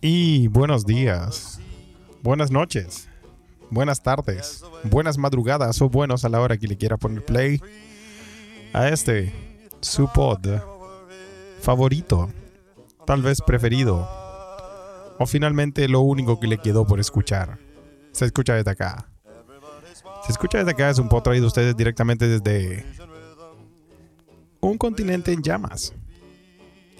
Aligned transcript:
Y 0.00 0.46
buenos 0.46 0.86
días, 0.86 1.58
buenas 2.22 2.52
noches, 2.52 3.08
buenas 3.68 4.00
tardes, 4.00 4.64
buenas 4.84 5.18
madrugadas 5.18 5.82
o 5.82 5.88
buenos 5.88 6.24
a 6.24 6.28
la 6.28 6.40
hora 6.40 6.56
que 6.56 6.68
le 6.68 6.76
quiera 6.76 6.96
poner 6.96 7.24
play 7.24 7.60
a 8.72 8.88
este, 8.88 9.32
su 9.80 10.08
pod 10.12 10.46
favorito, 11.62 12.30
tal 13.04 13.22
vez 13.22 13.40
preferido, 13.40 14.08
o 15.18 15.26
finalmente 15.26 15.88
lo 15.88 16.02
único 16.02 16.38
que 16.38 16.46
le 16.46 16.58
quedó 16.58 16.86
por 16.86 17.00
escuchar. 17.00 17.58
Se 18.12 18.26
escucha 18.26 18.54
desde 18.54 18.70
acá. 18.70 19.10
Se 20.26 20.30
escucha 20.30 20.58
desde 20.58 20.70
acá 20.70 20.90
es 20.90 20.98
un 21.00 21.08
pod 21.08 21.22
traído 21.22 21.46
a 21.46 21.48
ustedes 21.48 21.76
directamente 21.76 22.28
desde 22.28 22.86
un 24.60 24.78
continente 24.78 25.32
en 25.32 25.42
llamas. 25.42 25.92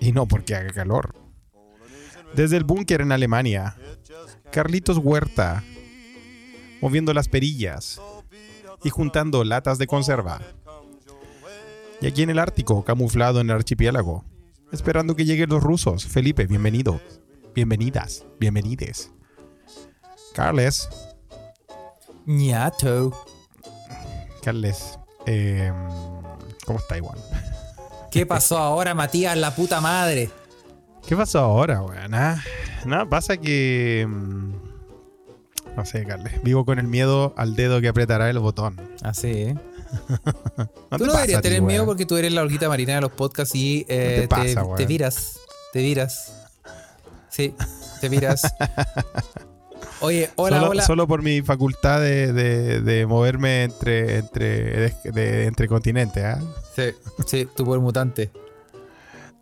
Y 0.00 0.10
no 0.10 0.26
porque 0.26 0.56
haga 0.56 0.72
calor. 0.72 1.23
Desde 2.34 2.56
el 2.56 2.64
búnker 2.64 3.00
en 3.00 3.12
Alemania, 3.12 3.76
Carlitos 4.50 4.98
Huerta, 4.98 5.62
moviendo 6.80 7.14
las 7.14 7.28
perillas 7.28 8.00
y 8.82 8.90
juntando 8.90 9.44
latas 9.44 9.78
de 9.78 9.86
conserva. 9.86 10.40
Y 12.00 12.06
aquí 12.06 12.22
en 12.22 12.30
el 12.30 12.38
Ártico, 12.38 12.84
camuflado 12.84 13.40
en 13.40 13.50
el 13.50 13.56
archipiélago, 13.56 14.24
esperando 14.72 15.14
que 15.14 15.24
lleguen 15.24 15.50
los 15.50 15.62
rusos. 15.62 16.06
Felipe, 16.06 16.46
bienvenido. 16.46 17.00
Bienvenidas, 17.54 18.24
bienvenides. 18.40 19.12
Carles, 20.34 20.88
ñato. 22.26 23.12
Carles, 24.42 24.98
eh, 25.26 25.72
¿cómo 26.66 26.80
está 26.80 26.96
igual? 26.96 27.18
¿Qué 28.10 28.26
pasó 28.26 28.58
ahora, 28.58 28.92
Matías, 28.94 29.36
la 29.36 29.54
puta 29.54 29.80
madre? 29.80 30.30
¿Qué 31.06 31.16
pasó 31.16 31.40
ahora, 31.40 31.82
weón? 31.82 32.10
Nada, 32.10 32.42
nada, 32.86 33.06
pasa 33.06 33.36
que. 33.36 34.06
mm, 34.08 34.52
No 35.76 35.84
sé, 35.84 36.04
Carles. 36.04 36.42
Vivo 36.42 36.64
con 36.64 36.78
el 36.78 36.86
miedo 36.86 37.34
al 37.36 37.56
dedo 37.56 37.80
que 37.80 37.88
apretará 37.88 38.30
el 38.30 38.38
botón. 38.38 38.80
Así, 39.02 39.28
¿eh? 39.30 39.54
¿No 40.56 40.98
tú 40.98 40.98
te 40.98 41.06
no 41.06 41.12
deberías 41.12 41.42
tener 41.42 41.62
miedo 41.62 41.84
porque 41.86 42.06
tú 42.06 42.16
eres 42.16 42.32
la 42.32 42.42
olguita 42.42 42.68
marina 42.68 42.94
de 42.96 43.00
los 43.02 43.12
podcasts 43.12 43.54
y 43.54 43.84
eh, 43.88 44.20
te 44.22 44.28
pasa, 44.28 44.64
weón? 44.64 44.76
te 44.76 44.86
viras. 44.86 45.38
Te 45.72 45.80
viras. 45.82 46.34
Sí, 47.28 47.54
te 48.00 48.08
viras. 48.08 48.42
Oye, 50.00 50.30
hola, 50.36 50.58
solo, 50.58 50.70
hola. 50.70 50.82
solo 50.84 51.06
por 51.08 51.22
mi 51.22 51.40
facultad 51.42 52.00
de, 52.00 52.32
de- 52.32 52.80
de 52.80 53.06
moverme 53.06 53.64
entre, 53.64 54.18
entre, 54.18 54.90
de- 55.04 55.44
entre 55.46 55.66
continentes, 55.68 56.24
¿ah? 56.24 56.40
Sí, 56.76 56.82
sí, 57.26 57.48
tu 57.56 57.64
poder 57.64 57.80
mutante. 57.80 58.30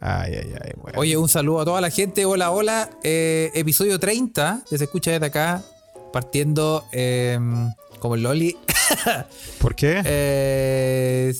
Ay, 0.05 0.34
ay, 0.34 0.55
ay. 0.61 0.72
Oye, 0.97 1.17
un 1.17 1.28
saludo 1.28 1.61
a 1.61 1.64
toda 1.64 1.81
la 1.81 1.89
gente. 1.89 2.25
Hola, 2.25 2.50
hola. 2.50 2.91
Eh, 3.05 3.53
episodio 3.55 4.00
30, 4.00 4.62
que 4.69 4.77
se 4.77 4.84
escucha 4.84 5.12
desde 5.12 5.27
acá, 5.27 5.62
partiendo 6.12 6.84
eh, 6.91 7.39
como 8.00 8.17
el 8.17 8.25
Loli. 8.25 8.56
¿Por 9.61 9.77
qué? 9.77 10.03
Eh, 10.05 11.33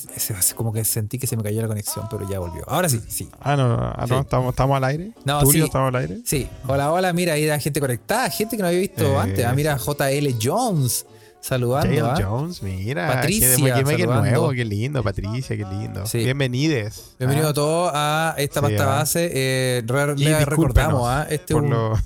como 0.55 0.71
que 0.71 0.85
sentí 0.85 1.19
que 1.19 1.27
se 1.27 1.35
me 1.35 1.43
cayó 1.43 1.61
la 1.61 1.67
conexión, 1.67 2.07
pero 2.09 2.27
ya 2.29 2.39
volvió. 2.39 2.63
Ahora 2.69 2.87
sí, 2.87 3.01
sí. 3.09 3.29
ah, 3.41 3.57
no, 3.57 3.67
no, 3.67 3.75
ah, 3.83 4.05
no, 4.07 4.15
sí. 4.15 4.21
estamos, 4.21 4.49
estamos 4.53 4.77
al 4.77 4.83
aire. 4.85 5.11
No, 5.25 5.39
Tulio, 5.41 5.63
sí. 5.63 5.67
estamos 5.67 5.89
al 5.89 5.95
aire. 6.01 6.21
Sí, 6.23 6.47
hola, 6.65 6.93
hola, 6.93 7.11
mira, 7.11 7.33
ahí 7.33 7.49
hay 7.49 7.59
gente 7.59 7.81
conectada, 7.81 8.29
gente 8.29 8.55
que 8.55 8.61
no 8.61 8.69
había 8.69 8.79
visto 8.79 9.03
Eh, 9.03 9.17
antes. 9.17 9.45
Ah, 9.45 9.53
mira, 9.53 9.77
JL 9.77 10.37
Jones 10.41 11.05
saludando. 11.43 11.89
Dale 12.07 12.23
¿ah? 12.23 12.25
Jones, 12.27 12.63
mira. 12.63 13.07
Patricia, 13.07 13.49
qué, 13.57 13.63
qué- 13.63 13.83
qué 13.83 14.01
saludando. 14.03 14.21
nuevo, 14.21 14.49
qué 14.51 14.65
lindo, 14.65 15.03
Patricia, 15.03 15.55
qué 15.57 15.65
lindo. 15.65 16.05
Sí. 16.05 16.19
Bienvenides. 16.19 17.15
Bienvenido 17.19 17.47
¿ah? 17.47 17.51
a 17.51 17.53
todos 17.53 17.91
a 17.93 18.35
esta 18.37 18.59
Sí, 18.61 18.65
pasta 18.67 18.83
ah. 18.83 18.97
base. 18.97 19.31
Eh, 19.33 19.83
re- 19.85 20.15
le 20.17 20.45
recordamos, 20.45 21.03
¿ah? 21.07 21.27
Este 21.29 21.53
por 21.53 21.63
un- 21.63 21.69
lo... 21.69 21.93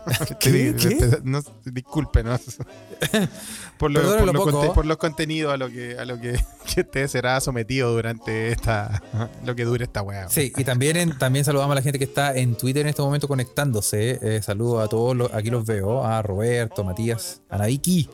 ¿Qué? 0.40 0.74
¿Qué? 0.80 1.18
No, 1.24 1.42
discúlpenos. 1.66 2.40
por, 3.78 3.90
lo- 3.90 4.00
por, 4.00 4.34
lo 4.34 4.44
conte- 4.44 4.70
por 4.72 4.86
los 4.86 4.96
contenidos 4.96 5.52
a 5.52 5.58
lo 5.58 5.68
que 5.68 5.98
a 5.98 6.06
lo 6.06 6.18
que, 6.18 6.40
que 6.74 6.80
usted 6.80 7.06
será 7.06 7.38
sometido 7.40 7.92
durante 7.92 8.50
esta 8.50 9.02
lo 9.44 9.54
que 9.54 9.64
dure 9.66 9.84
esta 9.84 10.00
weá. 10.00 10.28
Sí, 10.30 10.52
y 10.56 10.64
también, 10.64 10.96
en- 10.96 11.18
también 11.18 11.44
saludamos 11.44 11.72
a 11.72 11.76
la 11.76 11.82
gente 11.82 11.98
que 11.98 12.06
está 12.06 12.34
en 12.34 12.56
Twitter 12.56 12.80
en 12.82 12.88
este 12.88 13.02
momento 13.02 13.28
conectándose. 13.28 14.18
Eh, 14.22 14.40
saludos 14.42 14.82
a 14.82 14.88
todos, 14.88 15.14
los- 15.14 15.32
aquí 15.34 15.50
los 15.50 15.66
veo, 15.66 16.02
a 16.04 16.22
Roberto, 16.22 16.82
Matías, 16.82 17.42
a 17.50 17.58
Naviki, 17.58 18.08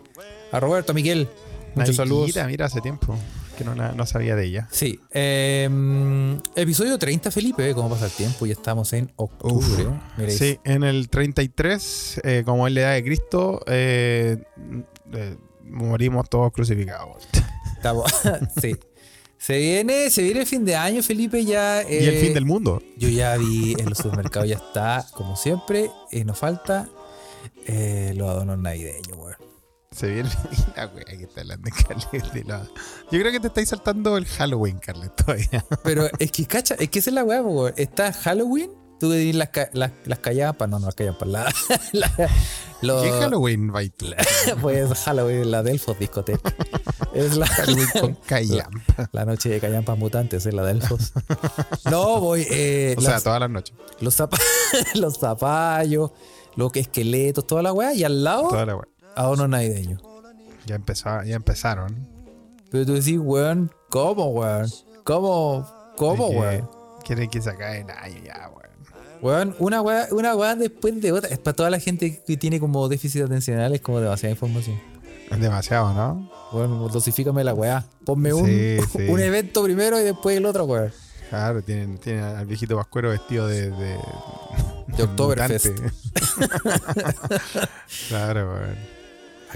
a 0.52 0.60
Roberto, 0.60 0.92
a 0.92 0.94
Miguel. 0.94 1.28
Muchos 1.74 1.96
saludos. 1.96 2.30
mira, 2.46 2.66
hace 2.66 2.80
tiempo 2.80 3.16
que 3.56 3.64
no, 3.64 3.74
no 3.74 4.06
sabía 4.06 4.36
de 4.36 4.44
ella. 4.44 4.68
Sí, 4.70 5.00
eh, 5.12 5.68
episodio 6.54 6.98
30, 6.98 7.30
Felipe, 7.30 7.72
¿cómo 7.74 7.88
pasa 7.88 8.06
el 8.06 8.12
tiempo? 8.12 8.46
Ya 8.46 8.52
estamos 8.52 8.92
en 8.92 9.10
octubre. 9.16 9.86
Sí, 10.28 10.58
en 10.64 10.84
el 10.84 11.08
33, 11.08 12.20
eh, 12.22 12.42
como 12.44 12.66
es 12.66 12.74
la 12.74 12.80
edad 12.80 12.92
de 12.94 13.04
Cristo, 13.04 13.62
eh, 13.66 14.42
eh, 15.12 15.36
morimos 15.64 16.28
todos 16.28 16.52
crucificados. 16.52 17.26
Estamos- 17.76 18.12
sí. 18.60 18.76
Se 19.38 19.58
viene, 19.58 20.10
se 20.10 20.22
viene 20.22 20.40
el 20.40 20.46
fin 20.46 20.64
de 20.64 20.76
año, 20.76 21.02
Felipe, 21.02 21.44
ya. 21.44 21.82
y 21.82 21.96
el 21.96 22.14
eh, 22.16 22.20
fin 22.20 22.34
del 22.34 22.46
mundo. 22.46 22.82
Yo 22.96 23.08
ya 23.08 23.36
vi 23.36 23.74
en 23.78 23.88
los 23.88 23.98
supermercados, 23.98 24.48
ya 24.48 24.56
está, 24.56 25.06
como 25.12 25.36
siempre. 25.36 25.90
Y 26.10 26.24
nos 26.24 26.38
falta 26.38 26.88
eh, 27.66 28.12
los 28.16 28.28
adornos 28.30 28.58
navideños. 28.58 29.16
Se 29.96 30.08
viene 30.08 30.28
la 30.76 30.86
wea 30.88 31.04
que 31.04 31.22
está 31.24 31.40
hablando 31.40 31.70
Carlet. 31.88 32.32
de 32.32 32.44
la- 32.44 32.64
Yo 33.10 33.18
creo 33.20 33.32
que 33.32 33.40
te 33.40 33.46
estáis 33.48 33.68
saltando 33.70 34.16
el 34.16 34.26
Halloween, 34.26 34.78
Carlet, 34.78 35.14
todavía. 35.16 35.64
Pero 35.84 36.08
es 36.18 36.30
que, 36.32 36.44
cacha, 36.46 36.74
es 36.78 36.90
que 36.90 36.98
esa 36.98 37.10
es 37.10 37.14
la 37.14 37.24
weá, 37.24 37.40
weón. 37.42 37.72
Está 37.76 38.12
Halloween, 38.12 38.70
tú 39.00 39.10
que 39.10 39.32
las, 39.32 39.48
las, 39.72 39.92
las 40.04 40.18
callampas, 40.18 40.68
no, 40.68 40.78
no 40.78 40.86
las 40.86 40.94
callampas, 40.94 41.28
la, 41.28 41.50
¿Qué 43.02 43.10
Halloween 43.10 43.72
va? 43.74 43.80
Pues 44.60 44.92
Halloween, 45.04 45.50
la 45.50 45.62
Delfos 45.62 45.98
discoteca. 45.98 46.54
Es 47.14 47.34
la, 47.36 47.46
Halloween 47.46 47.88
con 47.98 48.14
Callam. 48.26 48.70
la 49.12 49.24
noche 49.24 49.48
de 49.48 49.60
callampas 49.60 49.96
mutantes, 49.96 50.44
es 50.44 50.52
la 50.52 50.62
Delfos. 50.62 51.12
No, 51.90 52.20
voy. 52.20 52.46
Eh, 52.50 52.94
O 52.98 53.00
sea, 53.00 53.18
todas 53.20 53.40
las 53.40 53.48
noches. 53.50 53.74
los, 54.00 54.18
zapa- 54.20 54.38
los 54.94 55.18
zapallos, 55.18 56.10
los 56.54 56.70
que 56.70 56.80
esqueletos, 56.80 57.46
toda 57.46 57.62
la 57.62 57.72
weá, 57.72 57.94
y 57.94 58.04
al 58.04 58.22
lado, 58.22 58.48
Toda 58.48 58.66
la 58.66 58.76
wea. 58.76 58.88
Adornos 59.16 59.48
navideños. 59.48 60.02
Ya, 60.66 60.76
empezó, 60.76 61.22
ya 61.22 61.36
empezaron. 61.36 62.08
Pero 62.70 62.86
tú 62.86 62.94
decís, 62.94 63.18
weón, 63.18 63.70
¿cómo, 63.88 64.28
weón? 64.28 64.68
¿Cómo? 65.04 65.66
¿Cómo, 65.96 66.30
que 66.30 66.36
weón? 66.36 66.70
Quieren 67.04 67.30
que 67.30 67.40
se 67.40 67.50
acabe 67.50 67.86
año 67.98 68.20
ya, 68.24 68.50
weón. 68.50 68.66
Weón, 69.22 69.56
una 69.58 69.80
weá, 69.80 70.08
una 70.10 70.34
weá 70.36 70.54
después 70.56 71.00
de 71.00 71.12
otra. 71.12 71.30
Es 71.30 71.38
para 71.38 71.54
toda 71.56 71.70
la 71.70 71.80
gente 71.80 72.22
que 72.26 72.36
tiene 72.36 72.60
como 72.60 72.88
déficit 72.88 73.22
atencional, 73.22 73.74
es 73.74 73.80
como 73.80 74.00
demasiada 74.00 74.32
información. 74.32 74.78
Es 75.30 75.40
demasiado, 75.40 75.92
¿no? 75.94 76.30
Weón, 76.52 76.92
dosifícame 76.92 77.42
la 77.44 77.54
weá. 77.54 77.84
Ponme 78.04 78.32
un, 78.32 78.46
Sí, 78.46 78.78
sí. 78.96 79.08
un 79.08 79.20
evento 79.20 79.62
primero 79.62 79.98
y 80.00 80.04
después 80.04 80.36
el 80.36 80.46
otro, 80.46 80.64
weón. 80.64 80.92
Claro, 81.30 81.62
tienen, 81.62 81.98
tienen 81.98 82.22
al 82.24 82.46
viejito 82.46 82.76
Pascuero 82.76 83.10
vestido 83.10 83.48
de. 83.48 83.70
De, 83.70 83.98
De 84.96 85.02
Oktoberfest. 85.02 85.66
claro, 88.08 88.52
weón. 88.52 88.95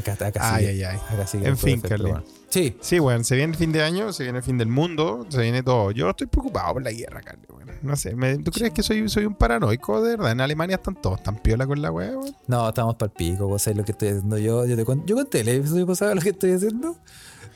Acá, 0.00 0.12
acá 0.27 0.55
Ay, 0.55 0.66
sigue. 0.66 0.87
ay, 0.87 0.97
ay. 0.97 1.15
Acá 1.15 1.27
sigue 1.27 1.49
En 1.49 1.56
fin, 1.56 1.81
Carly. 1.81 2.11
bueno. 2.11 2.25
Sí, 2.49 2.77
Sí, 2.81 2.99
weón, 2.99 3.25
se 3.25 3.37
viene 3.37 3.53
el 3.53 3.59
fin 3.59 3.71
de 3.72 3.83
año, 3.83 4.12
se 4.12 4.25
viene 4.25 4.38
el 4.38 4.44
fin 4.44 4.59
del 4.59 4.69
mundo, 4.69 5.25
se 5.28 5.41
viene 5.41 5.62
todo. 5.62 5.93
Yo 5.93 6.11
estoy 6.11 6.27
preocupado 6.27 6.75
por 6.75 6.83
la 6.83 6.91
guerra, 6.91 7.21
Carly, 7.21 7.43
weón. 7.49 7.71
No 7.83 7.97
sé, 7.97 8.15
me- 8.16 8.37
¿tú 8.38 8.50
crees 8.50 8.72
que 8.72 8.83
soy, 8.83 9.09
soy 9.09 9.25
un 9.25 9.34
paranoico 9.34 10.03
de 10.03 10.16
verdad? 10.16 10.33
En 10.33 10.41
Alemania 10.41 10.77
están 10.77 10.94
todos 11.00 11.22
tan 11.22 11.37
piola 11.37 11.66
con 11.66 11.81
la 11.81 11.91
weón. 11.91 12.34
no, 12.49 12.69
estamos 12.69 12.97
para 12.97 13.11
el 13.11 13.16
pico, 13.16 13.47
vos 13.47 13.62
sabés 13.62 13.77
lo 13.78 13.84
que 13.84 13.93
estoy 13.93 14.09
haciendo 14.09 14.37
yo. 14.38 14.66
Yo, 14.66 14.77
te 14.77 14.84
con- 14.84 15.06
yo 15.06 15.15
conté 15.16 15.41
el 15.41 15.49
episodio 15.49 15.87
pasado 15.87 16.15
lo 16.15 16.21
que 16.21 16.31
estoy 16.31 16.53
haciendo. 16.53 16.97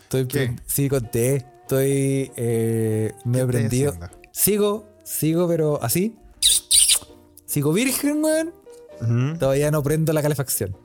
Estoy 0.05 0.26
¿Qué? 0.28 0.56
Sí, 0.67 0.88
conté. 0.88 1.37
Estoy. 1.64 2.31
Eh, 2.37 3.12
me 3.25 3.41
he 3.41 3.41
¿Qué 3.41 3.41
estás 3.41 3.49
aprendido. 3.49 3.94
Sigo, 4.32 4.87
sigo, 5.02 5.49
pero 5.49 5.82
así. 5.82 6.17
Sigo 7.46 7.73
virgen, 7.73 8.23
weón. 8.23 9.38
Todavía 9.38 9.70
no 9.70 9.82
prendo 9.82 10.12
la 10.12 10.23
calefacción. 10.23 10.76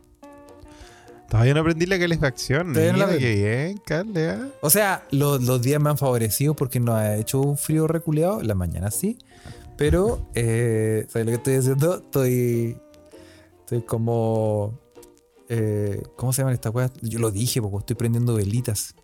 Todavía 1.30 1.54
no 1.54 1.60
aprendí 1.62 1.86
la 1.86 2.00
calefacción. 2.00 2.74
Todavía 2.74 2.92
no 2.94 2.98
la 3.00 3.04
aprendí. 3.06 3.24
qué 3.24 3.36
bien, 3.36 3.78
Carly, 3.86 4.22
¿ah? 4.22 4.48
O 4.62 4.70
sea, 4.70 5.06
los, 5.12 5.44
los 5.44 5.62
días 5.62 5.80
me 5.82 5.90
han 5.92 5.98
favorecido 5.98 6.56
porque 6.56 6.80
no 6.80 6.96
ha 6.96 7.16
hecho 7.18 7.40
un 7.42 7.58
frío 7.58 7.88
reculeado. 7.88 8.42
La 8.42 8.56
mañana 8.56 8.90
sí. 8.92 9.18
Pero, 9.78 10.28
eh, 10.36 11.06
¿sabes 11.10 11.26
lo 11.28 11.32
que 11.32 11.38
estoy 11.38 11.56
haciendo? 11.56 11.96
Estoy. 11.98 12.78
Estoy 13.60 13.82
como. 13.84 14.80
eh, 15.50 16.02
¿Cómo 16.16 16.34
se 16.34 16.42
llaman 16.42 16.56
estas 16.56 16.74
weas? 16.74 16.92
Yo 17.02 17.20
lo 17.20 17.30
dije, 17.32 17.62
porque 17.62 17.78
estoy 17.78 17.96
prendiendo 17.96 18.34
velitas. 18.34 18.96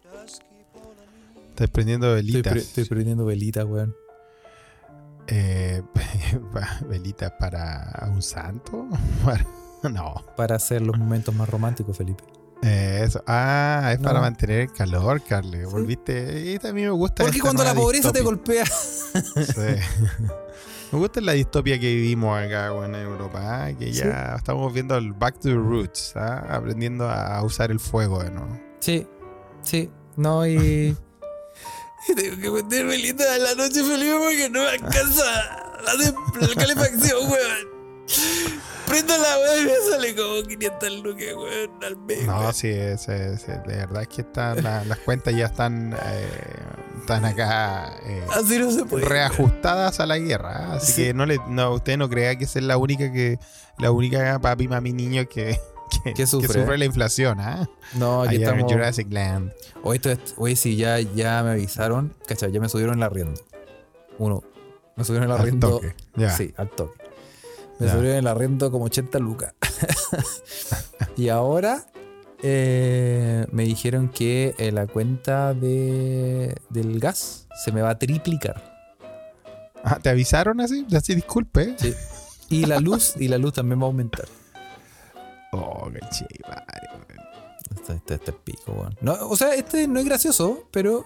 Estás 1.51 1.69
prendiendo 1.69 2.07
Estoy, 2.17 2.31
velitas. 2.31 2.51
pre- 2.53 2.61
estoy 2.61 2.85
prendiendo 2.85 3.23
velitas, 3.25 3.63
weón. 3.65 3.95
Eh, 5.27 5.81
velitas 6.89 7.31
para 7.39 8.09
un 8.11 8.21
santo. 8.21 8.87
Para- 9.23 9.45
no. 9.93 10.23
Para 10.35 10.55
hacer 10.55 10.81
los 10.81 10.97
momentos 10.97 11.33
más 11.35 11.49
románticos, 11.49 11.97
Felipe. 11.97 12.23
Eh, 12.61 13.01
eso. 13.03 13.23
Ah, 13.27 13.91
es 13.93 13.99
No. 13.99 14.07
para 14.07 14.21
mantener 14.21 14.61
el 14.61 14.71
calor, 14.73 15.21
Carly. 15.21 15.65
Volviste. 15.65 16.51
Y 16.51 16.73
mí 16.73 16.81
me 16.83 16.89
gusta. 16.89 17.23
Porque 17.23 17.39
cuando 17.39 17.63
la 17.63 17.75
pobreza 17.75 18.11
te 18.11 18.21
golpea. 18.21 18.65
Sí. 18.65 19.13
Me 20.91 20.99
gusta 20.99 21.19
la 21.19 21.31
distopia 21.33 21.79
que 21.79 21.93
vivimos 21.93 22.37
acá 22.39 22.71
weón, 22.71 22.93
en 22.95 23.01
Europa, 23.01 23.39
¿ah? 23.65 23.73
que 23.73 23.91
ya 23.91 24.35
estamos 24.37 24.71
viendo 24.71 24.95
el 24.95 25.13
back 25.13 25.33
to 25.39 25.49
the 25.49 25.55
roots, 25.55 26.13
¿ah? 26.15 26.45
aprendiendo 26.49 27.09
a 27.09 27.43
usar 27.43 27.71
el 27.71 27.79
fuego 27.79 28.23
de 28.23 28.29
nuevo. 28.29 28.57
Sí, 28.79 29.05
sí. 29.61 29.89
No, 30.15 30.45
y. 30.45 30.95
y 32.07 32.15
tengo 32.15 32.37
que 32.39 32.51
meterme 32.51 32.97
linda 32.97 33.29
de 33.33 33.39
la 33.39 33.55
noche, 33.55 33.83
Felipe, 33.83 34.13
porque 34.17 34.49
no 34.49 34.59
me 34.61 34.67
alcanza 34.69 35.23
la, 35.83 35.95
de- 35.97 36.47
la 36.47 36.53
calefacción, 36.55 37.31
weón. 37.31 37.75
Prendo 38.95 39.17
la 39.17 39.37
weón 39.37 39.59
y 39.61 39.65
me 39.65 39.91
sale 39.91 40.15
como 40.15 40.43
500 40.47 40.91
lucas, 41.03 41.25
weón, 41.35 41.83
al 41.83 41.97
mes. 41.97 42.25
No, 42.25 42.39
weón. 42.39 42.53
sí, 42.53 42.67
es, 42.69 43.07
es- 43.09 43.47
de 43.47 43.57
verdad 43.65 44.01
es 44.03 44.07
que 44.07 44.21
están, 44.21 44.63
la- 44.63 44.83
las 44.85 44.99
cuentas 44.99 45.35
ya 45.35 45.45
están, 45.47 45.93
eh, 46.01 46.29
están 46.99 47.25
acá 47.25 47.93
eh, 48.05 48.23
Así 48.33 48.57
no 48.57 48.71
se 48.71 48.85
puede. 48.85 49.05
reajustadas 49.05 49.99
a 49.99 50.05
la 50.05 50.17
guerra. 50.17 50.71
¿ah? 50.71 50.73
Así 50.75 50.91
Sí. 50.93 51.03
que 51.03 51.13
no 51.13 51.25
le, 51.25 51.39
no, 51.49 51.73
usted 51.73 51.97
no 51.97 52.09
crea 52.09 52.35
que 52.37 52.45
esa 52.45 52.59
es 52.59 52.65
la 52.65 52.77
única 52.77 53.11
que, 53.11 53.37
la 53.79 53.91
única 53.91 54.39
papi, 54.39 54.67
mami, 54.67 54.93
niño 54.93 55.27
que, 55.27 55.59
que, 56.03 56.13
Que 56.13 56.25
sufre. 56.27 56.77
la 56.77 56.85
inflación, 56.85 57.39
¿ah? 57.41 57.69
No, 57.95 58.21
aquí 58.23 58.35
Allá 58.37 58.49
en 58.49 58.53
estamos. 58.55 58.71
Jurassic 58.73 59.11
Land. 59.11 59.51
Hoy, 59.83 59.97
esto 59.97 60.11
es- 60.11 60.33
hoy 60.37 60.55
sí, 60.55 60.75
ya, 60.77 60.99
ya 60.99 61.43
me 61.43 61.51
avisaron. 61.51 62.13
¿Cachai? 62.27 62.51
Ya 62.51 62.59
me 62.59 62.69
subieron 62.69 62.95
el 62.97 63.03
arriendo. 63.03 63.39
Uno. 64.17 64.41
Me 64.95 65.03
subieron 65.03 65.29
el 65.29 65.33
Al 65.35 65.41
arriendo. 65.41 65.69
toque, 65.69 65.93
ya. 66.15 66.31
Sí, 66.31 66.53
al 66.57 66.69
toque. 66.69 67.03
Me 67.79 67.89
subieron 67.89 68.17
el 68.17 68.27
arriendo 68.27 68.71
como 68.71 68.85
80 68.85 69.19
lucas. 69.19 69.53
y 71.17 71.29
ahora 71.29 71.85
eh, 72.41 73.45
me 73.51 73.63
dijeron 73.63 74.09
que 74.09 74.55
eh, 74.57 74.71
la 74.71 74.87
cuenta 74.87 75.53
de, 75.53 76.55
del 76.69 76.99
gas 76.99 77.47
se 77.63 77.71
me 77.71 77.81
va 77.81 77.91
a 77.91 77.99
triplicar. 77.99 78.75
Ah, 79.83 79.99
¿Te 80.01 80.09
avisaron 80.09 80.61
así? 80.61 80.85
Así, 80.95 81.15
disculpe. 81.15 81.75
Sí. 81.77 81.93
Y 82.49 82.65
la 82.65 82.79
luz, 82.79 83.15
y 83.17 83.27
la 83.27 83.37
luz 83.37 83.53
también 83.53 83.79
va 83.79 83.83
a 83.83 83.87
aumentar. 83.87 84.25
Oh, 85.51 85.89
qué 85.91 85.99
weón. 85.99 86.63
Este, 87.75 87.93
este, 87.93 88.13
este 88.15 88.31
es 88.31 88.37
pico, 88.43 88.71
weón. 88.71 88.97
No, 89.01 89.13
o 89.27 89.35
sea, 89.35 89.53
este 89.55 89.87
no 89.87 89.99
es 89.99 90.05
gracioso, 90.05 90.67
pero 90.71 91.05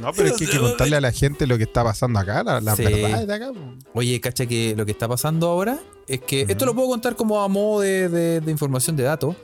No, 0.00 0.12
pero 0.12 0.28
es 0.28 0.36
que 0.38 0.44
hay 0.46 0.50
que 0.50 0.58
contarle 0.58 0.96
a 0.96 1.00
la 1.00 1.12
gente 1.12 1.46
lo 1.46 1.56
que 1.58 1.64
está 1.64 1.84
pasando 1.84 2.18
acá, 2.18 2.42
la, 2.42 2.60
la 2.60 2.74
Sí. 2.76 2.84
verdad 2.84 3.26
de 3.26 3.34
acá. 3.34 3.52
Oye, 3.94 4.20
cacha 4.20 4.46
que 4.46 4.74
lo 4.76 4.84
que 4.86 4.92
está 4.92 5.06
pasando 5.08 5.48
ahora 5.48 5.78
es 6.08 6.20
que 6.20 6.42
Ujú. 6.44 6.52
esto 6.52 6.66
lo 6.66 6.74
puedo 6.74 6.88
contar 6.88 7.16
como 7.16 7.40
a 7.42 7.48
modo 7.48 7.80
de, 7.82 8.08
de- 8.08 8.40
de 8.40 8.50
información 8.50 8.96
de 8.96 9.02
datos. 9.04 9.36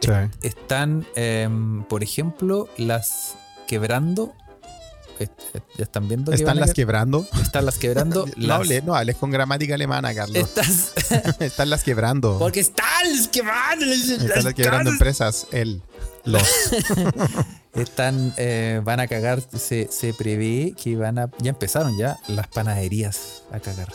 Sí. 0.00 0.10
Están, 0.42 1.06
em, 1.14 1.84
por 1.84 2.02
ejemplo, 2.02 2.68
las 2.76 3.36
quebrando. 3.66 4.32
Ya 5.78 5.84
están 5.84 6.08
viendo 6.08 6.32
que 6.32 6.36
Están 6.36 6.58
las 6.58 6.70
que- 6.70 6.74
quebrando. 6.82 7.24
están 7.40 7.64
las 7.64 7.78
quebrando. 7.78 8.26
No 8.36 8.46
las, 8.48 8.56
hables, 8.58 8.82
no 8.84 8.94
hables 8.96 9.14
con 9.16 9.30
gramática 9.30 9.74
alemana, 9.76 10.12
Carlos. 10.12 10.36
Estas, 10.36 10.92
Están 11.40 11.70
las 11.70 11.84
quebrando. 11.84 12.36
porque 12.40 12.58
están 12.60 12.84
las 13.16 13.28
quebrando. 13.28 13.84
Están 13.86 14.44
las 14.44 14.54
quebrando 14.54 14.90
empresas. 14.90 15.46
Él. 15.52 15.82
Los. 16.24 16.42
Están, 17.74 18.32
eh, 18.36 18.80
van 18.84 19.00
a 19.00 19.06
cagar. 19.08 19.40
Se, 19.56 19.88
se 19.90 20.14
prevé 20.14 20.74
que 20.80 20.96
van 20.96 21.18
a. 21.18 21.30
Ya 21.38 21.50
empezaron 21.50 21.96
ya 21.98 22.18
las 22.28 22.46
panaderías 22.48 23.42
a 23.52 23.60
cagar. 23.60 23.88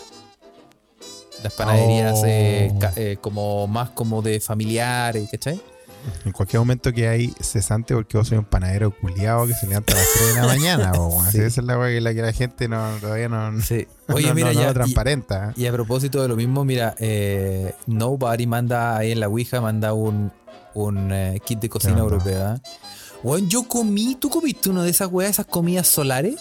Las 1.43 1.53
panaderías 1.53 2.19
Oh. 2.21 2.25
eh, 2.25 2.73
eh, 2.97 3.17
como 3.21 3.65
más 3.67 3.89
como 3.91 4.21
de 4.21 4.39
familiares, 4.41 5.29
¿cachai? 5.31 5.61
En 6.25 6.31
cualquier 6.31 6.59
momento 6.59 6.93
que 6.93 7.07
hay 7.09 7.33
cesante 7.41 7.93
porque 7.93 8.17
vos 8.17 8.27
soy 8.27 8.37
un 8.37 8.45
panadero 8.45 8.91
culiado 8.91 9.45
que 9.47 9.53
se 9.53 9.67
levanta 9.67 9.93
a 9.93 9.97
las 9.97 10.07
3 10.13 10.27
de 10.35 10.41
la 10.41 10.47
mañana. 10.47 10.91
Sí. 11.31 11.37
Esa 11.39 11.61
es 11.61 11.67
la 11.67 11.77
weá 11.77 11.89
que 11.89 12.01
la, 12.01 12.13
que 12.13 12.21
la 12.21 12.33
gente 12.33 12.67
no, 12.67 12.95
todavía 12.99 13.29
no, 13.29 13.61
Sí. 13.61 13.85
Oye, 14.07 14.27
no- 14.29 14.33
mira, 14.33 14.51
no 14.53 14.61
ya. 14.61 14.71
y- 14.71 14.73
transparenta. 14.73 15.53
Y 15.55 15.65
a 15.67 15.71
propósito 15.71 16.21
de 16.21 16.27
lo 16.29 16.35
mismo, 16.35 16.65
mira, 16.65 16.95
eh, 16.99 17.73
Nobody 17.85 18.47
manda 18.47 18.97
ahí 18.97 19.11
en 19.11 19.19
la 19.19 19.27
Ouija, 19.27 19.61
manda 19.61 19.93
un, 19.93 20.31
un 20.73 21.11
eh, 21.11 21.39
kit 21.45 21.59
de 21.59 21.69
cocina 21.69 21.99
europea. 21.99 22.61
Weón, 23.23 23.49
yo 23.49 23.63
comí, 23.67 24.15
¿tú 24.15 24.29
comiste 24.29 24.69
uno 24.69 24.83
de 24.83 24.89
esas 24.91 25.09
weas, 25.11 25.31
esas 25.31 25.45
comidas 25.45 25.87
solares? 25.87 26.35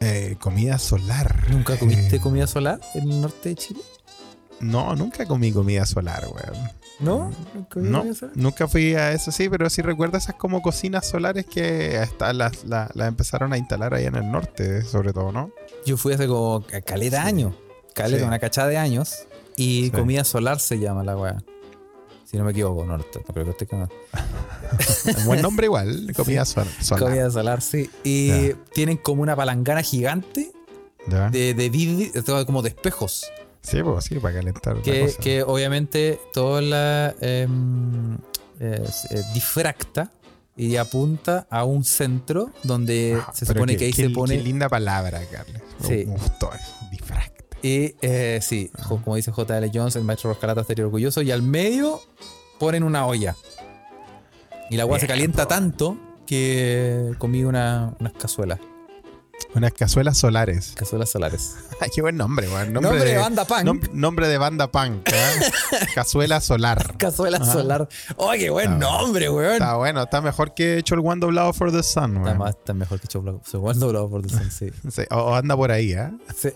Eh, 0.00 0.36
comida 0.40 0.78
solar. 0.78 1.46
¿Nunca 1.50 1.78
comiste 1.78 2.16
Eh, 2.16 2.20
comida 2.20 2.46
solar 2.46 2.80
en 2.94 3.10
el 3.10 3.20
norte 3.22 3.50
de 3.50 3.54
Chile? 3.56 3.80
No, 4.60 4.94
nunca 4.94 5.26
comí 5.26 5.52
comida 5.52 5.84
solar, 5.86 6.24
weón. 6.28 6.70
¿No? 7.00 7.30
¿Nunca 7.54 7.74
comí 7.74 7.88
No, 7.90 8.04
nunca 8.34 8.68
fui 8.68 8.94
a 8.94 9.12
eso, 9.12 9.30
sí, 9.30 9.48
pero 9.50 9.68
sí 9.68 9.82
recuerdo 9.82 10.16
esas 10.16 10.34
como 10.36 10.62
cocinas 10.62 11.06
solares 11.06 11.44
que 11.46 11.98
hasta 11.98 12.32
las, 12.32 12.64
la- 12.64 12.90
las 12.94 13.08
empezaron 13.08 13.52
a 13.52 13.58
instalar 13.58 13.92
ahí 13.94 14.04
en 14.06 14.14
el 14.16 14.30
norte, 14.30 14.82
sobre 14.82 15.12
todo, 15.12 15.30
¿no? 15.32 15.50
Yo 15.84 15.96
fui 15.96 16.14
hace 16.14 16.26
como 16.26 16.62
ca- 16.64 16.80
caleta 16.80 17.22
Sí. 17.22 17.28
años, 17.28 17.54
caleta, 17.94 18.20
Sí. 18.22 18.24
una 18.26 18.38
cachada 18.38 18.68
de 18.68 18.78
años, 18.78 19.26
y 19.56 19.84
Sí. 19.86 19.90
comida 19.90 20.24
solar 20.24 20.58
se 20.60 20.78
llama 20.78 21.02
la 21.04 21.16
wea. 21.16 21.36
Si 22.36 22.38
no 22.38 22.44
me 22.44 22.50
equivoco, 22.50 22.84
no, 22.84 22.98
no 22.98 23.04
creo 23.32 23.56
que 23.56 23.66
con- 23.66 23.80
Un 23.80 23.88
buen 25.24 25.40
nombre 25.40 25.64
igual, 25.68 26.12
comida 26.14 26.44
sol- 26.44 26.66
solar. 26.82 27.04
Comida 27.04 27.30
solar, 27.30 27.62
sí. 27.62 27.88
Y 28.04 28.52
tienen 28.74 28.98
como 28.98 29.22
una 29.22 29.34
palangana 29.34 29.80
gigante 29.80 30.52
de, 31.30 31.54
de 31.54 32.44
como 32.44 32.60
de 32.60 32.68
espejos. 32.68 33.24
Sí, 33.62 33.82
pues 33.82 34.04
sí, 34.04 34.16
para 34.16 34.34
calentar 34.34 34.76
la 34.76 34.82
que, 34.82 35.00
cosa. 35.06 35.18
que 35.18 35.42
obviamente 35.44 36.20
todo 36.34 36.60
la 36.60 37.14
em, 37.22 38.16
eh, 38.60 38.84
eh, 39.10 39.22
difracta 39.32 40.12
y 40.58 40.76
apunta 40.76 41.46
a 41.48 41.64
un 41.64 41.84
centro 41.84 42.50
donde 42.64 43.18
Ah, 43.18 43.32
se 43.34 43.46
supone 43.46 43.72
qué- 43.72 43.78
que 43.78 43.84
ahí 43.86 43.92
qué- 43.92 44.02
se 44.02 44.08
Qué 44.08 44.14
pone. 44.14 44.36
linda 44.36 44.68
palabra, 44.68 45.22
Carles. 45.32 45.62
Me- 45.80 45.88
Sí. 45.88 46.04
Me 46.06 46.12
gustó 46.18 46.52
eso. 46.52 46.74
Difracta. 46.90 47.35
Y 47.66 47.96
eh, 48.00 48.38
sí, 48.42 48.70
como 49.02 49.16
dice 49.16 49.32
J.L. 49.32 49.68
Jones, 49.74 49.96
el 49.96 50.04
maestro 50.04 50.30
Roscarata 50.30 50.60
estaría 50.60 50.84
orgulloso. 50.84 51.20
Y 51.22 51.32
al 51.32 51.42
medio 51.42 52.00
ponen 52.60 52.84
una 52.84 53.04
olla. 53.06 53.34
Y 54.70 54.76
la 54.76 54.84
agua 54.84 55.00
se 55.00 55.08
calienta 55.08 55.48
tanto 55.48 55.98
que 56.28 57.12
comí 57.18 57.42
una, 57.42 57.92
unas 57.98 58.12
cazuelas, 58.12 58.60
Unas 59.56 59.72
cazuelas 59.72 60.18
solares. 60.18 60.72
cazuelas 60.76 61.10
solares. 61.10 61.54
Ay, 61.80 61.88
qué 61.94 62.02
buen 62.02 62.16
nombre, 62.16 62.46
weón. 62.48 62.72
Nombre, 62.74 62.90
Nombre, 62.92 63.10
de 63.10 63.18
banda 63.18 63.44
punk. 63.46 63.60
nom- 63.64 63.90
nombre 63.92 64.28
de 64.28 64.38
banda 64.38 64.70
punk. 64.70 65.08
¿eh? 65.08 65.50
Cazuela 65.94 66.40
solar. 66.40 66.96
Cazuela 66.98 67.38
Ajá. 67.38 67.52
solar. 67.52 67.88
¡Oh, 68.16 68.32
qué 68.32 68.50
buen 68.50 68.74
Está 68.74 68.78
nombre, 68.78 69.30
weón! 69.30 69.54
Está 69.54 69.76
bueno, 69.76 70.02
está 70.02 70.20
mejor 70.20 70.54
que 70.54 70.76
hecho 70.78 70.94
el 70.94 71.00
one 71.02 71.20
doblado 71.20 71.52
for 71.52 71.72
the 71.72 71.82
sun, 71.82 72.16
Está, 72.16 72.20
weón. 72.22 72.38
más, 72.38 72.50
está 72.50 72.74
mejor 72.74 73.00
que. 73.00 73.06
Segundo 73.08 73.40
doblado 73.86 74.10
por 74.10 74.22
Dulce, 74.22 74.50
sí. 74.50 74.70
Sí, 74.90 75.02
o, 75.10 75.16
o 75.16 75.34
anda 75.34 75.56
por 75.56 75.70
ahí, 75.72 75.92
¿eh? 75.92 76.10
Sí. 76.36 76.50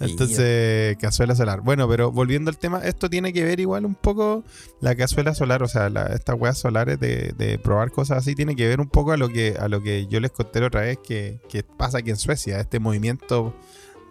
Entonces, 0.00 0.96
cazuela 0.98 1.34
solar. 1.34 1.60
Bueno, 1.60 1.88
pero 1.88 2.10
volviendo 2.10 2.50
al 2.50 2.58
tema, 2.58 2.80
esto 2.80 3.08
tiene 3.08 3.32
que 3.32 3.44
ver 3.44 3.60
igual 3.60 3.84
un 3.86 3.94
poco 3.94 4.44
la 4.80 4.94
cazuela 4.94 5.34
solar, 5.34 5.62
o 5.62 5.68
sea, 5.68 5.88
la- 5.90 6.06
estas 6.06 6.36
weas 6.38 6.58
solares 6.58 6.98
de, 7.00 7.32
de 7.36 7.58
probar 7.58 7.90
cosas 7.90 8.18
así, 8.18 8.34
tiene 8.34 8.56
que 8.56 8.66
ver 8.66 8.80
un 8.80 8.88
poco 8.88 9.12
a 9.12 9.16
lo 9.16 9.28
que, 9.28 9.56
a 9.58 9.68
lo 9.68 9.82
que 9.82 10.06
yo 10.06 10.20
les 10.20 10.30
conté 10.32 10.62
otra 10.64 10.82
vez 10.82 10.98
que, 10.98 11.40
que 11.48 11.62
pasa 11.62 11.98
aquí 11.98 12.10
en 12.10 12.16
Suecia, 12.16 12.58
este 12.60 12.78
movimiento 12.80 13.54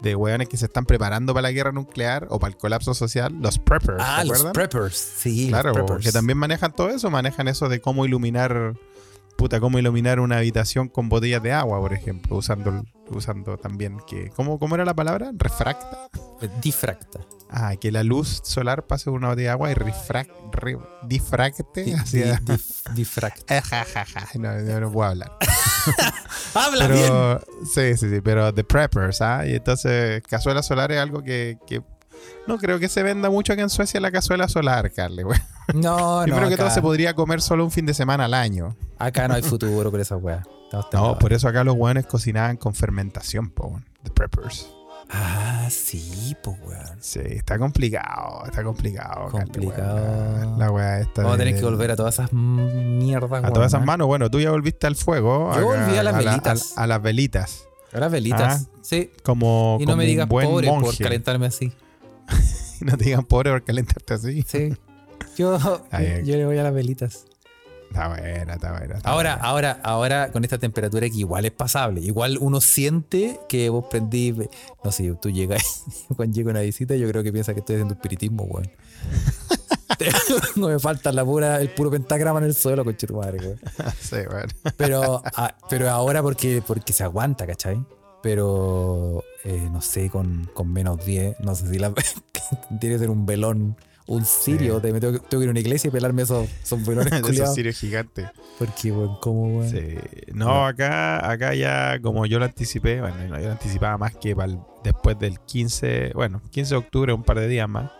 de 0.01 0.15
weones 0.15 0.49
que 0.49 0.57
se 0.57 0.65
están 0.65 0.85
preparando 0.85 1.33
para 1.33 1.43
la 1.43 1.51
guerra 1.51 1.71
nuclear 1.71 2.27
o 2.29 2.37
para 2.39 2.51
el 2.51 2.57
colapso 2.57 2.93
social, 2.93 3.33
los 3.39 3.57
preppers, 3.57 3.97
Ah, 4.01 4.19
¿te 4.21 4.27
los 4.27 4.43
preppers. 4.53 4.95
Sí, 4.97 5.47
Claro, 5.49 5.69
los 5.69 5.77
preppers. 5.77 6.05
que 6.05 6.11
también 6.11 6.37
manejan 6.37 6.73
todo 6.75 6.89
eso, 6.89 7.09
manejan 7.09 7.47
eso 7.47 7.69
de 7.69 7.79
cómo 7.79 8.05
iluminar, 8.05 8.73
puta, 9.37 9.59
cómo 9.59 9.79
iluminar 9.79 10.19
una 10.19 10.37
habitación 10.37 10.87
con 10.89 11.09
botellas 11.09 11.41
de 11.43 11.51
agua, 11.53 11.79
por 11.79 11.93
ejemplo, 11.93 12.37
usando, 12.37 12.83
usando 13.09 13.57
también 13.57 13.97
que, 14.07 14.29
¿cómo, 14.35 14.59
cómo 14.59 14.75
era 14.75 14.85
la 14.85 14.93
palabra? 14.93 15.31
Refracta. 15.33 16.07
Eh, 16.41 16.49
Difracta. 16.61 17.19
Ah, 17.55 17.75
que 17.79 17.91
la 17.91 18.03
luz 18.03 18.41
solar 18.43 18.87
pase 18.87 19.05
por 19.05 19.13
una 19.19 19.29
botella 19.29 19.49
de 19.49 19.51
agua 19.51 19.69
y 19.71 19.75
refrac, 19.75 20.27
re- 20.51 20.77
difracte 21.03 21.83
Di- 21.83 21.93
hacia... 21.93 22.33
di- 22.39 22.53
dif- 22.53 22.93
Difracta. 22.93 23.61
Ja, 23.69 23.85
ja, 23.85 24.05
ja. 24.05 24.27
No, 24.39 24.51
no, 24.59 24.79
no 24.79 24.91
puedo 24.91 25.09
hablar. 25.09 25.31
¡Habla 26.55 26.87
bien! 26.87 27.11
Sí, 27.65 27.97
sí, 27.97 28.09
sí, 28.09 28.21
pero 28.21 28.53
the 28.53 28.63
preppers, 28.63 29.21
¿ah? 29.21 29.45
Y 29.45 29.55
entonces, 29.55 30.21
cazuela 30.23 30.63
solar 30.63 30.91
es 30.91 30.99
algo 30.99 31.21
que, 31.23 31.57
que 31.67 31.81
no 32.47 32.57
creo 32.57 32.79
que 32.79 32.89
se 32.89 33.03
venda 33.03 33.29
mucho 33.29 33.53
acá 33.53 33.61
en 33.61 33.69
Suecia 33.69 33.99
la 33.99 34.11
cazuela 34.11 34.47
solar, 34.47 34.91
Carly, 34.91 35.23
güey. 35.23 35.39
No, 35.73 36.17
no. 36.19 36.23
Primero 36.23 36.47
que 36.47 36.53
acá, 36.55 36.63
todo 36.65 36.73
se 36.73 36.81
podría 36.81 37.13
comer 37.13 37.41
solo 37.41 37.63
un 37.63 37.71
fin 37.71 37.85
de 37.85 37.93
semana 37.93 38.25
al 38.25 38.33
año. 38.33 38.75
acá 38.99 39.27
no 39.27 39.33
hay 39.35 39.41
futuro 39.43 39.91
con 39.91 39.99
esa 40.01 40.17
wea. 40.17 40.43
Estamos 40.65 40.91
No, 40.91 41.19
por 41.19 41.33
eso 41.33 41.47
acá 41.47 41.63
los 41.63 41.75
hueones 41.75 42.05
cocinaban 42.07 42.57
con 42.57 42.73
fermentación, 42.73 43.49
po, 43.49 43.67
weón. 43.67 43.85
The 44.03 44.09
preppers. 44.11 44.67
Ah, 45.09 45.67
sí, 45.69 46.35
pues 46.41 46.57
weón. 46.65 46.97
Sí, 46.99 47.19
está 47.23 47.59
complicado, 47.59 48.43
está 48.45 48.63
complicado. 48.63 49.29
Carly, 49.31 49.43
Complicado. 49.51 49.95
weón. 49.95 50.59
La 50.59 50.71
weá 50.71 50.99
esta. 51.01 51.21
Vamos 51.21 51.35
a 51.35 51.37
tener 51.37 51.55
que 51.55 51.61
volver 51.61 51.91
a 51.91 51.95
todas 51.95 52.15
esas 52.15 52.33
mierdas, 52.33 53.43
A 53.43 53.51
todas 53.51 53.67
esas 53.71 53.85
manos, 53.85 54.07
bueno, 54.07 54.31
tú 54.31 54.39
ya 54.39 54.49
volviste 54.51 54.87
al 54.87 54.95
fuego. 54.95 55.51
Yo 55.55 55.71
acá, 55.71 55.83
volví 55.85 55.97
a 55.97 56.03
las 56.03 56.13
la- 56.15 56.19
velitas. 56.31 56.73
a, 56.77 56.87
las 56.87 57.01
velitas. 57.01 57.67
Ahora 57.93 58.07
velitas. 58.09 58.67
sí. 58.81 59.11
Como, 59.23 59.77
Y 59.79 59.83
no 59.85 59.91
como 59.91 59.97
me 59.97 60.05
digas 60.05 60.25
pobre 60.27 60.67
por 60.67 60.97
calentarme 60.97 61.45
así. 61.45 61.71
Y 62.81 62.85
no 62.85 62.97
te 62.97 63.05
digan 63.05 63.23
pobre 63.25 63.51
por 63.51 63.63
calentarte 63.63 64.13
así. 64.15 64.43
Sí. 64.47 64.73
Yo, 65.37 65.57
yo 65.57 66.35
le 66.35 66.45
voy 66.45 66.57
a 66.59 66.63
las 66.63 66.73
velitas. 66.73 67.25
Está 67.89 68.07
buena, 68.07 68.53
está 68.53 68.71
buena. 68.71 68.95
está 68.97 69.09
Ahora, 69.09 69.35
buena. 69.35 69.47
ahora, 69.49 69.79
ahora 69.83 70.31
con 70.31 70.43
esta 70.43 70.57
temperatura 70.57 71.09
que 71.09 71.17
igual 71.17 71.45
es 71.45 71.51
pasable. 71.51 72.01
Igual 72.01 72.37
uno 72.39 72.59
siente 72.61 73.39
que 73.47 73.69
vos 73.69 73.85
prendís. 73.89 74.35
No 74.83 74.91
sé, 74.91 75.11
tú 75.21 75.29
llegas, 75.31 75.83
cuando 76.15 76.35
llega 76.35 76.51
una 76.51 76.61
visita, 76.61 76.95
yo 76.95 77.07
creo 77.07 77.23
que 77.23 77.31
piensa 77.31 77.53
que 77.53 77.61
estoy 77.61 77.75
haciendo 77.77 77.93
espiritismo, 77.95 78.43
weón. 78.43 78.69
no 80.55 80.67
me 80.69 80.79
falta 80.79 81.11
la 81.11 81.23
pura, 81.23 81.61
el 81.61 81.69
puro 81.69 81.89
pentagrama 81.91 82.39
en 82.39 82.45
el 82.45 82.53
suelo, 82.55 82.83
con 82.83 82.95
madre, 83.13 83.37
weón. 83.39 83.59
sí, 83.99 84.17
bueno. 84.29 84.51
Pero, 84.77 85.21
ah, 85.35 85.55
pero 85.69 85.89
ahora 85.89 86.21
porque, 86.21 86.61
porque 86.65 86.93
se 86.93 87.03
aguanta, 87.03 87.47
¿cachai? 87.47 87.83
Pero 88.23 89.23
eh, 89.43 89.67
no 89.71 89.81
sé, 89.81 90.09
con, 90.09 90.49
con 90.53 90.71
menos 90.73 91.05
10, 91.05 91.41
no 91.41 91.53
sé 91.55 91.69
si 91.69 91.77
la 91.77 91.93
tiene 92.79 92.95
que 92.95 92.99
ser 92.99 93.09
un 93.09 93.25
velón, 93.25 93.75
un 94.07 94.25
sirio. 94.25 94.79
te- 94.79 94.93
tengo, 94.93 95.11
que, 95.11 95.19
tengo 95.27 95.39
que 95.41 95.43
ir 95.43 95.47
a 95.49 95.51
una 95.51 95.59
iglesia 95.59 95.89
y 95.89 95.91
pelarme 95.91 96.21
esos, 96.21 96.47
esos 96.63 96.85
velones 96.87 97.21
de 97.21 97.31
esos 97.31 97.53
sirios 97.53 97.77
gigantes. 97.77 98.27
Porque, 98.57 98.91
weón, 98.93 99.17
¿cómo, 99.21 99.57
weón? 99.59 99.69
Sí. 99.69 99.97
No, 100.33 100.65
acá, 100.65 101.29
acá 101.29 101.53
ya, 101.53 101.99
como 102.01 102.25
yo 102.25 102.39
lo 102.39 102.45
anticipé, 102.45 103.01
bueno, 103.01 103.17
no, 103.27 103.37
yo 103.39 103.45
lo 103.47 103.51
anticipaba 103.51 103.97
más 103.97 104.15
que 104.15 104.33
para 104.35 104.53
el- 104.53 104.59
después 104.85 105.19
del 105.19 105.39
15, 105.41 106.13
bueno, 106.15 106.41
15 106.51 106.75
de 106.75 106.77
octubre, 106.79 107.13
un 107.13 107.23
par 107.23 107.39
de 107.39 107.47
días 107.49 107.67
más. 107.67 107.91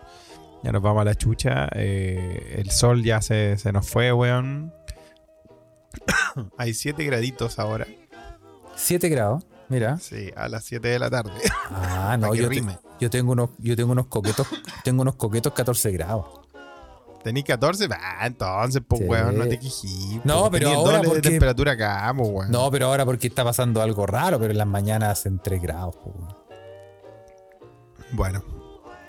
Ya 0.62 0.72
nos 0.72 0.80
vamos 0.80 1.02
a 1.02 1.04
la 1.04 1.14
chucha. 1.14 1.68
eh, 1.74 2.56
el 2.58 2.70
sol 2.70 3.04
ya 3.04 3.20
se, 3.20 3.58
se 3.58 3.70
nos 3.72 3.86
fue, 3.86 4.10
weón. 4.10 4.72
Hay 6.56 6.72
7 6.72 7.04
graditos 7.04 7.58
ahora. 7.58 7.86
7 8.74 9.08
grados, 9.10 9.46
mira. 9.68 9.98
Sí, 9.98 10.30
a 10.36 10.48
las 10.48 10.64
7 10.64 10.88
de 10.88 10.98
la 10.98 11.10
tarde. 11.10 11.32
Ah, 11.70 12.16
no, 12.20 12.34
yo, 12.34 12.48
te- 12.48 12.62
yo 13.00 13.10
tengo 13.10 13.32
unos, 13.32 13.50
yo 13.58 13.76
tengo 13.76 13.92
unos 13.92 14.06
coquetos, 14.06 14.46
tengo 14.82 15.02
unos 15.02 15.16
coquetos 15.16 15.52
14 15.52 15.90
grados. 15.92 16.26
¿Tenís 17.22 17.44
14? 17.44 17.88
Ah, 17.90 18.26
entonces, 18.26 18.82
pues, 18.86 19.00
Sí. 19.00 19.06
weón, 19.08 19.38
no 19.38 19.46
te 19.46 19.58
quejí. 19.58 20.20
No, 20.24 20.50
pues, 20.50 20.60
pero 20.62 20.74
ahora 20.74 20.98
de 21.00 21.04
porque- 21.08 21.22
temperatura 21.22 21.72
acá, 21.72 22.12
pues, 22.16 22.28
weón. 22.28 22.50
No, 22.50 22.70
pero 22.70 22.86
ahora 22.86 23.04
porque 23.06 23.28
está 23.28 23.42
pasando 23.44 23.80
algo 23.80 24.04
raro, 24.06 24.38
pero 24.38 24.50
en 24.52 24.58
las 24.58 24.66
mañanas 24.66 25.08
hacen 25.20 25.38
3 25.42 25.62
grados. 25.62 25.96
po, 25.96 26.10
weón. 26.10 26.34
Bueno, 28.12 28.44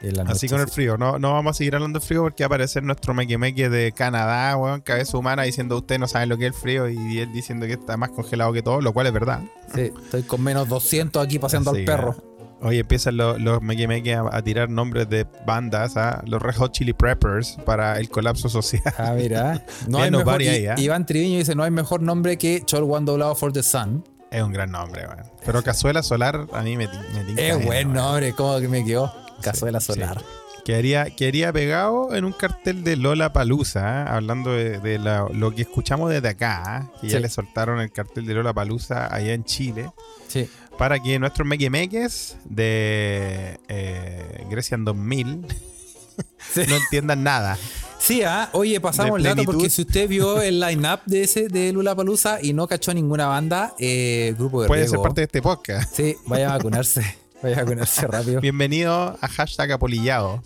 en 0.06 0.16
la 0.18 0.24
así 0.24 0.48
con 0.48 0.60
el 0.62 0.68
frío. 0.68 0.98
No, 0.98 1.20
no 1.20 1.34
vamos 1.34 1.52
a 1.52 1.54
seguir 1.58 1.76
hablando 1.76 2.00
de 2.00 2.06
frío 2.06 2.22
porque 2.24 2.44
va 2.44 2.46
a 2.46 2.48
aparecer 2.48 2.84
nuestro 2.84 3.14
meque 3.14 3.70
de 3.70 3.92
Canadá, 3.92 4.56
weón, 4.58 4.82
cabeza 4.82 5.18
humana, 5.18 5.44
diciendo 5.44 5.78
usted 5.78 6.00
no 6.00 6.08
sabe 6.08 6.26
lo 6.26 6.38
que 6.38 6.48
es 6.48 6.54
el 6.56 6.60
frío 6.60 6.90
y 6.90 7.20
él 7.20 7.32
diciendo 7.34 7.66
que 7.66 7.74
está 7.74 7.98
más 7.98 8.10
congelado 8.12 8.54
que 8.54 8.62
todo, 8.62 8.82
lo 8.82 8.94
cual 8.94 9.08
es 9.08 9.14
verdad. 9.14 9.42
Sí, 9.74 9.92
estoy 10.04 10.24
con 10.24 10.42
menos 10.44 10.68
200 10.70 11.24
aquí 11.24 11.40
paseando 11.40 11.72
Así 11.72 11.80
al 11.80 11.86
que, 11.86 11.92
perro. 11.92 12.16
Hoy 12.62 12.80
empiezan 12.80 13.18
los, 13.18 13.40
los 13.40 13.62
meque 13.62 14.16
a, 14.16 14.24
a 14.32 14.42
tirar 14.42 14.70
nombres 14.70 15.10
de 15.10 15.28
bandas, 15.46 15.98
a 15.98 16.24
los 16.26 16.42
Red 16.42 16.56
Hot 16.56 16.72
Chili 16.72 16.94
Peppers 16.94 17.58
para 17.66 18.00
el 18.00 18.10
colapso 18.10 18.50
social. 18.50 18.82
Ah, 18.98 19.14
mira. 19.16 19.64
No 19.88 20.00
hay 20.00 20.10
mejor, 20.10 20.42
I- 20.42 20.48
ahí, 20.48 20.66
¿eh? 20.66 20.74
Iván 20.78 21.06
Triviño 21.06 21.38
dice, 21.38 21.54
no 21.54 21.64
hay 21.64 21.72
mejor 21.72 22.02
nombre 22.02 22.38
que 22.38 22.62
Chol 22.66 22.84
One 22.90 23.06
doblado 23.06 23.36
for 23.36 23.52
the 23.52 23.62
Sun. 23.62 24.04
Es 24.32 24.42
un 24.42 24.52
gran 24.52 24.72
nombre, 24.72 25.06
weón. 25.06 25.24
Pero 25.46 25.62
Cazuela 25.64 26.02
Solar 26.02 26.48
a 26.54 26.62
mí 26.64 26.76
me, 26.76 26.88
me 26.88 27.24
tinca 27.26 27.42
Es 27.42 27.64
buen 27.64 27.94
nombre, 27.94 28.34
¿cómo 28.34 28.60
que 28.60 28.68
me 28.68 28.84
quedó? 28.84 29.14
Cazuela 29.42 29.80
Sí, 29.80 29.88
solar. 29.88 30.22
Quedaría, 30.64 31.12
quedaría 31.12 31.54
pegado 31.54 32.16
en 32.16 32.26
un 32.26 32.32
cartel 32.34 32.84
de 32.84 32.96
Lola 32.96 33.32
Palusa, 33.34 34.04
hablando 34.12 34.52
de, 34.52 34.80
de 34.80 34.98
la- 34.98 35.28
lo 35.32 35.54
que 35.54 35.62
escuchamos 35.62 36.10
desde 36.10 36.28
acá, 36.30 36.64
¿ah? 36.66 36.92
que 37.00 37.08
ya 37.08 37.18
Sí. 37.18 37.22
le 37.22 37.30
soltaron 37.30 37.80
el 37.80 37.92
cartel 37.92 38.26
de 38.26 38.34
Lola 38.34 38.52
Palusa 38.52 39.14
allá 39.14 39.34
en 39.34 39.44
Chile, 39.44 39.92
Sí. 40.28 40.50
para 40.80 40.98
que 41.00 41.20
nuestros 41.20 41.48
mequemeques 41.48 42.38
de 42.46 43.60
eh, 43.68 44.46
Grecia 44.50 44.74
en 44.74 44.86
2000 44.86 45.46
Sí. 46.54 46.62
no 46.68 46.76
entiendan 46.78 47.22
nada. 47.24 47.58
Sí, 48.00 48.24
ah, 48.24 48.50
oye, 48.54 48.80
pasamos 48.82 49.18
el 49.18 49.24
dato 49.24 49.44
porque 49.44 49.70
si 49.70 49.82
usted 49.84 50.08
vio 50.08 50.42
el 50.42 50.60
line-up 50.60 51.00
de 51.06 51.24
ese 51.24 51.48
de 51.48 51.72
Lula 51.74 51.94
Palusa 51.96 52.40
y 52.42 52.54
no 52.54 52.68
cachó 52.68 52.92
ninguna 52.94 53.28
banda, 53.28 53.74
eh, 53.80 54.34
grupo 54.38 54.62
de 54.64 54.68
Puede 54.68 54.82
riesgo. 54.82 54.98
ser 54.98 55.04
parte 55.04 55.22
de 55.22 55.26
este 55.26 55.42
podcast. 55.44 55.96
Sí, 55.96 56.16
vaya 56.26 56.50
a 56.54 56.58
vacunarse. 56.58 57.04
Vaya 57.46 57.58
a 57.58 57.64
vacunarse 57.64 58.08
rápido. 58.08 58.42
Bienvenido 58.42 59.16
a 59.22 59.28
hashtag 59.28 59.74
apolillado. 59.74 60.42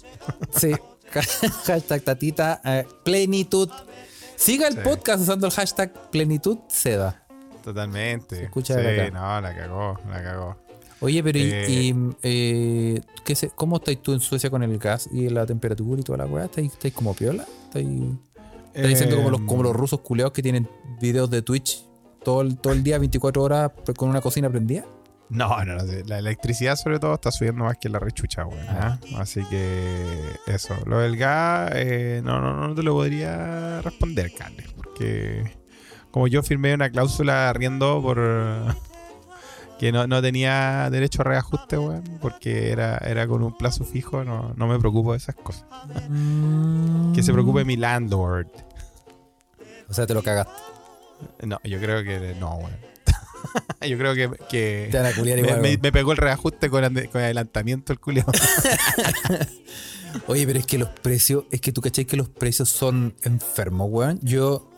Sí. 0.51 0.73
hashtag 1.65 2.01
tatita 2.01 2.59
eh, 2.65 2.85
plenitud. 3.05 3.69
Siga 4.35 4.67
el 4.67 4.73
Sí. 4.73 4.79
podcast 4.83 5.21
usando 5.23 5.47
el 5.47 5.53
hashtag 5.53 5.93
plenitud 6.11 6.57
seda. 6.67 7.23
Totalmente. 7.63 8.35
Se 8.35 8.43
escucha 8.43 8.73
sí, 8.73 8.81
acá. 8.85 9.11
no, 9.11 9.39
la 9.39 9.55
cagó, 9.55 9.97
la 10.09 10.21
cagó. 10.23 10.57
Oye, 10.99 11.23
pero 11.23 11.39
y, 11.39 11.43
Eh. 11.43 11.65
y, 11.69 11.95
eh, 12.21 13.01
¿qué 13.23 13.33
se- 13.33 13.49
¿cómo 13.51 13.77
estás 13.77 13.95
tú 14.01 14.11
en 14.11 14.19
Suecia 14.19 14.49
con 14.49 14.61
el 14.61 14.77
gas 14.77 15.07
y 15.09 15.29
la 15.29 15.45
temperatura 15.45 16.01
y 16.01 16.03
toda 16.03 16.17
la 16.17 16.25
weá? 16.25 16.45
¿Estáis, 16.45 16.73
estáis 16.73 16.93
como 16.93 17.13
piola? 17.13 17.45
¿Estáis, 17.67 17.87
estáis 18.73 18.89
diciendo 18.89 19.15
como 19.15 19.29
los, 19.29 19.41
como 19.41 19.63
los 19.63 19.71
Em, 19.71 19.77
rusos 19.77 20.01
culeados 20.01 20.33
que 20.33 20.43
tienen 20.43 20.67
videos 20.99 21.29
de 21.29 21.41
Twitch 21.43 21.85
todo 22.25 22.41
el, 22.41 22.57
todo 22.57 22.73
el 22.73 22.83
día, 22.83 22.97
24 22.99 23.41
horas, 23.41 23.71
pues, 23.85 23.97
con 23.97 24.09
una 24.09 24.19
cocina 24.19 24.49
prendida? 24.49 24.83
No, 25.29 25.63
no, 25.63 25.75
no. 25.75 25.83
La 26.07 26.17
electricidad, 26.17 26.75
sobre 26.75 26.99
todo, 26.99 27.13
está 27.13 27.31
subiendo 27.31 27.63
más 27.63 27.77
que 27.77 27.87
la 27.87 27.99
rechucha, 27.99 28.45
weón. 28.45 28.65
Ah. 28.67 28.99
¿ah? 29.13 29.19
Así 29.19 29.43
que 29.45 30.17
eso. 30.47 30.75
Lo 30.85 30.99
del 30.99 31.17
gas, 31.17 31.71
eh, 31.75 32.21
no, 32.23 32.41
no, 32.41 32.67
no 32.67 32.75
te 32.75 32.81
lo 32.81 32.93
podría 32.93 33.81
responder, 33.81 34.33
Carles. 34.33 34.71
Porque 34.73 35.59
como 36.11 36.27
yo 36.27 36.41
firmé 36.41 36.73
una 36.73 36.89
cláusula 36.89 37.49
arriendo 37.49 38.01
por 38.01 38.17
que 39.79 39.91
no, 39.91 40.07
no 40.07 40.21
tenía 40.21 40.89
derecho 40.89 41.21
a 41.21 41.25
reajuste, 41.25 41.77
weón, 41.77 42.03
porque 42.19 42.71
era, 42.71 42.97
era 42.97 43.27
con 43.27 43.43
un 43.43 43.55
plazo 43.55 43.85
fijo, 43.85 44.23
no, 44.23 44.53
no 44.55 44.67
me 44.67 44.79
preocupo 44.79 45.11
de 45.11 45.17
esas 45.17 45.35
cosas. 45.35 45.65
Que 47.13 47.23
se 47.23 47.33
preocupe 47.33 47.65
mi 47.65 47.75
landlord. 47.75 48.47
O 49.89 49.93
sea, 49.93 50.05
te 50.07 50.13
lo 50.13 50.23
cagaste. 50.23 50.53
No, 51.43 51.59
yo 51.63 51.79
creo 51.79 52.03
que 52.03 52.35
no, 52.39 52.55
weón. 52.55 52.88
yo 53.87 53.97
creo 53.97 54.13
que, 54.15 54.29
que 54.49 54.87
Te 54.91 54.97
van 54.97 55.05
a 55.07 55.13
culiar 55.15 55.37
me, 55.39 55.47
igual. 55.47 55.61
me- 55.61 55.69
weón. 55.69 55.79
me 55.81 55.91
pegó 55.91 56.11
el 56.11 56.17
reajuste 56.17 56.69
con, 56.69 56.83
ande- 56.83 57.09
con 57.09 57.21
adelantamiento 57.21 57.93
el 57.93 57.99
culiao. 57.99 58.25
Oye, 60.27 60.45
pero 60.47 60.59
es 60.59 60.65
que 60.65 60.77
los 60.77 60.89
precios, 60.89 61.45
es 61.51 61.61
que 61.61 61.71
tú 61.71 61.81
cachai 61.81 62.05
que 62.05 62.17
los 62.17 62.29
precios 62.29 62.69
son 62.69 63.13
enfermos, 63.23 63.87
weón. 63.91 64.19
Yo 64.23 64.69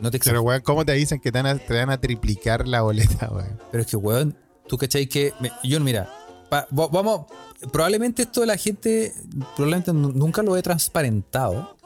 no 0.00 0.10
te. 0.10 0.18
Pero, 0.18 0.42
weón, 0.42 0.60
¿cómo 0.62 0.84
te 0.84 0.92
dicen 0.92 1.20
que 1.20 1.32
te 1.32 1.38
van 1.42 1.46
a, 1.56 1.58
te 1.58 1.74
van 1.74 1.90
a 1.90 2.00
triplicar 2.00 2.68
la 2.68 2.82
boleta, 2.82 3.30
weón? 3.30 3.58
Pero 3.70 3.82
es 3.82 3.86
que, 3.88 3.96
weón, 3.96 4.36
tú 4.68 4.76
cachai 4.76 5.06
que. 5.06 5.32
me- 5.40 5.52
yo, 5.64 5.80
mira, 5.80 6.08
pa- 6.50 6.66
vamos. 6.70 7.26
Probablemente 7.72 8.22
esto 8.22 8.44
la 8.44 8.56
gente, 8.56 9.14
probablemente 9.56 9.92
nu- 9.92 10.12
nunca 10.12 10.42
lo 10.42 10.56
he 10.56 10.62
transparentado. 10.62 11.76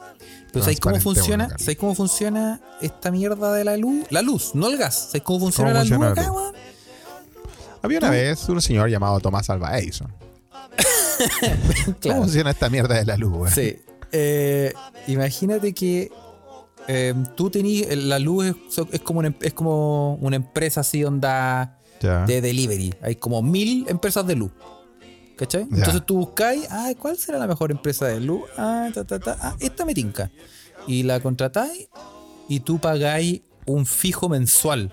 Pero 0.57 0.63
¿sabéis 0.65 0.79
cómo 0.79 0.99
funciona? 0.99 1.49
¿Sabéis 1.57 1.77
cómo 1.77 1.93
funciona 1.95 2.59
esta 2.81 3.11
mierda 3.11 3.53
de 3.53 3.63
la 3.63 3.77
luz? 3.77 4.07
La 4.09 4.21
luz, 4.23 4.51
no 4.55 4.67
el 4.67 4.77
gas. 4.77 5.07
¿Sabéis 5.07 5.23
cómo 5.23 5.39
funciona 5.39 5.69
¿Cómo 5.69 5.73
la 5.75 5.79
funciona 5.81 6.09
luz 6.09 6.17
la 6.17 6.27
luz? 6.27 6.53
Había 7.83 7.97
una 7.99 8.09
vez 8.09 8.49
un 8.49 8.61
señor 8.61 8.89
llamado 8.89 9.19
Tomás 9.19 9.49
Alva 9.49 9.77
Edison. 9.77 10.11
¿Cómo 12.01 12.23
funciona 12.23 12.51
esta 12.51 12.69
mierda 12.69 12.95
de 12.95 13.05
la 13.05 13.17
luz? 13.17 13.51
Sí. 13.53 13.77
Eh, 14.11 14.73
imagínate 15.07 15.73
que 15.73 16.11
eh, 16.87 17.13
tú 17.35 17.49
tenías. 17.51 17.95
La 17.95 18.17
luz 18.17 18.47
es, 18.47 18.55
es 18.91 19.01
como 19.01 19.19
una, 19.19 19.27
em- 19.27 19.37
es 19.41 19.53
como 19.53 20.15
una 20.15 20.37
empresa 20.37 20.81
así, 20.81 21.03
onda. 21.03 21.79
Ya. 21.99 22.25
de 22.25 22.41
delivery. 22.41 22.93
Hay 23.01 23.15
como 23.15 23.41
mil 23.41 23.85
empresas 23.89 24.25
de 24.27 24.35
luz. 24.35 24.51
¿Cachai? 25.37 25.67
Ya. 25.69 25.77
Entonces 25.77 26.03
tú 26.05 26.17
buscáis, 26.17 26.65
ah, 26.71 26.91
¿cuál 26.99 27.17
será 27.17 27.37
la 27.37 27.47
mejor 27.47 27.71
empresa 27.71 28.07
de 28.07 28.19
luz? 28.19 28.41
Ah, 28.57 28.89
ta, 28.93 29.03
ta, 29.05 29.19
ta, 29.19 29.37
ah, 29.39 29.55
esta 29.59 29.85
me 29.85 29.93
tinca. 29.93 30.31
Y 30.87 31.03
la 31.03 31.19
contratáis 31.19 31.87
y 32.49 32.59
tú 32.61 32.79
pagáis 32.79 33.41
un 33.65 33.85
fijo 33.85 34.29
mensual. 34.29 34.91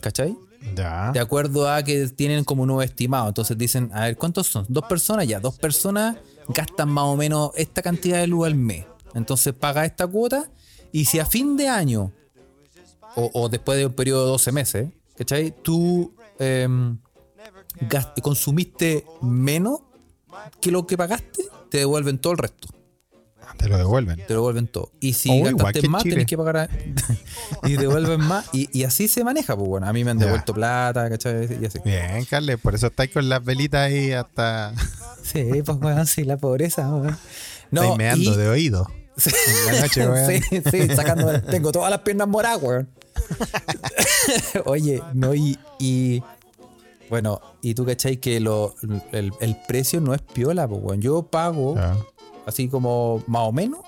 ¿Cachai? 0.00 0.36
Ya. 0.74 1.12
De 1.12 1.20
acuerdo 1.20 1.70
a 1.70 1.82
que 1.82 2.08
tienen 2.08 2.44
como 2.44 2.62
un 2.62 2.68
nuevo 2.68 2.82
estimado. 2.82 3.28
Entonces 3.28 3.56
dicen, 3.56 3.90
a 3.92 4.02
ver, 4.06 4.16
¿cuántos 4.16 4.46
son? 4.48 4.66
¿Dos 4.68 4.84
personas? 4.88 5.26
Ya, 5.26 5.40
dos 5.40 5.56
personas 5.58 6.16
gastan 6.48 6.88
más 6.88 7.04
o 7.04 7.16
menos 7.16 7.50
esta 7.56 7.82
cantidad 7.82 8.18
de 8.18 8.26
luz 8.26 8.46
al 8.46 8.54
mes. 8.54 8.84
Entonces 9.14 9.54
paga 9.54 9.84
esta 9.84 10.06
cuota 10.06 10.50
y 10.92 11.04
si 11.04 11.18
a 11.18 11.26
fin 11.26 11.56
de 11.56 11.68
año 11.68 12.12
o, 13.14 13.30
o 13.34 13.48
después 13.48 13.78
de 13.78 13.86
un 13.86 13.92
periodo 13.92 14.24
de 14.24 14.30
12 14.30 14.52
meses, 14.52 14.88
¿cachai? 15.16 15.54
Tú 15.62 16.12
gast- 16.38 16.98
consumiste 18.22 19.04
menos 19.22 19.80
que 20.60 20.70
lo 20.70 20.86
que 20.86 20.96
pagaste, 20.96 21.44
te 21.70 21.78
devuelven 21.78 22.18
todo 22.18 22.32
el 22.32 22.38
resto. 22.38 22.68
Te 23.56 23.68
lo 23.68 23.76
devuelven. 23.78 24.18
Te 24.26 24.34
devuelven 24.34 24.68
todo. 24.68 24.92
Y 25.00 25.14
si 25.14 25.30
Oh, 25.30 25.42
gastaste 25.42 25.88
más, 25.88 26.02
tenés 26.04 26.26
que 26.26 26.36
pagar. 26.36 26.56
a- 26.58 26.68
y 27.66 27.74
te 27.74 27.80
devuelven 27.80 28.20
más. 28.20 28.44
Y, 28.52 28.68
y 28.78 28.84
así 28.84 29.08
se 29.08 29.24
maneja, 29.24 29.56
pues 29.56 29.66
bueno. 29.68 29.86
A 29.88 29.92
mí 29.92 30.04
me 30.04 30.10
han 30.12 30.18
devuelto 30.18 30.52
plata, 30.54 31.08
¿cachai? 31.08 31.48
Y 31.60 31.64
así. 31.66 31.78
Bien, 31.84 32.24
Carles, 32.26 32.58
por 32.60 32.74
eso 32.74 32.88
estáis 32.88 33.10
con 33.10 33.28
las 33.28 33.42
velitas 33.44 33.80
ahí 33.86 34.12
hasta. 34.12 34.72
Sí, 35.22 35.44
pues 35.64 35.76
weón, 35.78 36.06
sí, 36.06 36.24
la 36.24 36.38
pobreza, 36.38 36.88
weón. 36.88 37.18
No, 37.70 37.82
estáis 37.82 37.98
meando 37.98 38.32
y- 38.32 38.36
de 38.36 38.48
oído. 38.48 38.86
Sí, 39.18 39.30
noche, 39.80 40.40
sí, 40.48 40.62
sí, 40.70 40.94
sacando. 40.94 41.42
Tengo 41.42 41.72
todas 41.72 41.90
las 41.90 42.00
piernas 42.02 42.28
moradas, 42.28 42.62
weón. 42.62 42.88
Oye, 44.64 45.02
no, 45.14 45.34
y, 45.34 45.58
y- 45.78 46.22
Bueno, 47.10 47.40
y 47.62 47.74
tú 47.74 47.84
cachai 47.86 48.18
que 48.18 48.38
lo, 48.40 48.74
el, 49.12 49.32
el 49.40 49.56
precio 49.66 50.00
no 50.00 50.14
es 50.14 50.20
piola, 50.22 50.68
pues, 50.68 50.80
weón. 50.82 51.00
Yo 51.00 51.22
pago, 51.22 51.74
así 52.46 52.68
como 52.68 53.22
más 53.26 53.42
o 53.48 53.52
menos, 53.52 53.80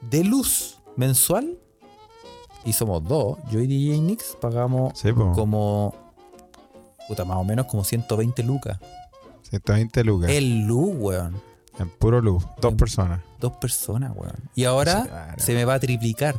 de 0.00 0.22
luz 0.24 0.78
mensual, 0.96 1.58
y 2.64 2.72
somos 2.72 3.02
dos, 3.04 3.38
yo 3.50 3.60
y 3.60 3.66
DJ 3.66 4.00
Nix 4.00 4.36
pagamos 4.40 4.98
Sí, 4.98 5.12
como. 5.12 5.94
Puta, 7.08 7.24
más 7.24 7.36
o 7.36 7.44
menos 7.44 7.66
como 7.66 7.84
120 7.84 8.42
lucas. 8.42 8.78
120 9.50 10.02
lucas. 10.04 10.30
El 10.30 10.66
luz, 10.66 10.90
weón. 10.96 11.40
En 11.78 11.88
puro 11.90 12.20
luz. 12.20 12.44
Dos 12.60 12.72
En- 12.72 12.76
personas. 12.76 13.20
Dos 13.38 13.52
personas, 13.58 14.12
weón. 14.16 14.34
Y 14.56 14.64
ahora 14.64 15.04
Claro. 15.04 15.34
se 15.42 15.54
me 15.54 15.64
va 15.64 15.74
a 15.74 15.78
triplicar. 15.80 16.34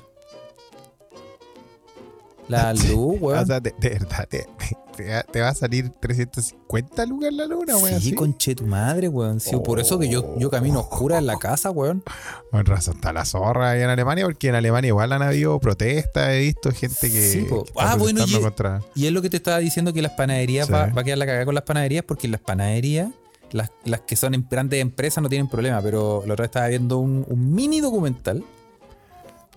La 2.48 2.74
luz, 2.74 2.92
O 2.94 3.25
weón. 3.25 3.46
sea, 3.46 3.60
de, 3.60 3.74
de 3.80 3.89
verdad, 3.89 4.27
te, 4.30 4.48
te 4.96 5.10
va- 5.13 5.24
te 5.24 5.42
va 5.42 5.50
a 5.50 5.54
salir 5.54 5.89
350 6.00 7.06
lucas 7.06 7.34
la 7.34 7.46
luna, 7.46 7.77
weón. 7.77 8.00
sí, 8.01 8.13
conche 8.13 8.56
tu 8.56 8.66
madre, 8.66 9.08
weón. 9.10 9.39
Sí, 9.39 9.56
Por 9.63 9.80
eso 9.80 10.00
que 10.00 10.08
yo, 10.10 10.38
yo 10.39 10.50
camino 10.50 10.80
oscura 10.80 11.18
en 11.18 11.25
la 11.27 11.38
casa, 11.38 11.72
weón. 11.72 12.04
Con 12.51 12.66
razón 12.66 12.96
está 12.96 13.12
la 13.13 13.25
zorra 13.25 13.72
ahí 13.72 13.82
en 13.82 13.89
Alemania, 13.89 14.25
porque 14.25 14.48
en 14.50 14.56
Alemania 14.56 14.89
igual 14.89 15.12
han 15.13 15.22
habido 15.22 15.60
protestas, 15.60 16.30
he 16.30 16.39
visto 16.39 16.72
gente 16.72 17.12
que, 17.12 17.22
Sí, 17.32 17.46
que 17.46 17.56
está 17.56 17.92
Ah, 17.92 17.96
bueno, 17.96 18.24
y- 18.25 18.42
contra... 18.42 18.82
Y 18.96 19.08
es 19.08 19.12
lo 19.12 19.22
que 19.22 19.30
te 19.30 19.38
estaba 19.38 19.60
diciendo 19.60 19.94
que 19.94 20.01
las 20.01 20.13
panaderías 20.13 20.68
Sí. 20.68 20.74
va, 20.74 20.88
va 20.88 21.01
a 21.01 21.04
quedar 21.04 21.18
la 21.18 21.25
cagada 21.25 21.46
con 21.46 21.56
las 21.56 21.63
panaderías 21.63 22.04
porque 22.06 22.27
las 22.27 22.42
panaderías, 22.42 23.10
las, 23.51 23.72
las 23.86 24.01
que 24.01 24.16
son 24.16 24.48
grandes 24.50 24.80
empresas 24.82 25.22
no 25.22 25.30
tienen 25.30 25.48
problema, 25.48 25.82
pero 25.82 26.24
la 26.25 26.34
otra 26.34 26.44
vez 26.44 26.50
estaba 26.50 26.68
viendo 26.68 26.98
un, 26.98 27.25
un 27.27 27.54
mini 27.54 27.82
documental 27.82 28.44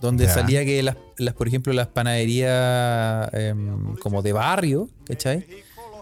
donde 0.01 0.25
salía 0.33 0.65
que 0.65 0.81
las, 0.83 0.97
las, 1.17 1.33
por 1.35 1.47
ejemplo, 1.47 1.71
las 1.73 1.87
panaderías 1.87 3.29
em, 3.33 3.95
como 3.97 4.21
de 4.21 4.33
barrio, 4.33 4.89
¿cachai? 5.05 5.45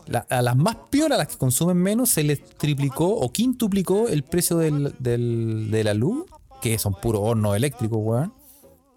La- 0.08 0.26
a 0.30 0.42
las 0.42 0.56
más 0.56 0.76
piolas, 0.90 1.18
las 1.20 1.28
que 1.28 1.38
consumen 1.38 1.78
menos, 1.78 2.10
se 2.10 2.24
les 2.24 2.44
triplicó 2.58 3.08
o 3.08 3.32
quintuplicó 3.32 4.08
el 4.08 4.24
precio 4.24 4.58
del, 4.58 4.96
del- 5.00 5.70
de 5.70 5.84
la 5.84 5.94
luz, 5.94 6.26
que 6.62 6.78
son 6.80 6.94
puros 6.96 7.22
hornos 7.24 7.56
eléctricos, 7.56 8.00
weón. 8.02 8.34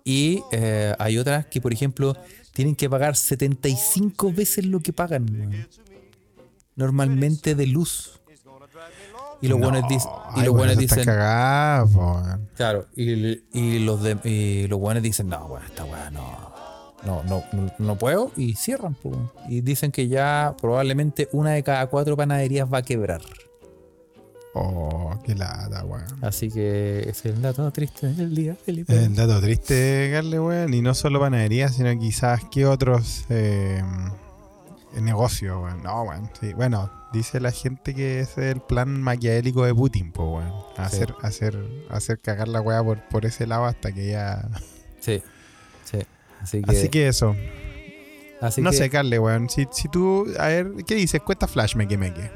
Y 0.05 0.43
eh, 0.53 0.95
hay 0.99 1.19
otras 1.19 1.47
que, 1.47 1.61
por 1.61 1.73
ejemplo, 1.73 2.17
tienen 2.53 2.75
que 2.75 2.89
pagar 2.89 3.15
75 3.17 4.33
veces 4.33 4.65
lo 4.67 4.81
que 4.81 4.93
pagan, 4.93 5.27
weón. 5.31 5.67
Normalmente 6.77 7.55
de 7.55 7.67
luz. 7.67 8.19
Y 9.43 9.49
los 9.49 9.59
buenos, 9.59 9.87
dicen 9.89 10.11
y 10.37 10.43
los 10.43 10.55
buenos 10.55 10.79
dicen. 10.79 11.05
Claro, 11.05 12.87
y, 12.97 13.43
y 13.53 13.79
los 13.81 14.03
de, 14.03 14.17
y 14.25 14.69
los 14.69 14.79
buenos 14.79 15.03
dicen, 15.03 15.29
no, 15.29 15.49
bueno, 15.49 15.67
esta 15.67 15.85
weá 15.85 16.11
no. 16.11 16.53
No, 17.05 17.25
no, 17.25 17.43
no, 17.79 17.99
puedo. 17.99 18.31
Y 18.37 18.55
cierran. 18.55 18.97
Y 19.49 19.61
dicen 19.61 19.91
que 19.91 20.07
ya 20.07 20.55
probablemente 20.61 21.29
una 21.33 21.51
de 21.51 21.65
cada 21.65 21.89
cuatro 21.89 22.17
panaderías 22.17 22.73
va 22.73 22.79
a 22.79 22.83
quebrar. 22.83 23.21
Oh, 24.55 25.19
qué 25.25 25.35
lata, 25.35 25.85
weón. 25.85 26.05
Así 26.21 26.49
que 26.51 27.01
ese 27.01 27.31
es 27.31 27.35
el 27.35 27.43
dato 27.43 27.69
triste 27.73 28.07
del 28.13 28.35
día, 28.35 28.55
Felipe. 28.55 28.95
El 28.95 29.17
dato 29.17 29.41
triste, 29.41 30.11
Carle, 30.13 30.39
weón. 30.39 30.75
Y 30.75 30.83
no 30.83 30.95
solo 30.95 31.19
panadería, 31.19 31.69
sino 31.71 31.99
quizás 31.99 32.45
que 32.53 32.67
otros 32.67 33.25
eh, 33.31 33.83
negocios, 35.01 35.61
weón. 35.61 35.83
No, 35.83 36.03
weón. 36.03 36.31
Sí, 36.39 36.53
bueno, 36.53 36.89
dice 37.12 37.40
la 37.40 37.52
gente 37.52 37.95
que 37.95 38.21
ese 38.21 38.49
es 38.50 38.54
el 38.57 38.61
plan 38.61 39.00
maquiavélico 39.02 39.64
de 39.64 39.75
Putin, 39.75 40.12
pues, 40.12 40.28
weón. 40.28 40.52
Hacer, 40.76 41.14
hacer, 41.23 41.59
hacer 41.90 42.19
cagar 42.21 42.49
la 42.49 42.61
weá 42.61 42.83
por, 42.83 43.00
por 43.09 43.26
ese 43.26 43.47
lado 43.47 43.66
hasta 43.66 43.92
que 43.92 44.11
ya. 44.11 44.49
Sí, 45.00 45.21
sí. 45.85 45.99
Así 46.40 46.62
que, 46.62 46.71
Así 46.71 46.88
que 46.88 47.09
eso. 47.09 47.35
así 48.40 48.61
no 48.62 48.71
que- 48.71 48.76
sé, 48.76 48.88
Carle, 48.90 49.19
weón. 49.19 49.49
Si, 49.50 49.66
si 49.73 49.88
tú. 49.88 50.26
A 50.38 50.47
ver, 50.49 50.73
¿qué 50.87 50.95
dices? 50.95 51.21
Cuesta 51.23 51.49
Flash, 51.49 51.75
meque 51.75 51.99
meque. 51.99 52.31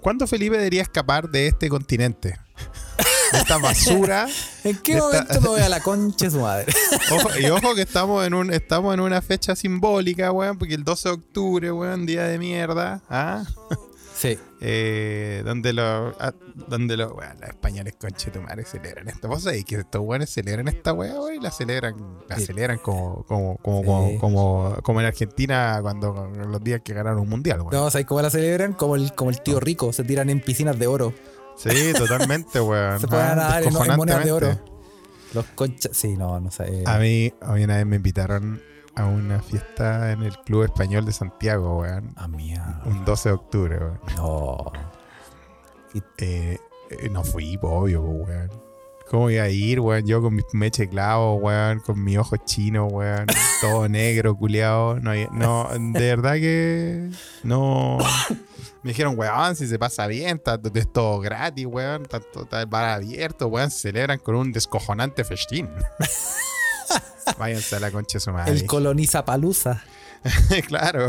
¿Cuándo 0.00 0.26
Felipe 0.28 0.56
debería 0.56 0.82
escapar 0.82 1.28
de 1.28 1.48
este 1.48 1.68
continente? 1.68 2.38
De 3.32 3.38
esta 3.40 3.58
basura. 3.58 4.26
¿En 4.64 4.78
qué 4.78 4.92
esta- 4.92 5.04
momento 5.04 5.40
me 5.42 5.48
voy 5.48 5.60
a 5.60 5.68
la 5.68 5.80
concha 5.82 6.24
de 6.26 6.30
su 6.30 6.40
madre? 6.40 6.72
Ojo, 7.12 7.28
y 7.38 7.44
ojo 7.50 7.74
que 7.74 7.82
estamos 7.82 8.26
en 8.26 8.32
un 8.32 8.50
estamos 8.54 8.94
en 8.94 9.00
una 9.00 9.20
fecha 9.20 9.54
simbólica, 9.54 10.32
weón, 10.32 10.56
porque 10.56 10.72
el 10.74 10.82
12 10.82 11.08
de 11.10 11.14
octubre, 11.16 11.70
weón, 11.72 12.06
día 12.06 12.24
de 12.24 12.38
mierda, 12.38 13.02
¿ah? 13.10 13.44
Sí. 14.18 14.36
Eh, 14.60 15.42
donde 15.44 15.72
los 15.72 16.12
ah, 16.18 16.32
donde 16.68 16.96
los, 16.96 17.12
weón, 17.12 17.38
los 17.40 17.50
españoles 17.50 17.94
conchetumare 18.00 18.64
celebran 18.64 19.08
esto. 19.08 19.28
¿Vos 19.28 19.44
sabés 19.44 19.64
que 19.64 19.76
estos 19.76 20.00
weones 20.02 20.28
celebran 20.28 20.66
esta 20.66 20.92
weá? 20.92 21.14
Y 21.32 21.38
la 21.38 21.52
celebran, 21.52 21.94
la 22.28 22.36
Sí. 22.36 22.46
celebran 22.46 22.78
como, 22.78 23.22
como, 23.28 23.56
como, 23.58 24.08
Sí. 24.08 24.16
como, 24.18 24.18
como, 24.18 24.82
como 24.82 25.00
en 25.00 25.06
Argentina 25.06 25.78
cuando 25.82 26.32
los 26.34 26.64
días 26.64 26.80
que 26.82 26.94
ganaron 26.94 27.20
un 27.20 27.28
mundial, 27.28 27.60
weón. 27.60 27.72
No, 27.72 27.90
¿sabes 27.90 28.06
cómo 28.08 28.20
la 28.20 28.30
celebran? 28.30 28.72
Como 28.72 28.96
el, 28.96 29.14
como 29.14 29.30
el 29.30 29.40
tío 29.40 29.60
rico, 29.60 29.92
se 29.92 30.02
tiran 30.02 30.28
en 30.30 30.40
piscinas 30.40 30.76
de 30.78 30.88
oro. 30.88 31.14
Sí, 31.56 31.92
totalmente, 31.96 32.60
weón. 32.60 32.98
Se 33.00 33.06
pueden 33.06 33.24
Ah, 33.26 33.34
nadar 33.36 33.62
en, 33.62 33.72
monedas 33.96 34.24
de 34.24 34.32
oro. 34.32 34.58
Los 35.32 35.44
conchas. 35.54 35.96
Sí, 35.96 36.16
no, 36.16 36.40
no 36.40 36.50
sé. 36.50 36.82
A 36.86 36.98
mí, 36.98 37.32
a 37.40 37.52
mí 37.52 37.62
una 37.64 37.76
vez 37.76 37.86
me 37.86 37.96
invitaron 37.96 38.60
a 38.98 39.06
una 39.06 39.40
fiesta 39.40 40.12
en 40.12 40.22
el 40.22 40.36
Club 40.38 40.64
Español 40.64 41.04
de 41.04 41.12
Santiago, 41.12 41.78
weón. 41.80 42.12
Ah, 42.16 42.28
mía. 42.28 42.80
Un 42.84 43.04
12 43.04 43.28
de 43.28 43.34
octubre, 43.34 43.78
weón. 43.78 44.00
No. 44.16 44.72
Eh, 46.18 46.58
eh, 46.90 47.08
no 47.10 47.24
fui, 47.24 47.58
obvio, 47.62 48.02
weón. 48.02 48.50
¿Cómo 49.10 49.30
iba 49.30 49.44
a 49.44 49.48
ir, 49.48 49.80
weón? 49.80 50.06
Yo 50.06 50.20
con 50.20 50.34
mis 50.34 50.44
meche 50.52 50.88
clavo, 50.88 51.36
weón, 51.36 51.80
con 51.80 52.02
mi 52.02 52.18
ojo 52.18 52.36
chino, 52.38 52.86
weón, 52.86 53.26
todo 53.62 53.88
negro, 53.88 54.36
culeado. 54.36 55.00
No, 55.00 55.12
no, 55.32 55.68
de 55.72 56.00
verdad 56.16 56.34
que 56.34 57.10
no. 57.42 57.98
Me 58.82 58.90
dijeron, 58.90 59.18
weón, 59.18 59.56
si 59.56 59.66
se 59.66 59.78
pasa 59.78 60.06
bien, 60.06 60.36
está, 60.36 60.60
es 60.74 60.92
todo 60.92 61.18
gratis, 61.20 61.66
weón, 61.66 62.02
está, 62.02 62.20
todo- 62.20 62.44
está 62.44 62.60
el 62.60 62.66
bar 62.66 62.84
abierto, 62.88 63.46
weón, 63.48 63.70
se 63.70 63.80
celebran 63.80 64.18
con 64.18 64.34
un 64.34 64.52
descojonante 64.52 65.24
festín. 65.24 65.68
Váyanse 67.38 67.76
a 67.76 67.80
la 67.80 67.90
concha 67.90 68.16
de 68.18 68.20
su 68.20 68.30
madre. 68.32 68.52
El 68.52 68.66
coloniza 68.66 69.24
palusa. 69.24 69.82
claro. 70.66 71.08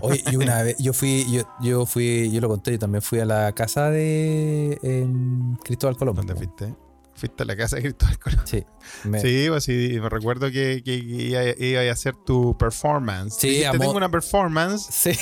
Oye, 0.00 0.22
y 0.30 0.36
una 0.36 0.62
vez, 0.62 0.76
yo 0.78 0.92
fui, 0.92 1.26
yo, 1.30 1.42
yo 1.60 1.84
fui, 1.86 2.30
yo 2.32 2.40
lo 2.40 2.48
conté, 2.48 2.72
yo 2.72 2.78
también 2.78 3.02
fui 3.02 3.20
a 3.20 3.24
la 3.26 3.52
casa 3.52 3.90
de 3.90 4.78
em, 4.82 5.56
Cristóbal 5.56 5.96
Colón. 5.96 6.16
¿Dónde 6.16 6.34
fuiste? 6.34 6.74
Fuiste 7.14 7.42
a 7.42 7.46
la 7.46 7.54
casa 7.56 7.76
de 7.76 7.82
Cristóbal 7.82 8.18
Colón. 8.18 8.40
Sí. 8.46 8.64
Me- 9.04 9.20
Sí, 9.20 9.46
pues 9.48 9.64
sí, 9.64 9.98
me 10.00 10.08
recuerdo 10.08 10.50
que, 10.50 10.82
que 10.82 10.94
iba, 10.94 11.42
iba 11.58 11.82
a 11.82 11.92
hacer 11.92 12.14
tu 12.16 12.56
performance. 12.56 13.34
Sí, 13.38 13.64
amo- 13.64 13.78
tengo 13.80 13.92
una 13.96 14.10
performance 14.10 14.86
Sí. 14.90 15.12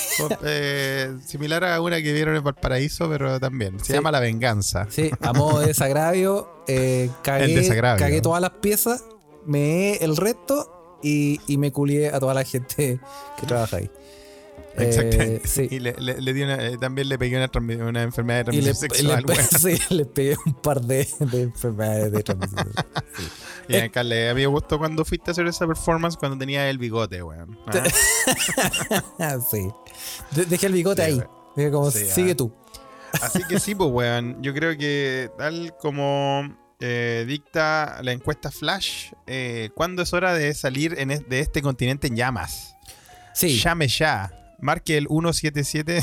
eh, 0.45 1.17
similar 1.27 1.65
a 1.65 1.81
una 1.81 2.01
que 2.01 2.13
vieron 2.13 2.37
en 2.37 2.45
Valparaíso, 2.45 3.09
pero 3.09 3.41
también. 3.41 3.79
Se 3.81 3.87
Sí. 3.87 3.93
llama 3.95 4.13
La 4.13 4.21
Venganza. 4.21 4.87
Sí, 4.89 5.11
a 5.21 5.33
modo 5.33 5.59
de 5.61 5.67
desagravio, 5.67 6.63
eh, 6.69 7.11
cagué, 7.23 7.47
El 7.47 7.55
desagravio. 7.57 7.99
cagué 8.05 8.21
todas 8.21 8.41
las 8.41 8.51
piezas, 8.53 9.05
me 9.47 9.97
el 9.97 10.17
resto 10.17 10.99
y, 11.03 11.41
y 11.47 11.57
me 11.57 11.73
culié 11.73 12.09
a 12.11 12.21
toda 12.21 12.35
la 12.35 12.45
gente 12.45 13.01
que 13.39 13.47
trabaja 13.47 13.77
ahí. 13.79 13.91
Eh, 14.77 14.85
Exactamente. 14.89 15.49
sí. 15.49 15.67
Y 15.69 15.81
le, 15.81 15.95
le- 15.99 16.21
le 16.21 16.33
di 16.33 16.43
una, 16.43 16.65
eh, 16.65 16.79
también 16.79 17.09
le 17.09 17.19
pegué 17.19 17.37
una, 17.37 18.03
enfermedad 18.03 18.47
de 18.47 18.55
Y 18.57 18.61
le, 18.61 18.73
transmisión 18.73 19.09
le- 19.09 19.25
sexual. 19.25 19.25
weón. 19.27 19.45
sí, 19.89 19.95
le 19.95 20.05
pegué 20.07 20.37
un 20.47 20.55
par 20.55 20.81
de, 20.81 21.09
de 21.19 21.43
enfermedades 21.43 22.13
de 22.13 22.23
transmisión. 22.23 22.73
Sí. 23.17 23.23
Y 23.69 23.77
a 23.77 23.89
Carle, 23.91 24.31
a 24.31 24.35
mí 24.35 24.43
me 24.43 24.47
gustó 24.47 24.79
cuando 24.79 25.05
fuiste 25.05 25.31
a 25.31 25.33
hacer 25.33 25.47
esa 25.49 25.67
performance 25.67 26.17
cuando 26.17 26.39
tenía 26.39 26.71
el 26.71 26.79
bigote, 26.79 27.21
weón. 27.21 27.59
Ah, 29.19 29.39
sí. 29.51 29.69
De- 30.37 30.45
dejé 30.47 30.67
el 30.67 30.73
bigote 30.75 31.05
Sí, 31.05 31.11
ahí. 31.11 31.23
Dije 31.57 31.71
como, 31.73 31.91
sigue 31.91 32.33
ah. 32.33 32.37
tú. 32.37 32.53
Así 33.21 33.43
que 33.49 33.59
sí, 33.59 33.75
pues, 33.75 33.91
weón. 33.91 34.41
Yo 34.41 34.55
creo 34.55 34.77
que 34.79 35.31
tal 35.37 35.75
como 35.81 36.57
eh, 36.81 37.25
dicta 37.27 38.01
la 38.03 38.13
encuesta 38.13 38.51
Flash, 38.51 39.13
eh, 39.27 39.71
¿cuándo 39.75 40.03
es 40.03 40.13
hora 40.13 40.35
de 40.35 40.55
salir 40.55 40.97
en 40.99 41.11
es- 41.11 41.29
de 41.29 41.41
este 41.41 41.63
continente 41.63 42.07
en 42.07 42.17
llamas? 42.17 42.75
Sí. 43.35 43.59
Llame 43.59 43.89
ya. 43.89 44.33
Marque 44.61 44.97
el 44.99 45.07
177. 45.09 46.03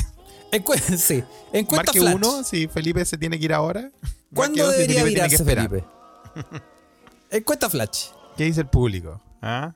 Encu- 0.52 0.78
sí. 0.96 1.22
Encuesta 1.52 1.86
Marque 1.92 2.00
flash. 2.00 2.14
1 2.16 2.44
si 2.44 2.68
Felipe 2.68 3.04
se 3.04 3.16
tiene 3.18 3.38
que 3.38 3.44
ir 3.44 3.52
ahora. 3.52 3.82
Marque 3.82 4.34
¿Cuándo 4.34 4.64
dos 4.66 4.74
si 4.74 4.80
debería 4.82 5.02
Felipe 5.04 5.22
virarse. 5.26 5.44
Felipe? 5.44 5.84
Encuesta 7.30 7.68
flash. 7.70 8.06
¿Qué 8.36 8.44
dice 8.44 8.60
el 8.60 8.68
público? 8.68 9.20
¿Ah? 9.42 9.74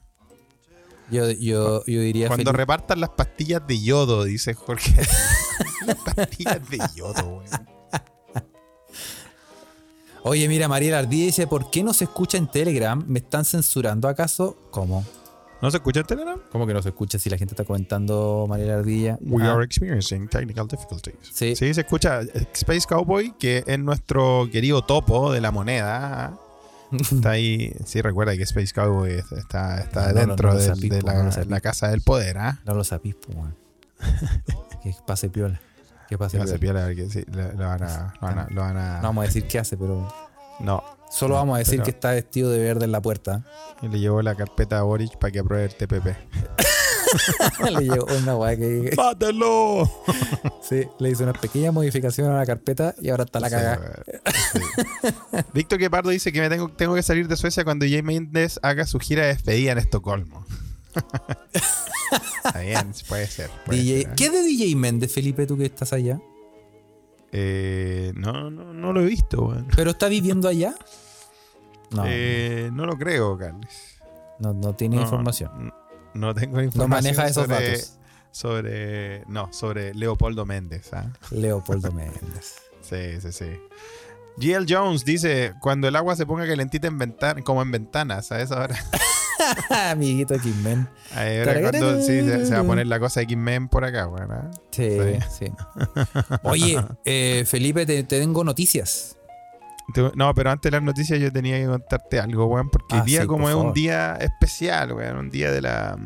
Yo, 1.10 1.30
yo, 1.30 1.84
yo 1.84 2.00
diría 2.00 2.28
Cuando 2.28 2.50
Felipe- 2.52 2.56
repartan 2.56 3.00
las 3.00 3.10
pastillas 3.10 3.66
de 3.66 3.80
yodo, 3.82 4.24
dice 4.24 4.54
Jorge. 4.54 4.94
las 5.86 5.96
pastillas 5.98 6.68
de 6.70 6.78
yodo, 6.94 7.22
weón. 7.38 7.68
Oye, 10.24 10.46
mira, 10.48 10.68
Mariela 10.68 11.00
Ardilla 11.00 11.26
dice, 11.26 11.46
¿por 11.46 11.70
qué 11.70 11.82
no 11.82 11.92
se 11.92 12.04
escucha 12.04 12.38
en 12.38 12.46
Telegram? 12.46 13.02
¿Me 13.08 13.18
están 13.18 13.44
censurando 13.44 14.08
acaso? 14.08 14.56
¿Cómo? 14.70 15.04
¿No 15.60 15.70
se 15.70 15.76
escucha 15.78 16.00
en 16.00 16.06
Telegram? 16.06 16.40
¿Cómo 16.50 16.66
que 16.66 16.74
no 16.74 16.82
se 16.82 16.90
escucha 16.90 17.18
si 17.18 17.28
la 17.30 17.36
gente 17.38 17.54
está 17.54 17.64
comentando 17.64 18.46
Mariela 18.48 18.74
Ardilla? 18.78 19.18
We 19.20 19.42
Ah, 19.42 19.52
are 19.54 19.64
experiencing 19.64 20.28
technical 20.28 20.66
difficulties. 20.68 21.14
Sí. 21.32 21.56
Sí, 21.56 21.74
se 21.74 21.80
escucha 21.82 22.20
Space 22.54 22.86
Cowboy, 22.88 23.34
que 23.38 23.64
es 23.66 23.78
nuestro 23.78 24.48
querido 24.52 24.82
topo 24.82 25.32
de 25.32 25.40
la 25.40 25.50
moneda. 25.50 26.36
Está 26.92 27.30
ahí. 27.30 27.72
Sí, 27.84 28.00
recuerda 28.02 28.36
que 28.36 28.42
Space 28.42 28.72
Cowboy 28.74 29.12
está, 29.36 29.80
está 29.80 30.12
No, 30.12 30.20
dentro 30.20 30.52
no 30.52 30.58
de 30.58 31.44
la, 31.48 31.60
casa 31.60 31.88
del 31.88 32.02
poder, 32.02 32.36
¿ah? 32.38 32.60
No 32.66 32.74
lo 32.74 32.84
sabís, 32.84 33.14
po, 33.14 33.32
weón. 33.32 33.56
Que 34.82 34.94
pase 35.06 35.30
piola. 35.30 35.60
Que 36.12 36.18
pase 36.18 36.32
Se 36.32 36.38
va 36.38 36.42
a 36.42 36.44
hacer 36.44 36.60
piola. 36.60 36.86
piola, 36.86 36.94
porque 37.06 37.10
sí, 37.10 37.24
lo, 37.32 37.52
lo 37.54 37.68
van 37.68 37.82
a. 37.84 38.14
Lo 38.20 38.26
van 38.26 38.38
a, 38.38 38.46
lo 38.50 38.60
van 38.60 38.76
a- 38.76 38.96
No 38.96 39.02
vamos 39.04 39.22
a 39.22 39.26
decir 39.28 39.46
qué 39.48 39.58
hace, 39.58 39.78
pero... 39.78 40.12
no. 40.60 40.82
Solo 41.10 41.34
vamos 41.36 41.56
a 41.56 41.58
decir 41.58 41.74
Pero- 41.76 41.84
que 41.84 41.90
está 41.90 42.10
vestido 42.12 42.50
de 42.50 42.58
verde 42.58 42.84
en 42.86 42.92
la 42.92 43.00
puerta. 43.02 43.44
Y 43.82 43.88
le 43.88 43.98
llevó 43.98 44.20
la 44.22 44.34
carpeta 44.34 44.78
a 44.78 44.82
Boric 44.82 45.18
para 45.18 45.30
que 45.30 45.38
apruebe 45.40 45.64
el 45.64 45.74
TPP. 45.74 46.06
le 47.70 47.80
llegó 47.80 48.06
una 48.16 48.36
weá 48.36 48.56
que. 48.56 48.92
¡Mátalo! 48.96 49.90
Sí, 50.62 50.86
le 51.00 51.10
hizo 51.10 51.24
una 51.24 51.32
pequeña 51.32 51.72
modificación 51.72 52.30
a 52.30 52.36
la 52.36 52.46
carpeta 52.46 52.94
y 53.00 53.10
ahora 53.10 53.24
está 53.24 53.40
la 53.40 53.50
cagada. 53.50 54.02
Sí. 54.52 54.60
Víctor 55.52 55.78
Quepardo 55.78 56.10
dice 56.10 56.32
que 56.32 56.40
me 56.40 56.48
tengo, 56.48 56.68
tengo 56.70 56.94
que 56.94 57.02
salir 57.02 57.26
de 57.28 57.36
Suecia 57.36 57.64
cuando 57.64 57.84
Jay 57.84 58.02
Mendes 58.02 58.60
haga 58.62 58.86
su 58.86 58.98
gira 59.00 59.22
de 59.22 59.28
despedida 59.28 59.72
en 59.72 59.78
Estocolmo. 59.78 60.46
Está 62.44 62.60
bien, 62.60 62.92
puede 63.08 63.26
ser. 63.26 63.50
puede 63.64 63.80
DJ 63.82 64.02
ser, 64.02 64.10
¿eh? 64.10 64.14
¿Qué 64.16 64.26
es 64.26 64.32
de 64.32 64.42
DJ 64.42 64.76
Méndez, 64.76 65.12
Felipe, 65.12 65.46
tú 65.46 65.56
que 65.56 65.66
estás 65.66 65.92
allá? 65.92 66.20
Eh, 67.32 68.12
no, 68.14 68.50
no, 68.50 68.72
no 68.74 68.92
lo 68.92 69.00
he 69.00 69.06
visto. 69.06 69.56
¿Pero 69.76 69.92
está 69.92 70.08
viviendo 70.08 70.48
allá? 70.48 70.74
No, 71.90 72.04
Eh, 72.06 72.70
no 72.72 72.86
lo 72.86 72.96
creo, 72.96 73.36
Carles. 73.36 73.98
no, 74.38 74.54
no 74.54 74.74
tiene 74.74 74.96
No, 74.96 75.02
información. 75.02 75.74
No 76.14 76.34
tengo 76.34 76.62
información. 76.62 76.88
No 76.88 76.88
maneja 76.88 77.26
esos 77.28 77.44
sobre, 77.44 77.68
datos. 77.70 77.98
Sobre. 78.30 79.24
No, 79.26 79.52
sobre 79.52 79.92
Leopoldo 79.92 80.46
Méndez. 80.46 80.90
¿ah? 80.94 81.12
Leopoldo 81.30 81.92
Méndez. 81.92 82.54
Sí, 82.80 83.20
sí, 83.20 83.30
sí. 83.30 83.44
GL 84.38 84.64
Jones 84.66 85.04
dice: 85.04 85.52
Cuando 85.60 85.86
el 85.86 85.94
agua 85.96 86.16
se 86.16 86.24
ponga 86.24 86.46
calentita 86.46 86.86
en 86.88 86.96
ventana, 86.96 87.42
como 87.42 87.60
en 87.60 87.70
ventanas, 87.70 88.32
a 88.32 88.40
esa 88.40 88.60
hora. 88.62 88.82
Amiguito 89.90 90.34
X-Men. 90.34 90.88
Ahora 91.14 91.60
cuando 91.60 92.00
sí, 92.00 92.06
se, 92.22 92.46
se 92.46 92.54
va 92.54 92.60
a 92.60 92.64
poner 92.64 92.86
la 92.86 92.98
cosa 93.00 93.20
de 93.20 93.24
X-Men 93.24 93.68
por 93.68 93.84
acá, 93.84 94.06
bueno. 94.06 94.34
¿ah? 94.34 94.50
Sí, 94.70 94.98
Sí. 95.30 95.46
sí. 95.46 95.52
Oye, 96.42 96.80
eh, 97.04 97.44
Felipe, 97.46 97.86
te, 97.86 98.02
te 98.04 98.20
tengo 98.20 98.44
noticias. 98.44 99.16
No, 100.14 100.32
pero 100.34 100.50
antes 100.50 100.70
de 100.70 100.76
las 100.78 100.82
noticias 100.84 101.18
yo 101.20 101.30
tenía 101.32 101.58
que 101.58 101.66
contarte 101.66 102.18
algo, 102.20 102.46
weón, 102.46 102.70
porque 102.70 102.94
Ah, 102.94 102.98
el 103.00 103.04
día 103.04 103.20
sí, 103.22 103.26
como 103.26 103.42
por 103.44 103.50
es 103.50 103.56
un 103.56 103.72
día 103.74 104.16
especial, 104.20 104.92
weón, 104.92 105.16
un 105.18 105.30
día 105.30 105.50
de 105.50 105.60
la... 105.60 105.98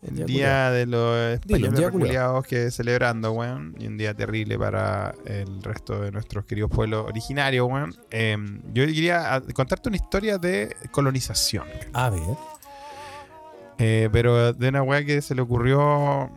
El 0.00 0.14
Día 0.14 0.24
día, 0.26 0.70
de 0.70 0.86
los 0.86 1.34
españoles 1.34 1.80
reculeados 1.80 2.46
que 2.46 2.70
celebrando, 2.70 3.32
weón, 3.32 3.74
y 3.80 3.88
un 3.88 3.98
día 3.98 4.14
terrible 4.14 4.56
para 4.56 5.12
el 5.26 5.60
resto 5.62 6.00
de 6.00 6.12
nuestros 6.12 6.44
queridos 6.44 6.70
pueblos 6.70 7.06
originarios, 7.08 7.66
weón. 7.68 7.94
Eh, 8.12 8.36
yo 8.72 8.86
quería 8.86 9.34
ah, 9.34 9.40
contarte 9.52 9.88
una 9.88 9.96
historia 9.96 10.38
de 10.38 10.76
colonización, 10.92 11.64
A 11.92 12.10
ver. 12.10 12.22
eh, 13.78 14.08
pero 14.12 14.52
de 14.52 14.68
una 14.68 14.82
weá 14.82 15.04
que 15.04 15.20
se 15.20 15.34
le 15.34 15.42
ocurrió 15.42 16.30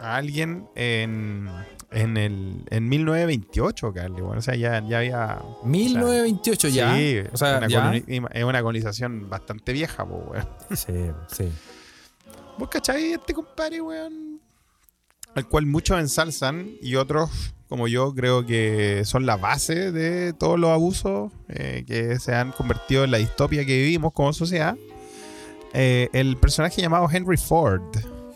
a 0.00 0.16
alguien 0.16 0.68
en, 0.76 1.48
en, 1.90 2.16
el, 2.16 2.64
en 2.70 2.88
1928, 2.88 3.92
Carly, 3.92 4.20
bueno, 4.22 4.38
o 4.38 4.42
sea, 4.42 4.54
ya, 4.54 4.80
ya 4.86 4.98
había... 4.98 5.42
1928 5.64 6.68
ya. 6.68 6.94
Sí, 6.96 7.18
o 7.32 7.36
sea, 7.36 7.58
una 7.58 7.66
ya. 7.68 7.82
coloni- 7.92 8.28
es 8.32 8.44
una 8.44 8.62
colonización 8.62 9.28
bastante 9.28 9.72
vieja, 9.72 10.04
weón. 10.04 10.46
Sí, 10.74 11.10
sí. 11.26 11.52
¿Vos 12.60 12.68
cachai 12.68 13.12
este 13.14 13.32
compadre, 13.34 13.80
weón? 13.80 14.40
Al 15.34 15.48
cual 15.48 15.66
muchos 15.66 15.98
ensalzan 15.98 16.70
y 16.82 16.96
otros, 16.96 17.30
como 17.68 17.88
yo, 17.88 18.14
creo 18.14 18.44
que 18.44 19.02
son 19.04 19.24
la 19.26 19.36
base 19.36 19.92
de 19.92 20.32
todos 20.34 20.58
los 20.58 20.70
abusos 20.70 21.32
eh, 21.48 21.84
que 21.86 22.18
se 22.20 22.34
han 22.34 22.52
convertido 22.52 23.04
en 23.04 23.10
la 23.12 23.18
distopia 23.18 23.64
que 23.64 23.76
vivimos 23.78 24.12
como 24.12 24.32
sociedad. 24.32 24.76
Eh, 25.72 26.08
el 26.12 26.36
personaje 26.36 26.82
llamado 26.82 27.08
Henry 27.10 27.36
Ford. 27.36 27.82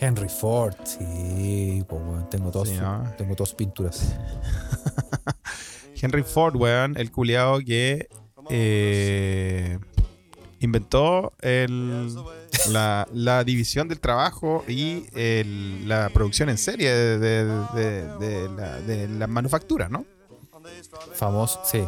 Henry 0.00 0.28
Ford, 0.28 0.74
sí, 0.84 1.84
pues, 1.88 2.02
weón, 2.02 2.30
tengo 2.30 2.50
dos, 2.50 2.68
Sí, 2.68 2.76
¿no? 2.76 3.12
tengo 3.18 3.34
dos 3.34 3.54
pinturas. 3.54 4.14
Henry 6.00 6.22
Ford, 6.22 6.56
weón, 6.56 6.96
el 6.96 7.10
culiado 7.10 7.58
que 7.60 8.08
eh, 8.50 9.78
inventó 10.60 11.32
el- 11.40 12.14
la, 12.70 13.06
la 13.12 13.44
división 13.44 13.88
del 13.88 14.00
trabajo 14.00 14.64
y 14.68 15.06
el- 15.14 15.88
la 15.88 16.08
producción 16.10 16.48
en 16.48 16.58
serie 16.58 16.90
de, 16.92 17.18
de- 17.18 17.44
de- 17.74 18.18
de 18.18 18.48
la, 18.48 18.80
de 18.80 19.08
la 19.08 19.26
manufactura, 19.26 19.88
¿no? 19.88 20.04
Famoso, 21.14 21.60
sí. 21.64 21.84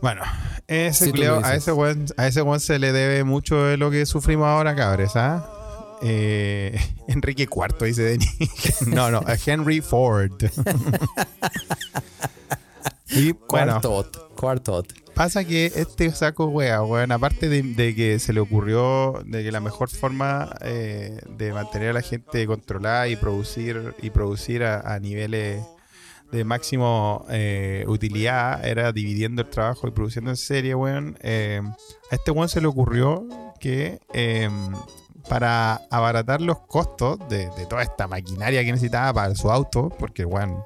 Bueno, 0.00 0.22
ese 0.66 1.12
Sí, 1.12 1.22
a 1.24 1.54
ese 1.54 1.72
weón, 1.72 2.06
a 2.16 2.26
ese 2.26 2.42
weón 2.42 2.60
se 2.60 2.78
le 2.78 2.92
debe 2.92 3.22
mucho 3.24 3.62
de 3.64 3.76
lo 3.76 3.90
que 3.90 4.04
sufrimos 4.04 4.46
ahora, 4.46 4.74
cabres, 4.74 5.12
¿ah? 5.14 5.48
Eh, 6.02 6.76
Enrique 7.08 7.44
IV, 7.50 7.86
dice 7.86 8.02
Denis. 8.02 8.28
no, 8.88 9.10
no, 9.10 9.18
a 9.24 9.36
Henry 9.46 9.80
Ford. 9.80 10.32
y 13.10 13.32
bueno, 13.32 13.46
Cuartot, 13.80 14.34
cuartot. 14.34 14.92
Pasa 15.14 15.44
que 15.44 15.66
este 15.66 16.10
saco 16.12 16.46
wea, 16.46 16.82
weón, 16.82 17.12
aparte 17.12 17.48
de, 17.48 17.62
de 17.62 17.94
que 17.94 18.18
se 18.18 18.32
le 18.32 18.40
ocurrió 18.40 19.22
de 19.26 19.42
que 19.44 19.52
la 19.52 19.60
mejor 19.60 19.88
forma 19.88 20.54
eh, 20.62 21.20
de 21.36 21.52
mantener 21.52 21.90
a 21.90 21.92
la 21.94 22.02
gente 22.02 22.46
controlada 22.46 23.08
y 23.08 23.16
producir 23.16 23.94
y 24.02 24.10
producir 24.10 24.64
a, 24.64 24.80
a 24.94 24.98
niveles 24.98 25.62
de 26.32 26.44
máximo 26.44 27.26
eh, 27.28 27.84
utilidad 27.88 28.66
era 28.66 28.90
dividiendo 28.92 29.42
el 29.42 29.50
trabajo 29.50 29.86
y 29.86 29.90
produciendo 29.90 30.30
en 30.30 30.36
serie, 30.36 30.74
weón. 30.74 31.18
eh, 31.20 31.60
a 32.10 32.14
este 32.14 32.30
weón 32.30 32.48
se 32.48 32.60
le 32.60 32.66
ocurrió 32.66 33.26
que 33.60 34.00
eh, 34.14 34.48
para 35.28 35.82
abaratar 35.90 36.40
los 36.40 36.60
costos 36.60 37.18
de, 37.28 37.48
de 37.56 37.66
toda 37.66 37.82
esta 37.82 38.08
maquinaria 38.08 38.64
que 38.64 38.72
necesitaba 38.72 39.12
para 39.12 39.34
su 39.34 39.50
auto, 39.50 39.88
porque 39.98 40.24
weón, 40.24 40.64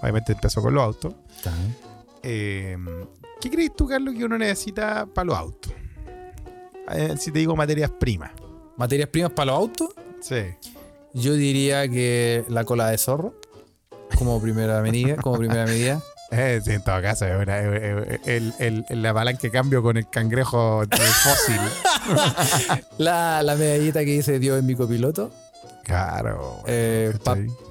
obviamente 0.00 0.32
empezó 0.32 0.62
con 0.62 0.74
los 0.74 0.82
autos. 0.82 1.14
Eh, 2.22 2.76
¿Qué 3.42 3.50
crees 3.50 3.74
tú, 3.74 3.88
Carlos, 3.88 4.14
que 4.16 4.24
uno 4.24 4.38
necesita 4.38 5.04
para 5.04 5.24
los 5.26 5.36
autos? 5.36 5.72
Eh, 6.92 7.14
si 7.18 7.32
te 7.32 7.40
digo 7.40 7.56
materias 7.56 7.90
primas. 7.90 8.30
Materias 8.76 9.08
primas 9.08 9.32
para 9.32 9.46
los 9.52 9.56
autos, 9.60 9.88
Sí. 10.20 10.42
yo 11.12 11.34
diría 11.34 11.88
que 11.88 12.44
la 12.48 12.62
cola 12.64 12.88
de 12.88 12.98
zorro, 12.98 13.34
como 14.16 14.40
primera 14.40 14.80
medida, 14.80 15.16
como 15.16 15.38
primera 15.38 15.64
medida. 15.66 16.00
Eh, 16.34 16.62
en 16.64 16.82
todo 16.82 17.02
caso, 17.02 17.26
es 17.26 17.42
una- 17.42 17.58
es- 17.58 18.08
es- 18.24 18.54
el, 18.58 18.84
el- 18.88 19.02
la 19.02 19.12
palanca 19.12 19.50
cambio 19.50 19.82
con 19.82 19.98
el 19.98 20.08
cangrejo 20.08 20.86
de 20.86 20.96
fósil. 20.96 21.60
La, 22.96 23.42
la 23.42 23.54
medallita 23.54 24.00
que 24.00 24.12
dice 24.12 24.38
Dios 24.38 24.58
en 24.58 24.64
mi 24.64 24.74
copiloto. 24.74 25.30
claro. 25.84 26.62
Eh, 26.66 27.12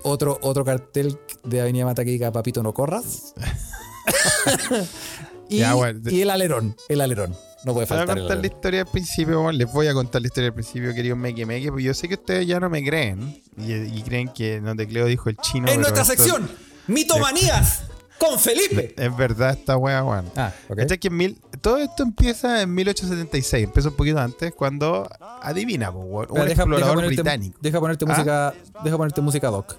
otro, 0.03 0.37
otro 0.43 0.63
cartel 0.63 1.17
de 1.43 1.61
Avenida 1.61 1.85
Mataquica, 1.85 2.31
Papito 2.31 2.61
no 2.61 2.71
corras. 2.71 3.33
y, 5.51 5.59
Ya, 5.59 5.73
bueno. 5.75 5.99
y 6.09 6.21
el 6.21 6.29
alerón, 6.29 6.75
el 6.89 7.01
alerón. 7.01 7.35
No 7.63 7.73
puede 7.75 7.85
Te 7.85 7.93
voy 7.93 8.01
a 8.01 8.05
faltar 8.07 8.17
contar 8.17 8.37
la 8.39 8.47
historia 8.47 8.81
al 8.81 8.87
principio, 8.87 9.51
les 9.51 9.71
voy 9.71 9.85
a 9.87 9.93
contar 9.93 10.21
la 10.21 10.27
historia 10.27 10.47
al 10.47 10.53
principio, 10.55 10.93
querido 10.95 11.15
Meque 11.15 11.45
Meque, 11.45 11.67
porque 11.69 11.83
yo 11.83 11.93
sé 11.93 12.07
que 12.07 12.15
ustedes 12.15 12.47
ya 12.47 12.59
no 12.59 12.69
me 12.71 12.83
creen 12.83 13.39
y, 13.57 13.73
y 13.73 14.01
creen 14.01 14.29
que 14.29 14.59
no 14.59 14.75
te 14.75 14.87
creo, 14.87 15.05
dijo 15.05 15.29
el 15.29 15.37
chino. 15.37 15.67
En 15.69 15.79
nuestra 15.81 16.01
esto- 16.01 16.15
sección, 16.15 16.49
Mitomanías 16.87 17.83
con 18.17 18.39
Felipe. 18.39 18.93
Es 18.97 19.15
verdad 19.15 19.51
esta 19.51 19.77
wea, 19.77 20.03
weón. 20.03 20.25
Ah, 20.35 20.51
ok. 20.69 20.77
¿Cachai 20.77 20.97
que 20.97 21.07
en 21.09 21.17
mil, 21.17 21.37
todo 21.61 21.77
esto 21.77 22.01
empieza 22.03 22.61
en 22.61 22.73
1876, 22.73 23.63
empieza 23.65 23.89
un 23.89 23.95
poquito 23.95 24.19
antes, 24.19 24.53
cuando 24.53 25.07
adivina, 25.41 25.91
po, 25.91 25.99
un 25.99 26.21
Espera, 26.23 26.27
deja- 26.33 26.45
deja 26.49 26.61
explorador 26.63 26.95
ponerte- 26.97 27.07
británico. 27.15 27.57
Deja 27.61 27.79
ponerte 27.79 28.05
¿Ah? 28.05 28.07
música, 28.07 28.53
deja 28.83 28.97
ponerte 28.97 29.21
música 29.21 29.47
doc. 29.49 29.75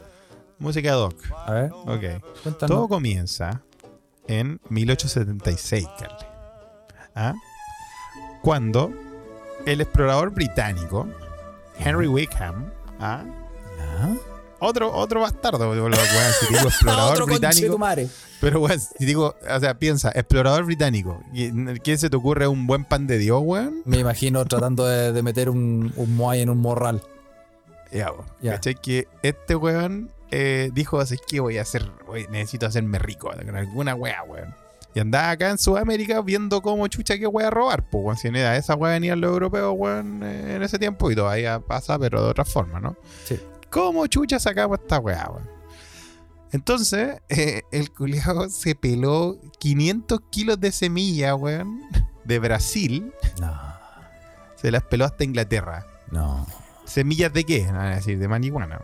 Música 0.59 0.93
doc. 0.93 1.15
A 1.47 1.53
ver, 1.53 1.73
Ok. 1.73 2.23
cuéntanos. 2.45 2.69
Todo 2.77 2.89
comienza 2.89 3.63
en 4.29 4.61
1876, 4.69 5.87
Carly. 5.99 6.27
¿Ah? 7.15 7.35
Cuando 8.43 8.93
el 9.67 9.81
explorador 9.81 10.31
británico, 10.31 11.09
Henry 11.79 12.09
Wickham, 12.09 12.73
¿ah? 12.99 13.25
Ya. 13.79 14.17
otro, 14.59 14.93
otro 14.93 15.21
bastardo, 15.21 15.71
weón, 15.71 15.93
si 16.41 16.55
digo 16.55 16.69
explorador 16.69 17.13
Otro 17.13 17.27
británico, 17.27 17.79
pero 18.41 18.61
weón, 18.61 18.81
si 18.81 19.05
digo, 19.05 19.35
o 19.49 19.61
sea, 19.61 19.79
piensa, 19.79 20.11
explorador 20.15 20.65
británico, 20.65 21.23
¿quién 21.83 21.99
se 21.99 22.11
te 22.11 22.17
ocurre 22.17 22.49
un 22.49 22.67
buen 22.67 22.85
pan 22.85 23.07
de 23.07 23.19
Dios, 23.19 23.41
weón? 23.45 23.83
Me 23.85 23.99
imagino 23.99 24.45
tratando 24.45 24.87
de, 24.87 25.13
de 25.13 25.23
meter 25.23 25.51
un, 25.51 25.93
un 25.97 26.17
moai 26.17 26.41
en 26.41 26.51
un 26.51 26.59
morral. 26.59 27.03
Ya. 27.93 28.11
Ya. 28.41 28.53
¿Cachai? 28.53 28.75
Que 28.75 29.07
este 29.23 29.55
weón 29.55 30.11
eh, 30.33 30.71
dijo 30.73 30.99
así 30.99 31.17
que 31.29 31.39
voy 31.41 31.59
a 31.59 31.63
hacer, 31.63 31.89
voy- 32.07 32.27
necesito 32.31 32.67
hacerme 32.67 32.99
rico 32.99 33.31
con 33.45 33.55
alguna 33.57 33.95
wea, 33.95 34.23
weón. 34.25 34.55
Y 34.95 35.01
andaba 35.01 35.31
acá 35.31 35.49
en 35.51 35.57
Sudamérica 35.59 36.21
viendo 36.21 36.61
cómo 36.61 36.87
chucha 36.89 37.17
que 37.19 37.27
wea 37.27 37.49
robar, 37.51 37.89
pues, 37.89 38.05
weón. 38.05 38.17
Si 38.17 38.31
ni 38.31 38.41
a 38.41 38.57
esa 38.57 38.75
wea 38.75 38.93
venían 38.95 39.21
los 39.21 39.31
europeos, 39.31 39.73
weón, 39.77 40.23
eh, 40.25 40.57
en 40.57 40.63
ese 40.63 40.79
tiempo 40.79 41.11
y 41.11 41.15
todavía 41.15 41.61
pasa, 41.61 41.99
pero 41.99 42.23
de 42.25 42.31
otra 42.31 42.45
forma, 42.45 42.81
¿no? 42.81 42.97
Sí. 43.25 43.41
¿Cómo 43.71 44.07
chucha 44.09 44.39
sacamos 44.41 44.81
esta 44.81 44.99
wea, 44.99 45.31
weón? 45.31 45.49
Entonces, 46.53 47.21
eh, 47.29 47.63
el 47.73 47.91
culiao 47.93 48.49
se 48.51 48.75
peló 48.75 49.39
500 49.59 50.21
kilos 50.31 50.61
de 50.61 50.73
semilla, 50.73 51.35
weón, 51.35 51.81
de 52.25 52.39
Brasil. 52.39 53.13
No, 53.41 53.59
Se 54.57 54.71
las 54.71 54.83
peló 54.85 55.05
hasta 55.05 55.25
Inglaterra. 55.25 55.87
no. 56.11 56.47
¿Semillas 56.85 57.33
de 57.33 57.45
qué? 57.45 57.63
No, 57.73 57.81
decir, 57.85 58.19
de 58.19 58.27
marihuana. 58.29 58.79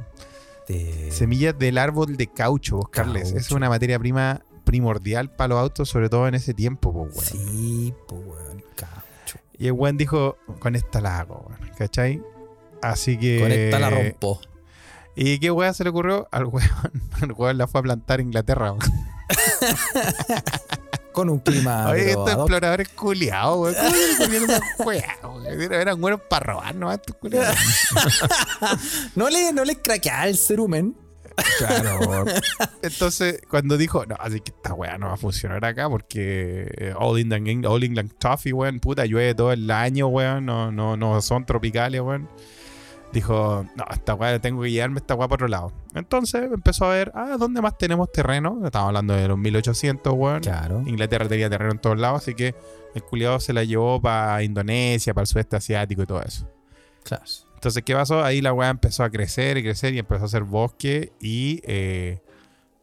De- 0.69 1.11
Semillas 1.11 1.59
del 1.59 1.79
árbol 1.79 2.17
de 2.17 2.27
caucho, 2.29 2.81
Carles. 2.81 3.33
Es 3.33 3.51
una 3.51 3.69
materia 3.69 3.99
prima 3.99 4.43
primordial 4.65 5.31
para 5.31 5.49
los 5.49 5.59
autos, 5.59 5.89
sobre 5.89 6.09
todo 6.11 6.29
en 6.29 6.35
ese 6.35 6.53
tiempo, 6.55 6.93
pues, 6.93 7.15
weón. 7.17 7.25
Sí, 7.49 7.95
pues, 8.07 8.21
weón, 8.27 8.63
caucho. 8.77 9.39
Y 9.59 9.67
el 9.67 9.73
weón 9.73 9.97
dijo, 9.97 10.37
con 10.61 10.77
esta 10.77 11.01
la 11.01 11.21
hago, 11.21 11.47
weón, 11.49 11.71
¿cachai? 11.77 12.23
Así 12.83 13.19
que... 13.19 13.41
Con 13.41 13.51
esta 13.51 13.79
la 13.79 13.91
rompo. 13.91 14.41
¿Y 15.17 15.39
qué 15.41 15.51
weón 15.51 15.75
se 15.75 15.83
le 15.85 15.91
ocurrió? 15.91 16.29
Al 16.31 16.45
weón, 16.45 16.69
al 17.23 17.33
weón 17.33 17.59
la 17.59 17.67
fue 17.67 17.81
a 17.81 17.83
plantar 17.83 18.21
a 18.21 18.23
Inglaterra, 18.23 18.73
weón. 18.73 18.93
Con 21.19 21.31
un 21.31 21.41
clima. 21.41 21.89
Oye, 21.89 22.11
estos 22.11 22.31
exploradores 22.31 22.91
culiados, 22.91 23.59
weón. 23.59 23.75
¿Cómo 25.21 25.43
se? 25.43 25.65
Eran 25.65 26.01
buenos 26.01 26.21
para 26.21 26.53
robar, 26.53 26.77
¿no? 26.77 26.93
Estos 26.93 27.17
culiados. 27.17 27.57
No 29.17 29.29
le, 29.29 29.53
no 29.53 29.65
le 29.65 29.75
craquea 29.75 30.29
el 30.29 30.39
cerumen. 30.39 30.95
Claro. 31.59 32.25
Entonces, 32.83 33.41
cuando 33.51 33.77
dijo, 33.77 34.07
no, 34.07 34.15
así 34.21 34.39
que 34.39 34.53
esta 34.53 34.75
weá 34.75 34.97
no 34.97 35.09
va 35.09 35.15
a 35.15 35.17
funcionar 35.17 35.65
acá 35.65 35.89
porque 35.89 36.71
eh, 36.77 36.95
All 36.97 37.19
England, 37.19 37.67
All 37.67 37.83
England 37.83 38.13
Toffee, 38.21 38.53
weón, 38.53 38.79
puta, 38.79 39.05
llueve 39.05 39.35
todo 39.35 39.51
el 39.51 39.69
año, 39.73 40.07
weón, 40.07 40.47
no, 40.47 40.71
no, 40.71 40.97
no 40.97 41.21
son 41.21 41.45
tropicales, 41.45 42.01
weón. 42.01 42.29
Dijo, 43.13 43.67
no, 43.75 43.85
esta 43.91 44.15
weá 44.15 44.39
tengo 44.39 44.63
que 44.63 44.71
llevarme 44.71 45.01
esta 45.01 45.17
weá 45.17 45.27
por 45.27 45.39
otro 45.39 45.49
lado. 45.49 45.73
Entonces 45.95 46.51
empezó 46.53 46.87
a 46.87 46.91
ver, 46.91 47.13
ah, 47.15 47.37
¿dónde 47.39 47.61
más 47.63 47.79
tenemos 47.79 48.13
terreno? 48.13 48.61
Estamos 48.65 48.89
hablando 48.89 49.15
de 49.15 49.29
los 49.29 49.39
1800, 49.39 50.13
weón. 50.15 50.41
Claro. 50.41 50.83
Inglaterra 50.87 51.29
tenía 51.29 51.49
terreno 51.49 51.73
en 51.73 51.79
todos 51.79 51.99
lados, 51.99 52.23
así 52.23 52.35
que 52.35 52.55
el 52.95 53.03
culiado 53.03 53.41
se 53.41 53.53
la 53.53 53.65
llevó 53.65 54.01
para 54.01 54.43
Indonesia, 54.43 55.15
para 55.15 55.23
el 55.23 55.27
sudeste 55.27 55.57
asiático 55.57 56.03
y 56.03 56.07
todo 56.07 56.23
eso. 56.23 56.49
Claro. 57.05 57.25
Entonces, 57.55 57.83
¿qué 57.83 57.95
pasó? 57.95 58.23
Ahí 58.23 58.41
la 58.41 58.53
weá 58.53 58.69
empezó 58.69 59.03
a 59.03 59.11
crecer 59.11 59.57
y 59.57 59.63
crecer 59.63 59.95
y 59.95 59.99
empezó 59.99 60.23
a 60.23 60.27
hacer 60.27 60.45
bosque 60.45 61.13
y 61.21 61.61
eh, 61.65 62.21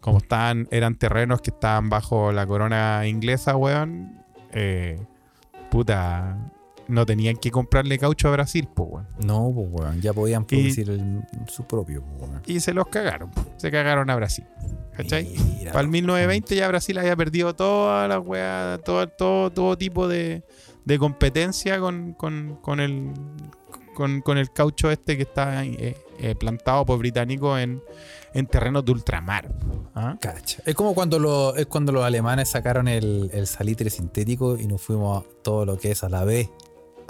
como 0.02 0.18
estaban, 0.18 0.68
eran 0.72 0.96
terrenos 0.96 1.42
que 1.42 1.52
estaban 1.52 1.90
bajo 1.90 2.32
la 2.32 2.46
corona 2.46 3.08
inglesa, 3.08 3.56
weón, 3.56 4.22
eh, 4.52 5.00
puta, 5.72 6.38
no 6.88 7.06
tenían 7.06 7.38
que 7.38 7.52
comprarle 7.52 7.98
caucho 7.98 8.28
a 8.28 8.32
Brasil, 8.32 8.68
pues, 8.74 8.90
weón. 8.92 9.08
No, 9.26 9.52
pues, 9.54 9.68
weón. 9.72 10.02
Ya 10.02 10.14
podían 10.14 10.46
producir 10.46 10.90
el- 10.90 11.22
su 11.48 11.66
propio, 11.66 12.04
pues, 12.04 12.30
weón. 12.30 12.42
Y 12.46 12.60
se 12.60 12.74
los 12.74 12.88
cagaron, 12.88 13.32
po. 13.32 13.44
se 13.58 13.72
cagaron 13.72 14.10
a 14.10 14.16
Brasil. 14.16 14.46
¿Cachai? 14.96 15.26
Mira, 15.60 15.72
Para 15.74 15.82
el 15.82 15.88
loco. 15.88 15.92
1920 15.92 16.56
ya 16.56 16.68
Brasil 16.70 16.98
había 16.98 17.16
perdido 17.16 17.54
toda 17.54 18.08
la 18.08 18.20
weá, 18.20 18.80
todo, 18.86 19.08
todo, 19.10 19.52
todo 19.52 19.78
tipo 19.78 20.08
de, 20.08 20.44
de 20.86 21.00
competencia 21.00 21.80
con, 21.80 22.14
con, 22.14 22.58
con 22.62 22.80
el 22.80 23.12
con, 23.94 24.22
con 24.22 24.38
el 24.38 24.52
caucho 24.52 24.92
este 24.92 25.16
que 25.16 25.24
está 25.24 25.64
eh, 25.66 25.96
eh, 26.20 26.36
plantado 26.36 26.86
por 26.86 26.98
británicos 27.00 27.60
en, 27.62 27.82
en 28.34 28.46
terrenos 28.48 28.84
de 28.86 28.92
ultramar. 28.92 29.50
¿ah? 29.96 30.18
Cacha. 30.20 30.62
Es 30.66 30.76
como 30.76 30.94
cuando, 30.94 31.18
lo, 31.18 31.56
es 31.56 31.66
cuando 31.68 31.92
los 31.94 32.04
alemanes 32.04 32.50
sacaron 32.50 32.88
el, 32.90 33.30
el 33.34 33.48
salitre 33.48 33.90
sintético 33.90 34.58
y 34.58 34.68
nos 34.68 34.82
fuimos 34.82 35.24
todo 35.44 35.66
lo 35.66 35.78
que 35.78 35.92
es 35.92 36.04
a 36.04 36.10
la 36.10 36.26
B. 36.26 36.50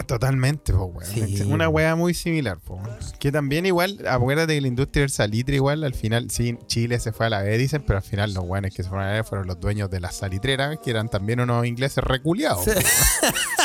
Totalmente, 0.04 0.74
po, 0.74 0.86
weón. 0.86 1.10
Sí. 1.10 1.42
Una 1.44 1.70
weá 1.70 1.96
muy 1.96 2.14
similar, 2.14 2.60
po. 2.60 2.82
Que 3.20 3.32
también 3.32 3.66
igual, 3.66 4.06
acuérdate 4.08 4.56
que 4.56 4.62
la 4.62 4.68
industria 4.68 5.02
del 5.02 5.10
salitre 5.10 5.56
igual, 5.56 5.84
al 5.84 5.96
final, 5.96 6.30
sí, 6.30 6.58
Chile 6.68 7.00
se 7.00 7.12
fue 7.12 7.28
a 7.28 7.30
la 7.30 7.42
B, 7.42 7.58
dicen, 7.58 7.84
pero 7.86 7.98
al 7.98 8.04
final 8.04 8.34
los 8.34 8.44
weones 8.44 8.74
que 8.74 8.84
se 8.84 8.90
fueron 8.90 9.08
a 9.08 9.12
la 9.12 9.16
B 9.18 9.24
fueron 9.24 9.48
los 9.48 9.60
dueños 9.60 9.90
de 9.90 10.00
las 10.00 10.18
salitreras, 10.18 10.78
que 10.84 10.92
eran 10.92 11.10
también 11.10 11.40
unos 11.40 11.66
ingleses 11.66 12.04
reculeados. 12.04 12.66
Sí. 12.66 12.72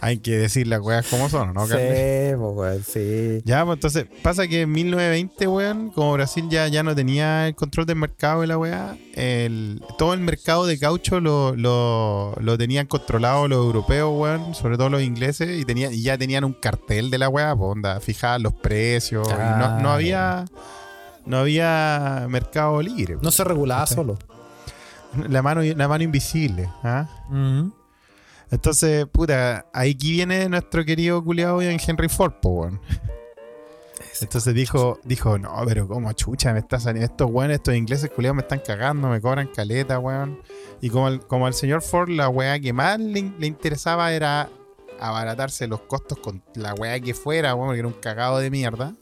Hay 0.00 0.18
que 0.18 0.38
decir 0.38 0.68
las 0.68 0.80
weas 0.80 1.06
como 1.08 1.28
son, 1.28 1.52
¿no, 1.54 1.66
Sí, 1.66 1.72
pues, 1.72 2.36
weón, 2.38 2.84
sí. 2.84 3.42
Ya, 3.44 3.64
pues 3.64 3.76
entonces, 3.78 4.06
pasa 4.22 4.46
que 4.46 4.62
en 4.62 4.70
1920, 4.70 5.46
weón, 5.48 5.90
como 5.90 6.12
Brasil 6.12 6.46
ya, 6.48 6.68
ya 6.68 6.84
no 6.84 6.94
tenía 6.94 7.48
el 7.48 7.56
control 7.56 7.84
del 7.86 7.96
mercado 7.96 8.42
de 8.42 8.46
la 8.46 8.56
weá, 8.58 8.96
el, 9.14 9.82
todo 9.98 10.14
el 10.14 10.20
mercado 10.20 10.66
de 10.66 10.78
caucho 10.78 11.18
lo, 11.18 11.56
lo, 11.56 12.34
lo 12.40 12.56
tenían 12.56 12.86
controlado 12.86 13.48
los 13.48 13.58
europeos, 13.58 14.12
weón, 14.16 14.54
sobre 14.54 14.76
todo 14.76 14.88
los 14.88 15.02
ingleses, 15.02 15.60
y, 15.60 15.64
tenían, 15.64 15.92
y 15.92 16.02
ya 16.02 16.16
tenían 16.16 16.44
un 16.44 16.52
cartel 16.52 17.10
de 17.10 17.18
la 17.18 17.28
weá, 17.28 17.56
pues 17.56 17.72
onda, 17.72 17.98
fijaban 18.00 18.44
los 18.44 18.54
precios, 18.54 19.26
y 19.28 19.32
no, 19.32 19.58
no 19.58 19.58
Claro. 19.78 19.90
había 19.90 20.44
no 21.26 21.38
había 21.38 22.24
mercado 22.30 22.80
libre. 22.80 23.16
No 23.20 23.30
se 23.30 23.42
regulaba 23.44 23.86
Sí. 23.86 23.96
solo. 23.96 24.16
La 25.28 25.42
mano, 25.42 25.60
la 25.62 25.88
mano 25.88 26.04
invisible, 26.04 26.68
¿ah? 26.84 27.06
Ujú. 27.28 27.72
Entonces, 28.50 29.06
puta, 29.06 29.66
ahí 29.72 29.92
aquí 29.92 30.12
viene 30.12 30.48
nuestro 30.48 30.84
querido 30.84 31.22
culiado 31.22 31.60
en 31.62 31.78
Henry 31.84 32.08
Ford, 32.08 32.32
po, 32.40 32.48
weón. 32.50 32.80
Entonces 34.20 34.52
dijo, 34.52 34.98
dijo, 35.04 35.38
no, 35.38 35.54
pero 35.66 35.86
como 35.86 36.12
chucha, 36.12 36.52
me 36.52 36.58
está 36.58 36.80
saliendo, 36.80 37.10
estos 37.10 37.30
weones, 37.30 37.56
estos 37.58 37.74
ingleses 37.76 38.10
culiados 38.10 38.34
me 38.36 38.42
están 38.42 38.60
cagando, 38.66 39.08
me 39.08 39.20
cobran 39.20 39.46
caleta, 39.48 39.98
weón. 40.00 40.40
Y 40.80 40.90
como, 40.90 41.06
al- 41.06 41.24
como 41.26 41.46
al 41.46 41.54
señor 41.54 41.82
Ford, 41.82 42.08
la 42.08 42.28
weá 42.28 42.58
que 42.58 42.72
más 42.72 42.98
le, 42.98 43.30
le 43.38 43.46
interesaba 43.46 44.12
era 44.12 44.48
abaratarse 44.98 45.68
los 45.68 45.80
costos 45.82 46.18
con 46.18 46.42
la 46.54 46.74
weá 46.74 46.98
que 46.98 47.14
fuera, 47.14 47.54
weón, 47.54 47.68
porque 47.68 47.78
era 47.80 47.88
un 47.88 47.94
cagado 47.94 48.38
de 48.38 48.50
mierda. 48.50 48.94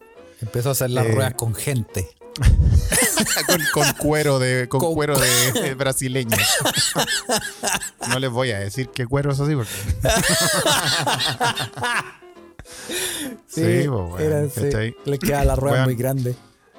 Empezó 0.42 0.68
a 0.68 0.72
hacer 0.72 0.90
las 0.90 1.06
Eh, 1.06 1.12
ruedas 1.12 1.34
con 1.34 1.54
gente. 1.54 2.08
con, 3.46 3.60
con 3.72 3.92
cuero 3.94 4.38
de, 4.38 4.68
con 4.68 4.80
Con- 4.80 4.94
cuero 4.94 5.18
de, 5.18 5.52
de 5.52 5.74
brasileño. 5.74 6.36
no 8.08 8.18
les 8.18 8.30
voy 8.30 8.50
a 8.52 8.58
decir 8.58 8.90
qué 8.94 9.06
cuero 9.06 9.32
es 9.32 9.40
así 9.40 9.54
porque. 9.54 9.70
Sí, 13.46 13.86
era. 14.18 14.46
¿cachai? 14.54 14.94
Le 15.04 15.18
quedaba 15.18 15.44
la 15.44 15.56
rueda 15.56 15.84
muy 15.84 15.94
grande. 15.94 16.34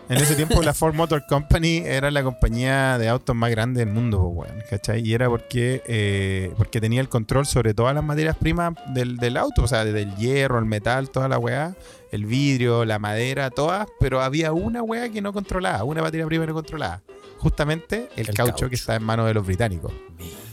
En 0.09 0.17
ese 0.17 0.35
tiempo 0.35 0.61
la 0.61 0.73
Ford 0.73 0.93
Motor 0.95 1.25
Company 1.27 1.77
era 1.85 2.09
la 2.11 2.23
compañía 2.23 2.97
de 2.97 3.09
autos 3.09 3.35
más 3.35 3.51
grande 3.51 3.79
del 3.79 3.93
mundo, 3.93 4.21
weón, 4.23 4.63
¿cachai? 4.69 5.05
Y 5.05 5.13
era 5.13 5.27
porque, 5.27 5.83
eh, 5.85 6.53
porque 6.55 6.79
tenía 6.79 7.01
el 7.01 7.09
control 7.09 7.45
sobre 7.45 7.73
todas 7.73 7.93
las 7.93 8.03
materias 8.03 8.37
primas 8.37 8.73
del, 8.93 9.17
del 9.17 9.35
auto, 9.35 9.63
o 9.63 9.67
sea, 9.67 9.83
desde 9.83 10.03
el 10.03 10.15
hierro, 10.15 10.59
el 10.59 10.65
metal, 10.65 11.09
toda 11.09 11.27
la 11.27 11.37
weá, 11.37 11.75
el 12.11 12.25
vidrio, 12.25 12.85
la 12.85 12.99
madera, 12.99 13.49
todas, 13.49 13.87
pero 13.99 14.21
había 14.21 14.53
una 14.53 14.81
weá 14.81 15.09
que 15.09 15.21
no 15.21 15.33
controlaba, 15.33 15.83
una 15.83 16.01
materia 16.01 16.25
prima 16.25 16.43
que 16.45 16.47
no 16.47 16.53
controlaba. 16.53 17.01
Justamente 17.39 18.09
el, 18.15 18.29
El 18.29 18.35
caucho, 18.35 18.51
caucho. 18.51 18.69
que 18.69 18.75
está 18.75 18.95
en 18.95 19.03
manos 19.03 19.27
de 19.27 19.33
los 19.33 19.45
británicos. 19.45 19.91
Mira. 20.17 20.46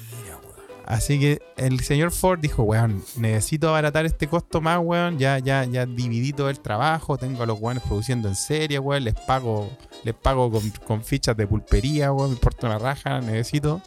Así 0.87 1.19
que 1.19 1.41
el 1.57 1.81
señor 1.81 2.13
Ford 2.13 2.39
dijo, 2.41 2.63
weón, 2.63 3.03
necesito 3.17 3.69
abaratar 3.69 4.05
este 4.05 4.29
costo 4.29 4.61
más, 4.61 4.81
weón. 4.83 5.19
Ya, 5.19 5.39
ya, 5.39 5.65
ya 5.65 5.87
dividí 5.87 6.33
todo 6.33 6.51
el 6.51 6.61
trabajo, 6.61 7.17
tengo 7.17 7.43
a 7.43 7.47
los 7.47 7.59
weones 7.61 7.83
produciendo 7.83 8.29
en 8.29 8.37
serie, 8.37 8.79
weón. 8.79 9.05
Les 9.05 9.15
pago, 9.15 9.71
les 10.05 10.15
pago 10.15 10.51
con, 10.51 10.71
con 10.87 11.03
fichas 11.03 11.37
de 11.37 11.47
pulpería, 11.47 12.13
weón. 12.13 12.31
Me 12.31 12.35
importa 12.35 12.67
una 12.67 12.79
raja, 12.79 13.21
necesito 13.21 13.81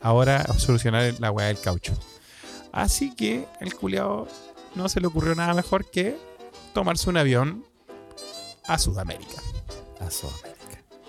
ahora 0.00 0.44
solucionar 0.58 1.14
la 1.18 1.30
weá 1.30 1.48
del 1.48 1.60
caucho. 1.60 1.94
Así 2.72 3.14
que 3.14 3.46
el 3.60 3.74
culiao 3.74 4.28
no 4.74 4.88
se 4.88 5.00
le 5.00 5.06
ocurrió 5.06 5.34
nada 5.34 5.54
mejor 5.54 5.90
que 5.90 6.16
tomarse 6.74 7.08
un 7.08 7.16
avión 7.16 7.64
a 8.66 8.78
Sudamérica. 8.78 9.42
A 9.98 10.10
Sudamérica. 10.10 10.55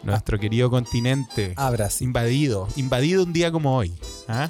Nuestro 0.04 0.40
querido 0.40 0.70
continente 0.70 1.54
A 1.58 1.70
Brasil. 1.72 2.08
invadido, 2.08 2.68
invadido 2.76 3.24
un 3.24 3.34
día 3.34 3.52
como 3.52 3.76
hoy. 3.76 3.94
¿ah? 4.28 4.50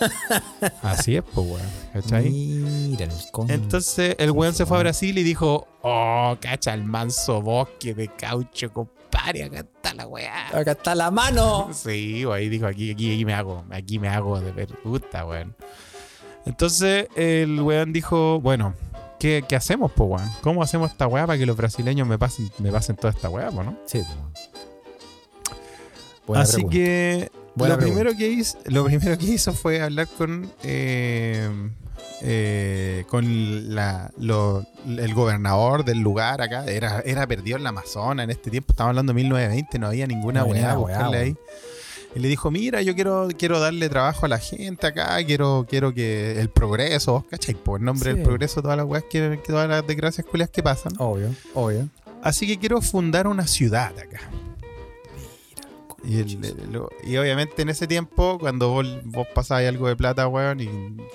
Así 0.82 1.16
es, 1.16 1.22
pues, 1.34 1.46
weón. 1.46 1.66
¿Cachai? 1.92 2.30
Mira 2.30 3.04
el 3.04 3.12
con. 3.30 3.50
Entonces 3.50 4.16
el 4.18 4.30
weón 4.30 4.54
se 4.54 4.66
fue 4.66 4.76
a 4.78 4.80
Brasil 4.80 5.16
y 5.18 5.22
dijo: 5.22 5.66
Oh, 5.82 6.36
cacha, 6.40 6.74
el 6.74 6.84
manso 6.84 7.42
bosque 7.42 7.94
de 7.94 8.08
caucho, 8.08 8.72
compadre, 8.72 9.44
acá 9.44 9.58
está 9.60 9.94
la 9.94 10.06
weá. 10.06 10.48
Acá 10.56 10.72
está 10.72 10.94
la 10.94 11.10
mano. 11.10 11.70
Sí, 11.74 12.24
güey, 12.24 12.48
dijo: 12.48 12.66
aquí, 12.66 12.92
aquí, 12.92 13.12
aquí 13.14 13.24
me 13.24 13.34
hago, 13.34 13.64
aquí 13.70 13.98
me 13.98 14.08
hago 14.08 14.40
de 14.40 14.52
ver 14.52 14.68
puta, 14.82 15.26
weón. 15.26 15.54
Entonces 16.46 17.08
el 17.16 17.60
weón 17.60 17.92
dijo: 17.92 18.40
Bueno, 18.40 18.74
¿qué, 19.18 19.44
qué 19.46 19.56
hacemos, 19.56 19.92
pues, 19.94 20.08
weón? 20.10 20.30
¿Cómo 20.40 20.62
hacemos 20.62 20.90
esta 20.90 21.06
weá 21.06 21.26
para 21.26 21.38
que 21.38 21.46
los 21.46 21.56
brasileños 21.56 22.06
me 22.08 22.18
pasen, 22.18 22.50
me 22.58 22.70
pasen 22.70 22.96
toda 22.96 23.12
esta 23.12 23.28
weá, 23.28 23.50
pues, 23.50 23.66
no? 23.66 23.76
Sí, 23.86 24.00
pues. 24.00 24.50
Buena 26.26 26.42
Así 26.44 26.54
pregunta. 26.54 26.74
que 26.76 27.30
Buena 27.54 27.74
lo 27.76 27.80
primero 27.80 28.16
que, 28.16 28.28
hizo, 28.28 28.58
lo 28.66 28.84
primero 28.84 29.16
que 29.18 29.26
hizo 29.26 29.52
fue 29.52 29.80
hablar 29.82 30.08
con 30.18 30.50
eh, 30.62 31.48
eh, 32.22 33.04
con 33.08 33.74
la, 33.74 34.10
lo- 34.18 34.64
el 34.86 35.14
gobernador 35.14 35.84
del 35.84 35.98
lugar 36.00 36.40
acá. 36.40 36.64
Era, 36.66 37.00
era 37.04 37.26
perdido 37.26 37.56
en 37.58 37.62
la 37.64 37.68
Amazonas 37.70 38.24
en 38.24 38.30
este 38.30 38.50
tiempo. 38.50 38.72
Estamos 38.72 38.90
hablando 38.90 39.12
de 39.12 39.16
1920, 39.16 39.78
no 39.78 39.86
había 39.88 40.06
ninguna 40.06 40.40
No 40.40 40.46
weá. 40.46 40.74
buscarle 40.76 41.18
ahí. 41.18 41.36
Y 42.16 42.20
le 42.20 42.28
dijo, 42.28 42.50
mira, 42.50 42.80
yo 42.80 42.94
quiero, 42.94 43.28
quiero 43.36 43.58
darle 43.58 43.88
trabajo 43.88 44.24
a 44.26 44.28
la 44.28 44.38
gente 44.38 44.86
acá, 44.86 45.16
quiero, 45.26 45.66
quiero 45.68 45.92
que 45.92 46.40
el 46.40 46.48
progreso, 46.48 47.12
¿vos 47.14 47.24
¿cachai? 47.28 47.56
Por 47.56 47.80
el 47.80 47.84
nombre 47.86 48.10
Sí. 48.12 48.16
del 48.16 48.24
progreso, 48.24 48.62
todas 48.62 48.76
las 48.76 48.86
weas 48.86 49.02
que, 49.10 49.40
que 49.44 49.52
todas 49.52 49.68
las 49.68 49.84
desgracias 49.86 50.24
culias 50.24 50.48
que 50.48 50.62
pasan. 50.62 50.92
Obvio, 50.98 51.34
obvio. 51.54 51.88
Así 52.22 52.46
que 52.46 52.56
quiero 52.58 52.80
fundar 52.80 53.26
una 53.26 53.46
ciudad 53.48 53.92
acá. 53.98 54.20
Y, 56.06 56.18
el- 56.20 56.44
el- 56.44 56.72
lo- 56.72 56.90
y 57.02 57.16
obviamente 57.16 57.62
en 57.62 57.68
ese 57.70 57.86
tiempo, 57.86 58.38
cuando 58.38 58.68
vos, 58.70 58.86
vos 59.04 59.26
pasabas 59.34 59.64
algo 59.66 59.88
de 59.88 59.96
plata, 59.96 60.28
weón, 60.28 60.60
y 60.60 60.68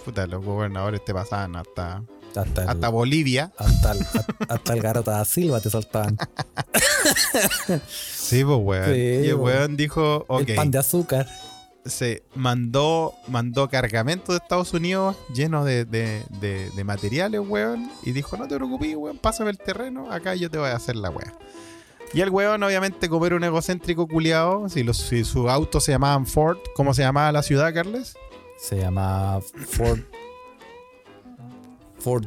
puta, 0.06 0.26
los 0.28 0.44
gobernadores 0.44 1.04
te 1.06 1.14
pasaban 1.14 1.56
hasta, 1.56 2.04
Hasta 2.36 2.64
el, 2.64 2.70
hasta 2.70 2.90
Bolivia. 2.90 3.52
hasta 3.58 3.92
el, 3.94 4.06
hasta 4.50 4.74
el 4.74 4.82
garota 4.82 5.12
da 5.12 5.26
Silva 5.26 5.60
te 5.62 5.70
saltaban. 5.70 6.18
Sí, 7.88 8.44
pues, 8.44 8.60
weón. 8.62 8.86
Sí, 8.86 8.92
y 9.00 9.28
el 9.28 9.36
weón. 9.36 9.58
weón 9.58 9.78
dijo, 9.78 10.26
ok. 10.28 10.50
El 10.50 10.56
pan 10.56 10.72
de 10.72 10.78
azúcar. 10.78 11.28
se 11.86 12.24
mandó, 12.36 13.14
mandó 13.28 13.70
cargamento 13.70 14.34
de 14.34 14.38
Estados 14.40 14.74
Unidos 14.74 15.16
lleno 15.34 15.64
de, 15.66 15.86
de, 15.86 16.24
de- 16.42 16.70
de 16.72 16.84
materiales, 16.84 17.42
weón. 17.44 17.90
Y 18.04 18.12
dijo, 18.12 18.38
no 18.38 18.48
te 18.48 18.56
preocupes, 18.56 18.96
weón, 18.96 19.18
pásame 19.18 19.50
el 19.52 19.58
terreno, 19.58 20.12
acá 20.12 20.36
yo 20.36 20.50
te 20.52 20.58
voy 20.58 20.70
a 20.70 20.76
hacer 20.76 20.96
la 20.96 21.10
weá. 21.10 21.34
Y 22.14 22.22
el 22.22 22.30
weón, 22.30 22.64
obviamente, 22.64 23.08
como 23.08 23.26
era 23.26 23.36
un 23.36 23.44
egocéntrico 23.44 24.08
culiado, 24.08 24.68
si, 24.70 24.84
los, 24.84 24.98
si 24.98 25.24
sus 25.24 25.48
autos 25.50 25.84
se 25.84 25.92
llamaban 25.92 26.26
Ford, 26.26 26.58
¿cómo 26.76 26.94
se 26.94 27.04
llamaba 27.04 27.32
la 27.32 27.44
ciudad, 27.44 27.74
Carles? 27.74 28.16
Se 28.58 28.78
llama 28.78 29.40
Ford. 29.68 30.00
Ford. 32.00 32.26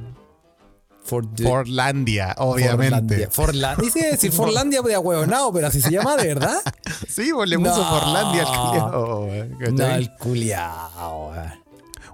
Ford. 1.03 1.27
Fordlandia, 1.43 2.35
obviamente. 2.39 3.27
Forlandia. 3.29 3.31
Forlandia. 3.31 3.85
Dice 3.85 4.07
decir 4.13 4.31
Forlandia 4.31 4.83
de 4.83 4.97
huevonao, 4.97 5.53
pero 5.53 5.67
así 5.67 5.83
se 5.83 5.91
llama 5.91 6.17
de 6.17 6.29
verdad. 6.29 6.61
Sí, 7.09 7.31
pues 7.35 7.51
le 7.51 7.59
puso 7.59 7.77
No. 7.77 8.01
Forlandia 8.01 8.43
al 8.43 8.57
culiao, 8.57 9.73
No, 9.73 9.95
el 9.95 10.15
culiao. 10.17 11.62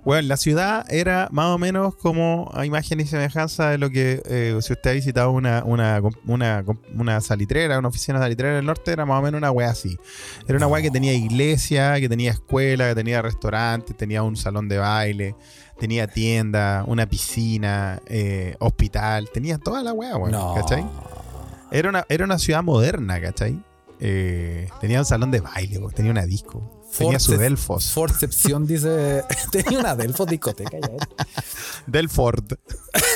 Bueno, 0.08 0.26
la 0.26 0.38
ciudad 0.38 0.90
era 0.90 1.28
más 1.32 1.48
o 1.48 1.58
menos 1.58 1.94
como 1.94 2.50
a 2.54 2.64
imagen 2.64 2.98
y 2.98 3.04
semejanza 3.04 3.68
de 3.68 3.76
lo 3.76 3.90
que 3.90 4.22
eh, 4.24 4.58
si 4.62 4.72
usted 4.72 4.90
ha 4.92 4.94
visitado 4.94 5.30
una, 5.32 5.62
una, 5.66 6.00
una, 6.26 6.64
una 6.94 7.20
salitrera, 7.20 7.78
una 7.78 7.88
oficina 7.88 8.18
salitrera 8.18 8.56
del 8.56 8.64
norte, 8.64 8.90
era 8.90 9.04
más 9.04 9.18
o 9.18 9.22
menos 9.22 9.36
una 9.36 9.50
wea 9.50 9.68
así. 9.68 9.98
Era 10.46 10.56
una 10.56 10.66
wea 10.66 10.80
que 10.80 10.90
tenía 10.90 11.12
iglesia, 11.12 12.00
que 12.00 12.08
tenía 12.08 12.30
escuela, 12.30 12.88
que 12.88 12.94
tenía 12.94 13.20
restaurante, 13.20 13.92
tenía 13.92 14.22
un 14.22 14.34
salón 14.34 14.66
de 14.66 14.78
baile, 14.78 15.34
tenía 15.78 16.06
tienda, 16.06 16.84
una 16.86 17.04
piscina, 17.04 18.00
eh, 18.06 18.56
hospital, 18.60 19.28
tenía 19.30 19.58
toda 19.58 19.82
la 19.82 19.92
wea, 19.92 20.16
weón, 20.16 20.30
No. 20.30 20.54
¿cachai? 20.54 20.86
Era 21.70 21.90
una, 21.90 22.06
era 22.08 22.24
una 22.24 22.38
ciudad 22.38 22.62
moderna, 22.62 23.20
¿cachai? 23.20 23.62
Eh, 24.00 24.68
tenía 24.80 25.00
un 25.00 25.04
salón 25.04 25.30
de 25.30 25.40
baile, 25.40 25.80
tenía 25.94 26.12
una 26.12 26.24
disco, 26.24 26.82
tenía 26.96 27.18
su 27.18 27.36
Delfos, 27.36 27.90
Forcepción 27.92 28.66
dice. 28.66 29.24
Tenía 29.50 29.80
una 29.80 29.96
Delfos 29.96 30.26
discoteca 30.28 30.78
ya. 30.78 30.88
Delford. 31.86 32.52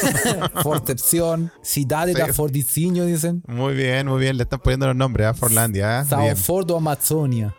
Forcepción. 0.63 1.53
Cidade 1.63 2.13
Sí. 2.15 2.19
da 2.19 2.33
Fordicinho, 2.33 3.05
dicen. 3.07 3.43
Muy 3.47 3.75
bien, 3.75 4.07
muy 4.09 4.21
bien. 4.21 4.37
Le 4.37 4.43
están 4.45 4.61
poniendo 4.61 4.87
los 4.87 4.97
nombres 4.97 5.27
a 5.29 5.35
Forlandia. 5.35 6.01
¿ah? 6.01 6.05
Sao 6.05 6.23
Bien. 6.23 6.37
Ford 6.37 6.71
o 6.71 6.77
Amazonia. 6.77 7.55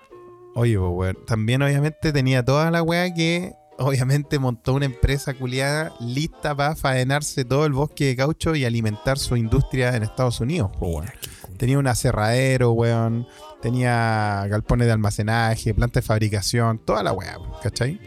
Oye, 0.56 0.78
pues. 0.78 1.16
También, 1.26 1.62
obviamente, 1.62 2.12
tenía 2.12 2.44
toda 2.44 2.70
la 2.72 2.84
weá 2.84 3.14
que, 3.14 3.54
obviamente, 3.78 4.38
montó 4.38 4.74
una 4.74 4.86
empresa 4.86 5.34
culiada 5.34 5.94
lista 6.00 6.56
para 6.56 6.76
faenarse 6.76 7.46
todo 7.46 7.66
el 7.66 7.74
bosque 7.74 8.06
de 8.06 8.16
caucho 8.16 8.56
y 8.56 8.66
alimentar 8.66 9.18
su 9.18 9.36
industria 9.36 9.96
en 9.96 10.04
Estados 10.04 10.40
Unidos, 10.40 10.72
pues. 10.80 11.10
Tenía 11.64 11.80
un 11.80 11.88
aserradero, 11.88 12.74
weón. 12.74 13.26
Tenía 13.62 14.46
galpones 14.50 14.86
de 14.86 14.92
almacenaje, 14.92 15.74
planta 15.74 16.02
de 16.02 16.06
fabricación, 16.06 16.78
toda 16.78 17.04
la 17.04 17.14
weá, 17.14 17.38
¿cachai? 17.62 18.02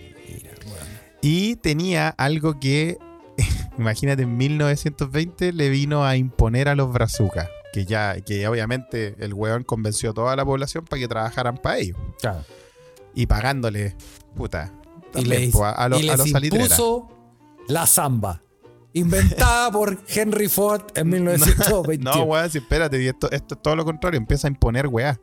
Y 1.22 1.56
tenía 1.56 2.10
algo 2.10 2.60
que, 2.60 2.98
imagínate, 3.78 4.24
en 4.24 4.36
1920 4.36 5.54
le 5.54 5.70
vino 5.70 6.04
a 6.04 6.18
imponer 6.18 6.68
a 6.68 6.74
los 6.74 6.92
brazucas. 6.92 7.48
Que 7.72 7.86
ya, 7.86 8.20
que 8.20 8.46
obviamente 8.46 9.16
el 9.20 9.32
weón 9.32 9.64
convenció 9.64 10.10
a 10.10 10.12
toda 10.12 10.36
la 10.36 10.44
población 10.44 10.84
para 10.84 11.00
que 11.00 11.08
trabajaran 11.08 11.56
para 11.56 11.78
ellos. 11.78 11.96
Claro. 12.20 12.44
Y 13.14 13.24
pagándole, 13.24 13.96
puta, 14.34 14.70
Y, 15.14 15.24
les, 15.24 15.54
a, 15.54 15.70
a 15.70 15.88
los, 15.88 16.02
y 16.02 16.10
a 16.10 16.18
los 16.18 16.28
impuso 16.28 17.08
la 17.68 17.86
samba. 17.86 18.42
Inventada 18.98 19.70
por 19.70 19.98
Henry 20.08 20.48
Ford 20.48 20.82
en 20.94 21.08
1920. 21.10 21.98
No, 22.04 22.22
weón, 22.24 22.50
si 22.50 22.58
espérate, 22.58 23.02
y 23.02 23.08
esto, 23.08 23.30
esto 23.30 23.54
es 23.54 23.62
todo 23.62 23.76
lo 23.76 23.84
contrario, 23.84 24.18
empieza 24.18 24.48
a 24.48 24.50
imponer 24.50 24.86
weá. 24.86 25.18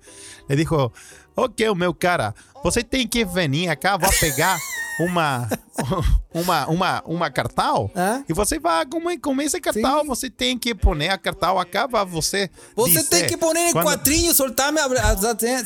Le 0.48 0.56
dijo, 0.56 0.92
ok, 1.36 1.74
meu 1.76 1.94
cara, 1.94 2.36
você 2.64 2.84
tem 2.84 3.08
que 3.08 3.26
venir 3.26 3.70
acá, 3.70 3.98
vai 3.98 4.12
pegar 4.20 4.60
uma, 5.00 5.50
uma, 6.34 6.68
uma, 6.68 7.04
uma 7.06 7.32
cartão. 7.32 7.90
¿Ah? 7.96 8.22
E 8.30 8.34
você 8.34 8.60
vai 8.60 8.86
comer, 8.86 9.18
comer 9.18 9.46
esse 9.46 9.60
cartão, 9.60 10.02
Sim. 10.02 10.08
você 10.08 10.30
tem 10.30 10.60
que 10.60 10.76
poner 10.76 11.10
a 11.10 11.18
cartão 11.18 11.58
acá 11.60 11.88
para 11.88 12.04
você 12.04 12.52
Você 12.76 13.00
dizer 13.00 13.10
tem 13.10 13.28
que 13.28 13.38
poner 13.38 13.70
em 13.70 13.72
quando- 13.72 13.86
quadrinho, 13.88 14.34
soltar-me, 14.36 14.80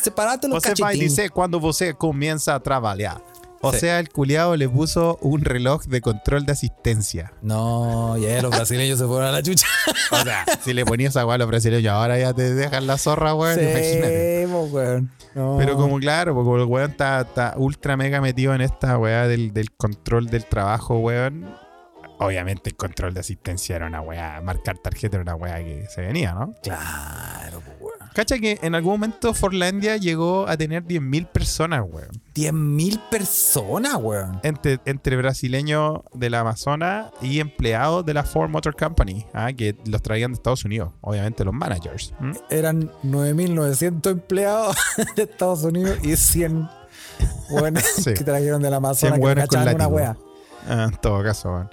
separate 0.02 0.48
los 0.48 0.64
Você 0.64 0.74
vai 0.80 0.96
dizer 0.98 1.30
quando 1.32 1.60
você 1.60 1.94
comienza 1.94 2.56
a 2.56 2.60
trabalhar. 2.60 3.20
O 3.62 3.74
sea, 3.74 4.00
el 4.00 4.10
culiado 4.10 4.56
le 4.56 4.70
puso 4.70 5.18
un 5.22 5.42
reloj 5.44 5.84
de 5.86 6.02
control 6.02 6.46
de 6.46 6.52
asistencia. 6.52 7.34
No, 7.42 8.18
ya 8.18 8.42
los 8.42 8.52
brasileños 8.52 9.00
se 9.00 9.06
fueron 9.06 9.28
a 9.28 9.32
la 9.32 9.42
chucha. 9.42 9.68
O 10.12 10.24
sea, 10.24 10.46
si 10.64 10.74
le 10.74 10.86
ponías 10.86 11.18
agua 11.18 11.36
a 11.36 11.38
los 11.38 11.48
brasileños, 11.48 11.92
ahora 11.92 12.18
ya 12.18 12.34
te 12.34 12.54
dejan 12.54 12.88
la 12.88 12.98
zorra, 12.98 13.34
weón. 13.36 13.60
imagínate. 13.60 14.46
Sí, 14.46 14.52
po, 14.52 14.62
weón. 14.64 15.12
No. 15.36 15.56
Pero 15.58 15.76
como 15.76 16.00
claro, 16.00 16.34
porque 16.34 16.62
el 16.62 16.68
weón 16.68 16.92
está, 16.92 17.22
está 17.22 17.54
ultra 17.58 17.98
mega 17.98 18.22
metido 18.22 18.56
en 18.56 18.62
esta 18.62 18.98
weá 18.98 19.28
del, 19.28 19.54
del 19.54 19.72
control 19.72 20.28
del 20.28 20.46
trabajo, 20.46 21.00
weón. 21.00 21.54
Obviamente 22.20 22.70
el 22.70 22.76
control 22.78 23.14
de 23.14 23.20
asistencia 23.20 23.76
era 23.76 23.86
una 23.88 24.02
weá, 24.02 24.40
marcar 24.42 24.78
tarjeta 24.78 25.18
era 25.18 25.24
una 25.24 25.36
weá 25.36 25.58
que 25.58 25.86
se 25.90 26.02
venía, 26.02 26.34
¿no? 26.34 26.54
Claro, 26.64 27.60
po, 27.60 27.72
weón. 27.86 27.97
Cacha 28.18 28.40
que 28.40 28.58
en 28.64 28.74
algún 28.74 28.94
momento 28.94 29.32
Forlandia 29.36 29.96
llegó 29.96 30.48
a 30.48 30.58
tener 30.58 30.84
10.000 30.84 31.28
personas, 31.28 31.84
weón. 31.88 32.10
10.000 32.34 33.00
personas, 33.12 33.94
weón. 34.02 34.40
Entre, 34.42 34.80
entre 34.86 35.18
brasileños 35.18 36.00
del 36.16 36.34
Amazonas 36.34 37.12
y 37.22 37.40
empleados 37.40 38.04
de 38.08 38.16
la 38.16 38.24
Ford 38.24 38.50
Motor 38.50 38.76
Company, 38.76 39.24
ah, 39.36 39.54
que 39.54 39.78
los 39.86 40.02
traían 40.02 40.32
de 40.32 40.38
Estados 40.38 40.66
Unidos, 40.66 40.94
obviamente 41.02 41.46
los 41.46 41.54
managers. 41.54 42.12
¿m? 42.20 42.34
Eran 42.50 42.90
9.900 43.04 44.10
empleados 44.10 44.76
de 45.16 45.22
Estados 45.22 45.64
Unidos 45.64 46.00
y 46.02 46.16
100 46.16 46.68
weones 47.52 47.86
Sí. 47.98 48.16
que 48.16 48.24
trajeron 48.24 48.64
del 48.64 48.74
Amazonas 48.74 49.20
100 49.20 49.30
que 49.30 49.42
cachaban 49.42 49.76
una 49.76 49.88
wea. 49.88 50.18
Ah, 50.70 50.88
en 50.92 50.98
todo 50.98 51.24
caso, 51.24 51.50
weón. 51.52 51.70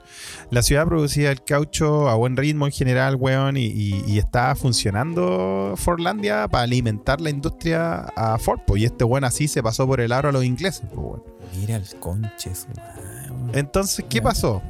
La 0.51 0.63
ciudad 0.63 0.87
producía 0.87 1.31
el 1.33 1.43
caucho 1.43 2.09
a 2.09 2.15
buen 2.15 2.37
ritmo 2.37 2.67
en 2.67 2.73
general, 2.73 3.17
weón, 3.17 3.57
y, 3.57 3.65
y- 3.67 4.05
y 4.07 4.19
estaba 4.19 4.55
funcionando 4.55 5.75
Fordlandia 5.77 6.47
para 6.49 6.65
alimentar 6.65 7.21
la 7.21 7.31
industria 7.31 8.01
a 8.17 8.39
Ford, 8.39 8.61
y 8.77 8.85
este 8.85 9.05
weón 9.05 9.25
así 9.25 9.49
se 9.49 9.63
pasó 9.63 9.87
por 9.87 10.01
el 10.01 10.13
aro 10.13 10.29
a 10.29 10.33
los 10.33 10.45
ingleses, 10.45 10.83
po, 10.95 11.01
weón. 11.01 11.23
Mira 11.57 11.77
el 11.77 11.87
conche, 12.01 12.55
su 12.55 12.69
madre, 12.69 13.31
weón. 13.31 13.51
Entonces, 13.55 14.05
¿qué 14.09 14.23
pasó? 14.23 14.63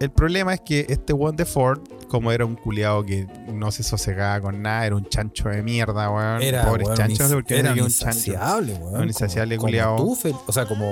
El 0.00 0.10
problema 0.10 0.52
es 0.54 0.60
que 0.60 0.84
este 0.88 1.12
weón 1.12 1.36
de 1.36 1.44
Ford, 1.46 1.80
como 2.08 2.32
era 2.32 2.44
un 2.44 2.56
culiado 2.56 3.04
que 3.06 3.26
no 3.52 3.70
se 3.70 3.82
sosegaba 3.84 4.40
con 4.40 4.60
nada, 4.60 4.84
era 4.86 4.96
un 4.96 5.06
chancho 5.08 5.48
de 5.48 5.62
mierda, 5.62 6.10
weón. 6.10 6.42
Era, 6.42 6.64
Pobres 6.66 6.88
weón, 6.88 6.98
no 7.08 7.16
sé 7.28 7.42
qué 7.46 7.58
era 7.60 7.72
un 7.72 7.80
un 7.82 7.88
chancho. 7.88 8.18
insaciable, 8.18 8.74
weón. 8.74 9.00
Un 9.02 9.08
insaciable 9.08 9.56
tú, 9.56 10.16
Fel- 10.20 10.36
o 10.46 10.52
sea, 10.52 10.66
como... 10.66 10.90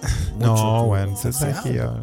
No, 0.38 0.84
weón, 0.84 1.10
insaciable. 1.10 2.02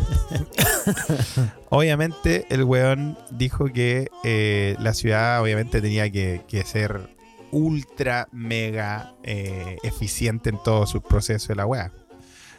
Obviamente, 1.70 2.46
el 2.50 2.64
weón 2.64 3.16
dijo 3.30 3.66
que 3.66 4.08
eh, 4.24 4.76
la 4.78 4.94
ciudad, 4.94 5.40
obviamente, 5.42 5.80
tenía 5.80 6.10
que, 6.10 6.62
ser 6.64 7.14
ultra 7.50 8.28
mega 8.32 9.14
eh, 9.22 9.76
eficiente 9.82 10.50
en 10.50 10.62
todos 10.62 10.90
sus 10.90 11.02
procesos 11.02 11.48
de 11.48 11.54
la 11.56 11.66
weá. 11.66 11.92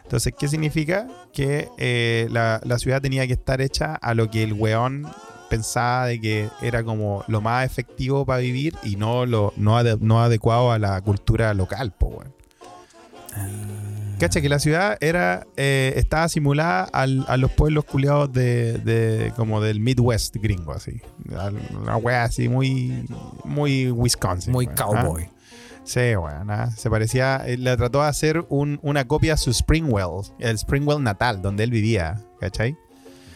Entonces, 0.04 0.34
¿qué 0.38 0.48
significa? 0.48 1.08
Que 1.32 1.70
eh, 1.78 2.28
la, 2.30 2.60
ciudad 2.78 3.02
tenía 3.02 3.26
que 3.26 3.34
estar 3.34 3.62
hecha 3.62 3.96
a 3.96 4.14
lo 4.14 4.30
que 4.30 4.44
el 4.44 4.54
weón 4.54 5.08
pensaba 5.50 6.08
de 6.08 6.20
que 6.20 6.50
era 6.62 6.84
como 6.84 7.24
lo 7.28 7.42
más 7.42 7.66
efectivo 7.66 8.26
para 8.26 8.40
vivir 8.40 8.76
y 8.84 8.96
no 8.96 9.26
lo 9.26 9.54
no, 9.56 9.80
ade- 9.80 10.00
no 10.00 10.22
adecuado 10.22 10.72
a 10.72 10.80
la 10.80 11.00
cultura 11.02 11.54
local, 11.54 11.94
weón. 12.00 12.34
Cacha 14.28 14.42
que 14.42 14.50
la 14.50 14.60
ciudad 14.60 14.98
era 15.02 15.46
eh, 15.58 15.94
estaba 15.98 16.28
simulada 16.30 16.84
al- 16.86 17.26
a 17.28 17.38
los 17.38 17.52
pueblos 17.52 17.84
culiados 17.86 18.32
de, 18.32 18.78
de- 18.78 19.32
como 19.36 19.60
del 19.62 19.80
Midwest 19.80 20.36
gringo, 20.38 20.72
así. 20.74 21.02
Una 21.82 21.98
wea 21.98 22.24
así 22.24 22.48
muy 22.50 23.06
muy 23.44 23.92
Wisconsin. 23.92 24.52
Muy 24.54 24.68
cowboy. 24.68 25.24
¿ah? 25.24 25.30
Sí, 25.86 26.00
weón. 26.16 26.50
¿ah? 26.50 26.72
Se 26.72 26.90
parecía, 26.90 27.44
eh, 27.46 27.58
le 27.58 27.76
trató 27.76 28.02
de 28.02 28.08
hacer 28.08 28.46
un- 28.50 28.80
una 28.82 29.06
copia 29.08 29.34
a 29.34 29.38
su 29.38 29.52
Springwell, 29.54 30.22
el 30.40 30.58
Springwell 30.58 31.04
natal, 31.04 31.42
donde 31.42 31.66
él 31.66 31.72
vivía, 31.72 32.22
¿cachai? 32.40 32.78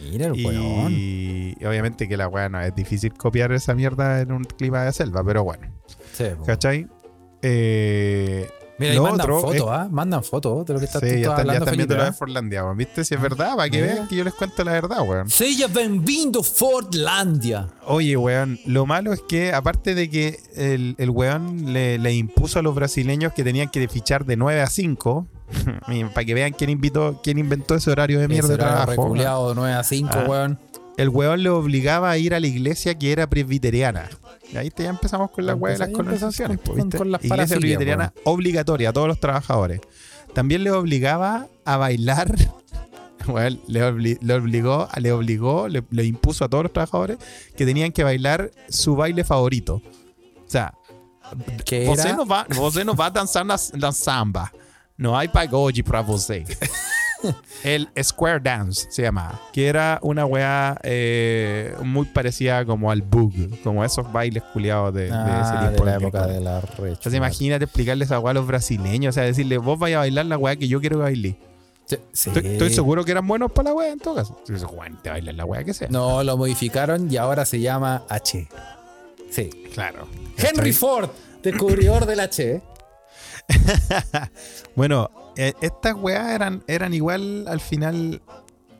Mira 0.09 0.27
el. 0.27 0.35
Y, 0.39 1.57
y 1.59 1.65
obviamente 1.65 2.07
que 2.07 2.15
la 2.15 2.27
weá 2.29 2.47
no 2.49 2.61
es 2.61 2.73
difícil 2.73 3.13
copiar 3.13 3.51
esa 3.51 3.73
mierda 3.75 4.21
en 4.21 4.31
un 4.31 4.43
clima 4.45 4.83
de 4.83 4.93
selva, 4.93 5.23
pero 5.25 5.43
bueno, 5.43 5.67
Sí. 6.13 6.25
¿cachai? 6.45 6.87
Eh, 7.41 8.47
Mira, 8.79 8.91
ahí 8.91 8.97
Lo 8.97 9.03
mandan 9.03 9.21
otro 9.31 9.41
fotos, 9.41 9.67
¿ah? 9.71 9.87
Mandan 9.89 10.23
fotos 10.23 10.65
de 10.65 10.73
lo 10.73 10.79
que 10.79 10.85
estás 10.85 11.01
Sí, 11.01 11.07
tú 11.09 11.13
ya 11.15 11.19
estás 11.21 11.39
están, 11.39 11.47
ya 11.47 11.59
Felipe. 11.65 11.75
viendo 11.77 11.95
lo 11.95 12.03
de 12.03 12.09
¿ah? 12.09 12.13
Forlandia, 12.13 12.63
weón. 12.63 12.77
¿viste? 12.77 13.03
Si 13.05 13.15
es 13.15 13.21
verdad, 13.21 13.55
para 13.55 13.69
que 13.69 13.81
vean 13.81 14.07
que 14.07 14.15
yo 14.15 14.23
les 14.23 14.33
cuento 14.33 14.63
la 14.63 14.71
verdad, 14.73 15.01
weón. 15.01 15.29
Seja 15.29 15.67
bem-vindo, 15.67 16.43
Fordlandia. 16.43 17.67
Oye, 17.85 18.15
weón, 18.17 18.59
lo 18.65 18.85
malo 18.85 19.13
es 19.13 19.21
que, 19.27 19.53
aparte 19.53 19.95
de 19.95 20.09
que 20.09 20.39
el, 20.55 20.95
el 20.97 21.09
weón 21.09 21.73
le, 21.73 21.97
le 21.97 22.13
impuso 22.13 22.59
a 22.59 22.61
los 22.61 22.75
brasileños 22.75 23.33
que 23.33 23.43
tenían 23.43 23.69
que 23.69 23.87
fichar 23.87 24.25
de 24.25 24.35
9 24.37 24.61
a 24.61 24.67
5, 24.67 25.27
para 26.13 26.25
que 26.25 26.33
vean 26.33 26.51
quién 26.53 26.69
invitó, 26.69 27.19
quién 27.23 27.37
inventó 27.39 27.75
ese 27.75 27.89
horario 27.91 28.19
de 28.19 28.27
mierda 28.27 28.49
de 28.49 28.53
Ese 28.55 28.63
trabajo. 28.63 29.13
de 29.13 29.55
9 29.55 29.73
a 29.73 29.83
5, 29.83 30.09
Ah. 30.13 30.25
weón. 30.27 30.59
El 30.97 31.09
weón 31.09 31.43
le 31.43 31.49
obligaba 31.49 32.09
a 32.09 32.17
ir 32.17 32.33
a 32.33 32.39
la 32.39 32.47
iglesia 32.47 32.97
que 32.97 33.11
era 33.11 33.27
presbiteriana. 33.29 34.09
Y 34.53 34.57
ahí 34.57 34.69
te- 34.71 34.83
ya 34.83 34.89
empezamos 34.89 35.31
con 35.31 35.45
la 35.45 35.55
weá 35.55 35.73
de 35.73 35.79
las 35.79 35.89
colonizaciones, 35.89 36.57
con- 36.59 36.65
po, 36.65 36.73
¿viste? 36.75 36.97
con 36.97 37.11
las 37.11 37.23
Iglesia 37.23 37.57
presbiteriana 37.57 38.13
obligatoria 38.23 38.89
a 38.89 38.93
todos 38.93 39.07
los 39.07 39.19
trabajadores. 39.19 39.81
también 40.33 40.63
le 40.63 40.71
obligaba 40.71 41.47
a 41.65 41.77
bailar. 41.77 42.33
Bueno, 43.25 43.57
le, 43.67 43.81
obli- 43.83 44.17
le 44.21 44.33
obligó, 44.35 44.87
le 44.95 45.11
obligó, 45.11 45.67
le, 45.67 45.83
le 45.89 46.05
impuso 46.05 46.45
a 46.45 46.47
todos 46.47 46.63
los 46.63 46.71
trabajadores 46.71 47.17
que 47.57 47.65
tenían 47.65 47.91
que 47.91 48.01
bailar 48.05 48.51
su 48.69 48.95
baile 48.95 49.25
favorito. 49.25 49.81
O 50.45 50.49
sea, 50.49 50.73
Que 51.65 51.83
você 51.85 52.07
era, 52.09 52.15
não, 52.15 52.25
vai, 52.25 52.45
você 52.47 52.85
não 52.85 52.93
vai 52.95 53.11
dançar 53.11 53.43
na, 53.43 53.57
na 53.73 53.91
samba. 53.91 54.49
Não 54.97 55.13
há 55.13 55.27
pagode 55.27 55.83
pra 55.83 56.01
você. 56.01 56.45
El 57.63 57.89
Square 58.01 58.39
Dance 58.41 58.87
se 58.89 59.01
llama. 59.01 59.39
Que 59.51 59.67
era 59.67 59.99
una 60.01 60.25
weá 60.25 60.77
eh, 60.83 61.73
muy 61.83 62.05
parecida 62.05 62.63
como 62.65 62.91
al 62.91 63.01
Bug. 63.01 63.33
Como 63.63 63.83
esos 63.83 64.11
bailes 64.11 64.43
culiados 64.53 64.93
de, 64.93 65.01
de 65.03 65.07
ese 65.07 65.15
Ah, 65.15 65.69
tiempo. 65.73 65.85
de 65.85 65.91
la 65.91 65.95
en 65.95 66.01
el 66.01 66.03
época 66.07 66.27
que- 66.27 66.33
de 66.33 66.41
la 66.41 66.61
recha. 66.61 66.87
Entonces 66.87 67.13
imagínate 67.15 67.65
explicarle 67.65 68.05
esa 68.05 68.19
weá 68.19 68.31
a 68.31 68.33
los 68.35 68.47
brasileños. 68.47 69.13
O 69.13 69.15
sea, 69.15 69.23
decirle, 69.23 69.57
vos 69.57 69.77
vais 69.79 69.95
a 69.95 69.99
bailar 69.99 70.25
la 70.27 70.37
weá 70.37 70.55
que 70.55 70.67
yo 70.67 70.79
quiero 70.79 70.99
bailar. 70.99 71.35
Sí, 71.85 71.97
sí. 72.11 72.29
Estoy, 72.29 72.51
estoy 72.51 72.69
seguro 72.73 73.05
que 73.05 73.11
eran 73.11 73.25
buenos 73.25 73.51
para 73.51 73.69
la 73.69 73.75
weá 73.75 73.91
en 73.93 73.99
todo 73.99 74.15
caso. 74.15 74.35
Entonces, 74.39 74.67
Juan, 74.67 75.01
te 75.01 75.09
bailas 75.09 75.35
la 75.35 75.45
weá 75.45 75.63
que 75.63 75.73
sea. 75.73 75.87
No, 75.89 76.21
lo 76.23 76.35
modificaron 76.37 77.11
y 77.11 77.15
ahora 77.17 77.45
se 77.45 77.61
llama 77.61 78.03
H. 78.09 78.47
Sí. 79.31 79.49
Claro. 79.73 80.07
Henry 80.37 80.73
Ford, 80.73 81.09
descubridor 81.41 82.05
del 82.05 82.19
H. 82.19 82.61
Bueno, 84.75 85.09
eh, 85.35 85.53
estas 85.61 85.95
weas 85.95 86.29
eran, 86.29 86.63
eran 86.67 86.93
igual 86.93 87.47
al 87.47 87.59
final, 87.59 88.21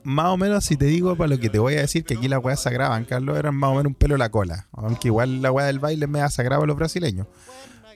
más 0.04 0.28
o 0.28 0.38
menos, 0.38 0.66
si 0.66 0.78
te 0.78 0.86
digo 0.86 1.16
para 1.16 1.30
lo 1.30 1.40
que 1.40 1.50
te 1.50 1.60
voy 1.60 1.76
a 1.76 1.82
decir, 1.82 2.04
que 2.04 2.16
aquí 2.16 2.28
las 2.28 2.44
weas 2.44 2.62
sagraban, 2.62 3.06
Carlos, 3.06 3.38
eran 3.38 3.56
más 3.56 3.72
o 3.72 3.76
menos 3.76 3.88
un 3.88 3.96
pelo 3.96 4.16
a 4.16 4.18
la 4.18 4.30
cola. 4.30 4.68
Aunque 4.72 5.08
igual 5.08 5.42
la 5.42 5.52
wea 5.52 5.66
del 5.66 5.80
baile 5.80 6.08
me 6.08 6.22
ha 6.22 6.30
sagrado 6.30 6.64
a 6.64 6.68
los 6.68 6.76
brasileños. 6.76 7.28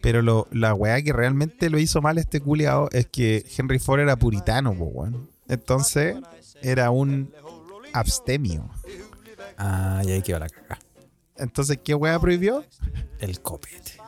Pero 0.01 0.24
lo, 0.24 0.47
la 0.51 0.74
wea 0.74 1.01
que 1.03 1.13
realmente 1.13 1.69
lo 1.69 1.78
hizo 1.78 2.01
mal 2.01 2.17
este 2.17 2.41
culiao 2.41 2.89
es 2.91 3.05
que 3.05 3.45
Henry 3.55 3.78
Ford 3.78 3.99
era 3.99 4.15
puritano, 4.15 4.74
po, 4.74 4.86
weón. 4.86 5.30
Entonces, 5.47 6.15
era 6.61 6.89
un 6.89 7.32
abstemio. 7.93 8.67
Ah, 9.57 10.01
y 10.03 10.11
ahí 10.11 10.22
quedó 10.24 10.39
la 10.39 10.49
caga. 10.49 10.80
Entonces, 11.38 11.80
¿qué 11.84 11.93
wea 11.93 12.19
prohibió? 12.19 12.65
El 13.19 13.41
copete. 13.41 14.01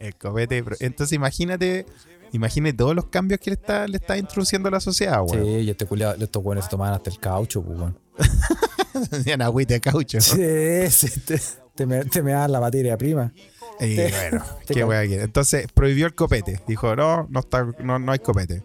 El 0.00 0.16
copete. 0.16 0.64
Entonces, 0.80 1.12
imagínate, 1.12 1.86
imagínate 2.32 2.72
todos 2.72 2.96
los 2.96 3.06
cambios 3.06 3.38
que 3.38 3.50
le 3.50 3.54
está, 3.54 3.86
le 3.86 3.98
está 3.98 4.16
introduciendo 4.16 4.68
a 4.68 4.72
la 4.72 4.80
sociedad, 4.80 5.20
weón. 5.22 5.44
Sí, 5.44 5.50
y 5.60 5.70
este 5.70 5.86
culiado, 5.86 6.14
estos 6.24 6.42
buenos 6.42 6.64
se 6.64 6.70
tomaban 6.70 6.94
hasta 6.94 7.10
el 7.10 7.18
caucho, 7.20 7.62
pues, 7.62 7.78
weón. 7.78 7.98
Hacían 9.12 9.42
agüita 9.42 9.74
de 9.74 9.80
caucho. 9.80 10.20
Sí, 10.20 10.90
sí, 10.90 11.20
te, 11.20 11.40
te 11.74 11.86
me, 11.86 12.04
te 12.06 12.22
me 12.22 12.32
dan 12.32 12.50
la 12.50 12.60
materia 12.60 12.96
prima. 12.96 13.32
Y 13.78 13.96
Te- 13.96 14.10
bueno, 14.10 14.44
qué 14.66 14.84
wea 14.84 15.06
quiere. 15.06 15.22
Entonces 15.22 15.66
prohibió 15.72 16.06
el 16.06 16.14
copete. 16.14 16.60
Dijo, 16.66 16.96
no, 16.96 17.26
no, 17.30 17.40
está, 17.40 17.66
no, 17.82 17.98
no 17.98 18.12
hay 18.12 18.18
copete. 18.18 18.62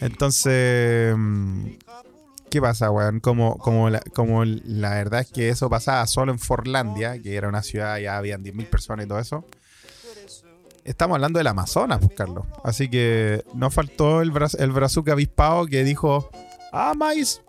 Entonces, 0.00 1.14
mm, 1.16 1.66
¿qué 2.50 2.60
pasa, 2.60 2.90
weón? 2.90 3.20
Como, 3.20 3.58
como, 3.58 3.90
la, 3.90 4.00
como 4.14 4.44
la 4.44 4.90
verdad 4.90 5.20
es 5.20 5.30
que 5.30 5.48
eso 5.48 5.68
pasaba 5.70 6.06
solo 6.06 6.32
en 6.32 6.38
Forlandia, 6.38 7.20
que 7.20 7.34
era 7.36 7.48
una 7.48 7.62
ciudad, 7.62 7.98
ya 7.98 8.16
habían 8.16 8.42
10.000 8.44 8.66
personas 8.68 9.06
y 9.06 9.08
todo 9.08 9.18
eso. 9.18 9.44
Estamos 10.84 11.14
hablando 11.14 11.38
del 11.38 11.46
Amazonas, 11.46 12.00
pues, 12.00 12.12
Carlos. 12.16 12.44
Así 12.64 12.88
que 12.88 13.44
no 13.54 13.70
faltó 13.70 14.20
el, 14.20 14.30
bra 14.30 14.48
el 14.58 14.72
brazuca 14.72 15.12
avispado 15.12 15.66
que 15.66 15.84
dijo, 15.84 16.28
ah, 16.72 16.92
mas 16.96 17.40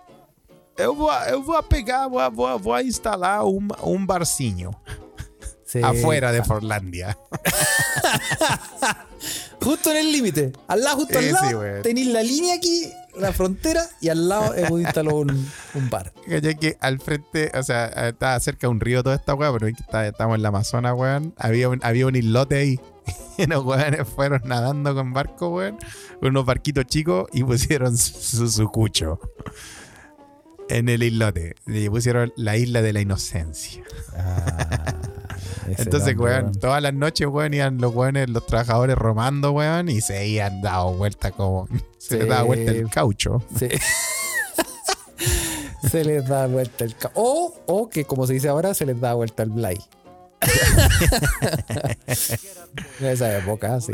eu 0.78 0.96
vou, 0.96 1.12
eu 1.30 1.44
vou 1.44 1.62
pegar, 1.64 2.08
vou, 2.08 2.32
vou, 2.32 2.60
vou 2.60 2.80
instalar 2.80 3.44
un, 3.44 3.70
un 3.82 4.06
barcinho 4.08 4.72
Sí. 5.66 5.82
afuera 5.82 6.32
de 6.32 6.44
Forlandia. 6.44 7.18
Justo 9.64 9.92
en 9.92 9.98
el 9.98 10.12
límite. 10.12 10.52
Al 10.68 10.84
lado, 10.84 10.98
justo 10.98 11.18
al 11.18 11.32
lado. 11.32 11.62
sí, 11.78 11.82
tenéis 11.84 12.08
la 12.08 12.22
línea 12.22 12.56
aquí, 12.56 12.92
la 13.18 13.32
frontera, 13.32 13.82
y 14.02 14.10
al 14.10 14.28
lado 14.28 14.54
hemos 14.56 14.82
instalado 14.82 15.18
un, 15.18 15.50
un 15.74 15.90
bar. 15.90 16.12
¿Cachai? 16.28 16.60
que 16.60 16.78
al 16.82 17.00
frente, 17.00 17.50
o 17.58 17.64
sea, 17.64 17.86
estaba 18.10 18.38
cerca 18.42 18.68
de 18.68 18.72
un 18.72 18.82
río 18.82 19.02
toda 19.04 19.16
esta 19.16 19.34
weá, 19.34 19.52
pero 19.54 19.68
estamos 20.06 20.36
en 20.36 20.42
la 20.42 20.50
Amazonas, 20.50 20.94
weón. 20.96 21.34
Había 21.38 21.70
un, 21.70 21.80
había 21.82 22.08
un 22.08 22.16
islote 22.16 22.58
ahí. 22.58 22.80
Y 23.38 23.46
los 23.48 23.64
weones 23.66 24.08
fueron 24.08 24.42
nadando 24.46 24.94
con 24.96 25.14
barco, 25.14 25.50
weón. 25.50 25.78
Con 26.20 26.30
unos 26.30 26.46
barquitos 26.46 26.86
chicos 26.86 27.28
y 27.34 27.44
pusieron 27.44 27.98
su, 27.98 28.48
su 28.50 28.68
cucho 28.70 29.20
en 30.70 30.90
el 30.90 31.04
islote. 31.04 31.56
Y 31.68 31.90
pusieron 31.90 32.32
la 32.36 32.58
isla 32.58 32.82
de 32.82 32.94
la 32.94 33.02
inocencia. 33.02 33.84
Ah, 34.16 34.96
Entonces, 35.78 36.16
weón, 36.18 36.52
todas 36.54 36.82
las 36.82 36.94
noches, 36.94 37.28
weón, 37.28 37.54
iban 37.54 37.78
los 37.80 37.94
weones, 37.96 38.30
los 38.30 38.46
trabajadores 38.46 38.96
romando, 38.98 39.52
weón, 39.52 39.90
y 39.90 40.02
se 40.02 40.28
iban 40.28 40.62
dado 40.62 40.94
vuelta 40.94 41.32
como. 41.32 41.68
Se 41.98 42.18
les 42.20 42.28
daba 42.28 42.44
vuelta 42.44 42.72
el 42.72 42.90
caucho. 42.90 43.42
Sí. 43.58 43.70
se 45.90 46.04
les 46.04 46.28
da 46.28 46.48
vuelta 46.48 46.84
el 46.86 46.96
ca- 46.96 47.12
o, 47.16 47.54
o 47.66 47.90
que 47.90 48.06
como 48.06 48.28
se 48.28 48.34
dice 48.34 48.50
ahora, 48.50 48.74
se 48.74 48.86
les 48.86 49.00
da 49.00 49.14
vuelta 49.14 49.44
el 49.44 49.50
blay. 49.52 49.78
en 53.00 53.08
esa 53.08 53.38
época, 53.38 53.80
sí, 53.82 53.94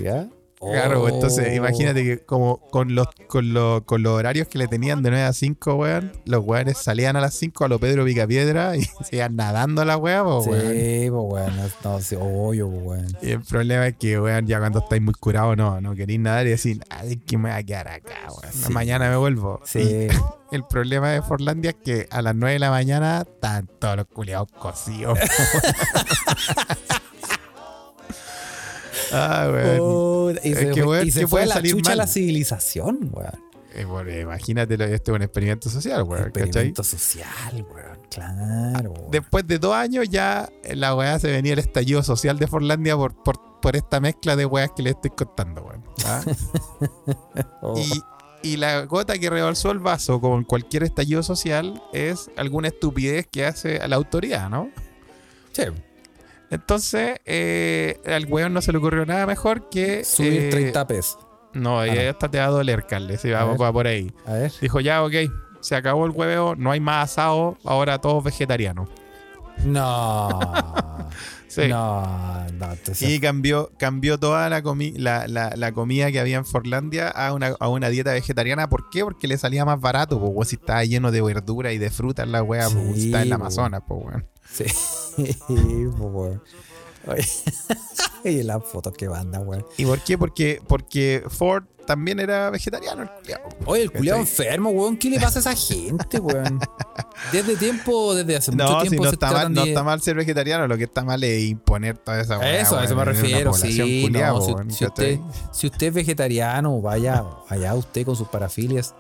¿ah? 0.61 0.65
Claro, 0.71 1.01
pues, 1.01 1.13
entonces 1.13 1.47
Oh. 1.49 1.55
imagínate 1.55 2.03
que 2.03 2.19
como 2.25 2.59
con 2.69 2.93
los, 2.95 3.07
con, 3.27 3.53
los, 3.53 3.81
con 3.83 4.03
los 4.03 4.13
horarios 4.17 4.47
que 4.47 4.57
le 4.57 4.67
tenían 4.67 5.01
de 5.01 5.09
9 5.11 5.25
a 5.25 5.33
5, 5.33 5.75
weón, 5.75 6.11
los 6.25 6.43
weones 6.45 6.77
salían 6.77 7.15
a 7.15 7.21
las 7.21 7.33
5 7.35 7.65
a 7.65 7.67
lo 7.67 7.79
Pedro 7.79 8.03
Picapiedra 8.05 8.75
y 8.75 8.81
se 9.03 9.15
iban 9.17 9.35
nadando 9.35 9.85
la 9.85 9.97
weá, 9.97 10.23
po, 10.23 10.43
Sí, 10.43 10.49
weón. 11.09 11.55
pues 11.55 11.73
no, 11.83 12.01
sí, 12.01 12.15
obvio, 12.19 12.69
pues 12.69 12.83
bueno. 12.83 13.07
Y 13.21 13.31
el 13.31 13.41
problema 13.41 13.87
es 13.87 13.95
que, 13.97 14.19
weón, 14.19 14.47
ya 14.47 14.59
cuando 14.59 14.79
estáis 14.79 15.01
muy 15.01 15.13
curados, 15.13 15.55
no, 15.57 15.79
no 15.81 15.95
queréis 15.95 16.19
nadar 16.19 16.45
y 16.47 16.51
decir, 16.51 16.81
ay, 16.89 17.17
que 17.17 17.37
me 17.37 17.49
voy 17.49 17.59
a 17.59 17.63
quedar 17.63 17.87
acá, 17.87 18.15
weón. 18.29 18.53
Sí. 18.53 18.71
Mañana 18.73 19.09
me 19.09 19.15
vuelvo. 19.17 19.61
Sí. 19.65 19.79
Y 19.79 20.07
el 20.55 20.63
problema 20.65 21.09
de 21.11 21.21
Forlandia 21.21 21.69
es 21.71 21.77
que 21.83 22.07
a 22.11 22.21
las 22.21 22.35
9 22.35 22.53
de 22.53 22.59
la 22.59 22.69
mañana 22.71 23.21
están 23.21 23.67
todos 23.79 23.95
los 23.97 24.05
culiados 24.07 24.51
cocidos. 24.51 25.17
ah, 29.11 29.49
weón. 29.51 30.39
Y 30.43 30.51
es 30.51 30.57
se 30.57 30.67
que, 30.71 30.83
fue, 30.83 30.91
weón, 30.91 31.07
y 31.07 31.11
se 31.11 31.19
¿qué 31.21 31.27
fue 31.27 31.43
a 31.43 31.45
la 31.45 31.61
chucha 31.61 31.91
mal? 31.91 31.97
la 31.97 32.07
civilización, 32.07 33.09
weón. 33.13 33.49
Eh, 33.75 33.85
bueno, 33.85 34.11
imagínate, 34.11 34.73
este 34.73 35.11
es 35.11 35.15
un 35.15 35.21
experimento 35.21 35.69
social, 35.69 36.03
weón, 36.03 36.25
¿cachai? 36.31 36.43
Experimento 36.43 36.83
social, 36.83 37.65
weón. 37.73 37.99
Claro. 38.09 38.91
weón. 38.91 39.11
Después 39.11 39.45
de 39.47 39.59
dos 39.59 39.75
años 39.75 40.09
ya 40.09 40.49
la 40.73 40.95
weá 40.95 41.19
se 41.19 41.31
venía 41.31 41.53
el 41.53 41.59
estallido 41.59 42.01
social 42.03 42.39
de 42.39 42.47
Forlandia 42.47 42.97
por, 42.97 43.15
por, 43.23 43.59
por 43.61 43.75
esta 43.75 43.99
mezcla 43.99 44.35
de 44.35 44.45
weas 44.45 44.71
que 44.75 44.83
le 44.83 44.91
estoy 44.91 45.11
contando, 45.11 45.63
weón. 45.63 45.83
¿ah? 46.05 46.21
Oh. 47.61 47.77
y, 47.77 48.01
y 48.41 48.57
la 48.57 48.85
gota 48.85 49.17
que 49.17 49.29
rebalsó 49.29 49.71
el 49.71 49.79
vaso, 49.79 50.21
como 50.21 50.37
en 50.37 50.43
cualquier 50.43 50.83
estallido 50.83 51.23
social, 51.23 51.81
es 51.93 52.31
alguna 52.37 52.69
estupidez 52.69 53.27
que 53.27 53.45
hace 53.45 53.77
a 53.79 53.87
la 53.87 53.97
autoridad, 53.97 54.49
¿no? 54.49 54.69
Sí, 55.51 55.63
Entonces, 56.51 57.19
eh, 57.25 57.99
al 58.05 58.25
weón 58.25 58.53
no 58.53 58.61
se 58.61 58.71
le 58.71 58.77
ocurrió 58.79 59.05
nada 59.05 59.25
mejor 59.27 59.69
que... 59.69 60.03
subir 60.03 60.33
eh, 60.43 60.49
30 60.49 60.87
pesos. 60.87 61.19
No, 61.53 61.85
y 61.85 61.89
no. 61.91 61.95
esta 61.99 62.29
te 62.29 62.37
va 62.39 62.45
a 62.45 62.49
doler, 62.49 62.85
Carles. 62.87 63.21
Sí, 63.21 63.31
A 63.31 63.43
va, 63.43 63.51
ver. 63.51 63.61
va 63.61 63.73
por 63.73 63.87
ahí. 63.87 64.11
A 64.25 64.33
ver. 64.33 64.51
Dijo, 64.61 64.79
ya, 64.79 65.03
ok, 65.03 65.13
se 65.61 65.75
acabó 65.75 66.05
el 66.05 66.11
hueveo, 66.11 66.55
no 66.55 66.71
hay 66.71 66.79
más 66.79 67.11
asado, 67.11 67.57
ahora 67.63 67.99
todos 67.99 68.23
vegetarianos. 68.23 68.89
No. 69.65 70.29
Sí. 71.49 71.67
No, 71.67 72.03
no. 72.59 72.71
entonces- 72.73 73.01
Y 73.09 73.19
cambió, 73.19 73.71
cambió 73.79 74.19
toda 74.19 74.47
la, 74.51 74.61
comi- 74.61 74.93
la, 74.95 75.27
la- 75.27 75.51
la 75.55 75.71
comida 75.71 76.11
que 76.11 76.19
había 76.19 76.37
en 76.37 76.45
Forlandia 76.45 77.07
a 77.09 77.33
una, 77.33 77.55
a 77.59 77.67
una 77.69 77.89
dieta 77.89 78.13
vegetariana. 78.13 78.69
¿Por 78.69 78.91
qué? 78.91 79.03
Porque 79.03 79.27
le 79.27 79.35
salía 79.39 79.65
más 79.65 79.81
barato, 79.81 80.19
pues, 80.21 80.49
si 80.49 80.57
estaba 80.57 80.83
lleno 80.85 81.09
de 81.11 81.23
verdura 81.23 81.73
y 81.73 81.79
de 81.79 81.89
fruta 81.89 82.21
en 82.21 82.33
la 82.33 82.43
wea, 82.43 82.69
pues, 82.69 82.93
Sí, 82.93 83.01
si 83.01 83.05
está 83.07 83.23
en 83.23 83.29
la. 83.29 83.35
Amazonas, 83.35 83.81
pues, 83.87 83.99
weón. 84.05 84.27
Sí, 84.53 84.65
weón. 85.97 86.41
Oye, 87.07 87.25
y 88.23 88.43
las 88.43 88.63
fotos 88.63 88.93
que 88.93 89.07
manda, 89.09 89.39
weón. 89.39 89.65
¿Y 89.77 89.85
por 89.85 90.01
qué? 90.03 90.17
Porque, 90.17 90.61
porque 90.67 91.23
Ford 91.27 91.63
también 91.85 92.19
era 92.19 92.49
vegetariano, 92.49 93.03
el 93.03 93.09
culiao. 93.09 93.41
Oye, 93.65 93.83
el 93.83 93.91
¿Cachai? 93.91 94.19
enfermo, 94.19 94.69
weón. 94.69 94.97
¿Qué 94.97 95.09
le 95.09 95.19
pasa 95.19 95.39
a 95.39 95.41
esa 95.41 95.55
gente, 95.55 96.19
weón? 96.19 96.59
Desde 97.31 97.55
tiempo, 97.57 98.15
desde 98.15 98.35
hace 98.37 98.51
mucho 98.51 98.65
tiempo 98.81 98.89
si 98.89 98.97
no 98.97 99.03
se 99.05 99.09
está, 99.15 99.31
mal, 99.31 99.53
no 99.53 99.63
está 99.63 99.83
mal 99.83 100.01
ser 100.01 100.15
vegetariano, 100.15 100.67
lo 100.67 100.77
que 100.77 100.85
está 100.85 101.03
mal 101.03 101.23
es 101.23 101.43
imponer 101.43 101.97
toda 101.97 102.21
esa 102.21 102.39
wea, 102.39 102.61
Eso, 102.61 102.77
a 102.77 102.83
eso 102.83 102.95
me 102.95 103.05
refiero, 103.05 103.53
sí. 103.53 104.09
no, 104.11 104.41
si, 104.69 104.85
usted, 104.85 105.19
si 105.51 105.67
usted 105.67 105.87
es 105.87 105.93
vegetariano, 105.93 106.81
vaya, 106.81 107.23
vaya 107.49 107.75
usted 107.75 108.05
con 108.05 108.15
sus 108.15 108.27
parafilias. 108.29 108.95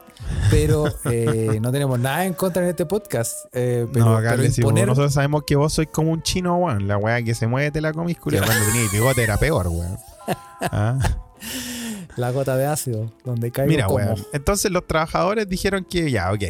Pero 0.51 0.85
eh, 1.05 1.59
no 1.61 1.71
tenemos 1.71 1.97
nada 1.99 2.25
en 2.25 2.33
contra 2.33 2.61
en 2.63 2.69
este 2.69 2.85
podcast. 2.85 3.45
eh, 3.53 3.87
pero, 3.91 4.05
no, 4.05 4.17
acá 4.17 4.31
pero 4.31 4.43
imponer- 4.43 4.85
nosotros 4.85 5.13
sabemos 5.13 5.43
que 5.47 5.55
vos 5.55 5.71
sois 5.73 5.87
como 5.91 6.11
un 6.11 6.21
chino, 6.21 6.57
weón. 6.57 6.87
La 6.87 6.97
weá 6.97 7.23
que 7.23 7.33
se 7.33 7.47
mueve 7.47 7.71
te 7.71 7.79
la 7.81 7.93
comís, 7.93 8.17
culiao. 8.19 8.45
Cuando 8.45 8.65
tenías 8.65 8.91
bigote 8.91 9.23
era 9.23 9.37
peor, 9.37 9.67
weón. 9.67 9.97
Ah. 10.61 10.99
la 12.17 12.31
gota 12.31 12.57
de 12.57 12.65
ácido, 12.67 13.13
donde 13.23 13.49
caigo 13.49 13.69
Mira, 13.69 13.87
weón. 13.87 14.17
Entonces 14.33 14.69
los 14.71 14.85
trabajadores 14.85 15.47
dijeron 15.47 15.85
que 15.89 16.11
ya, 16.11 16.31
ok. 16.33 16.43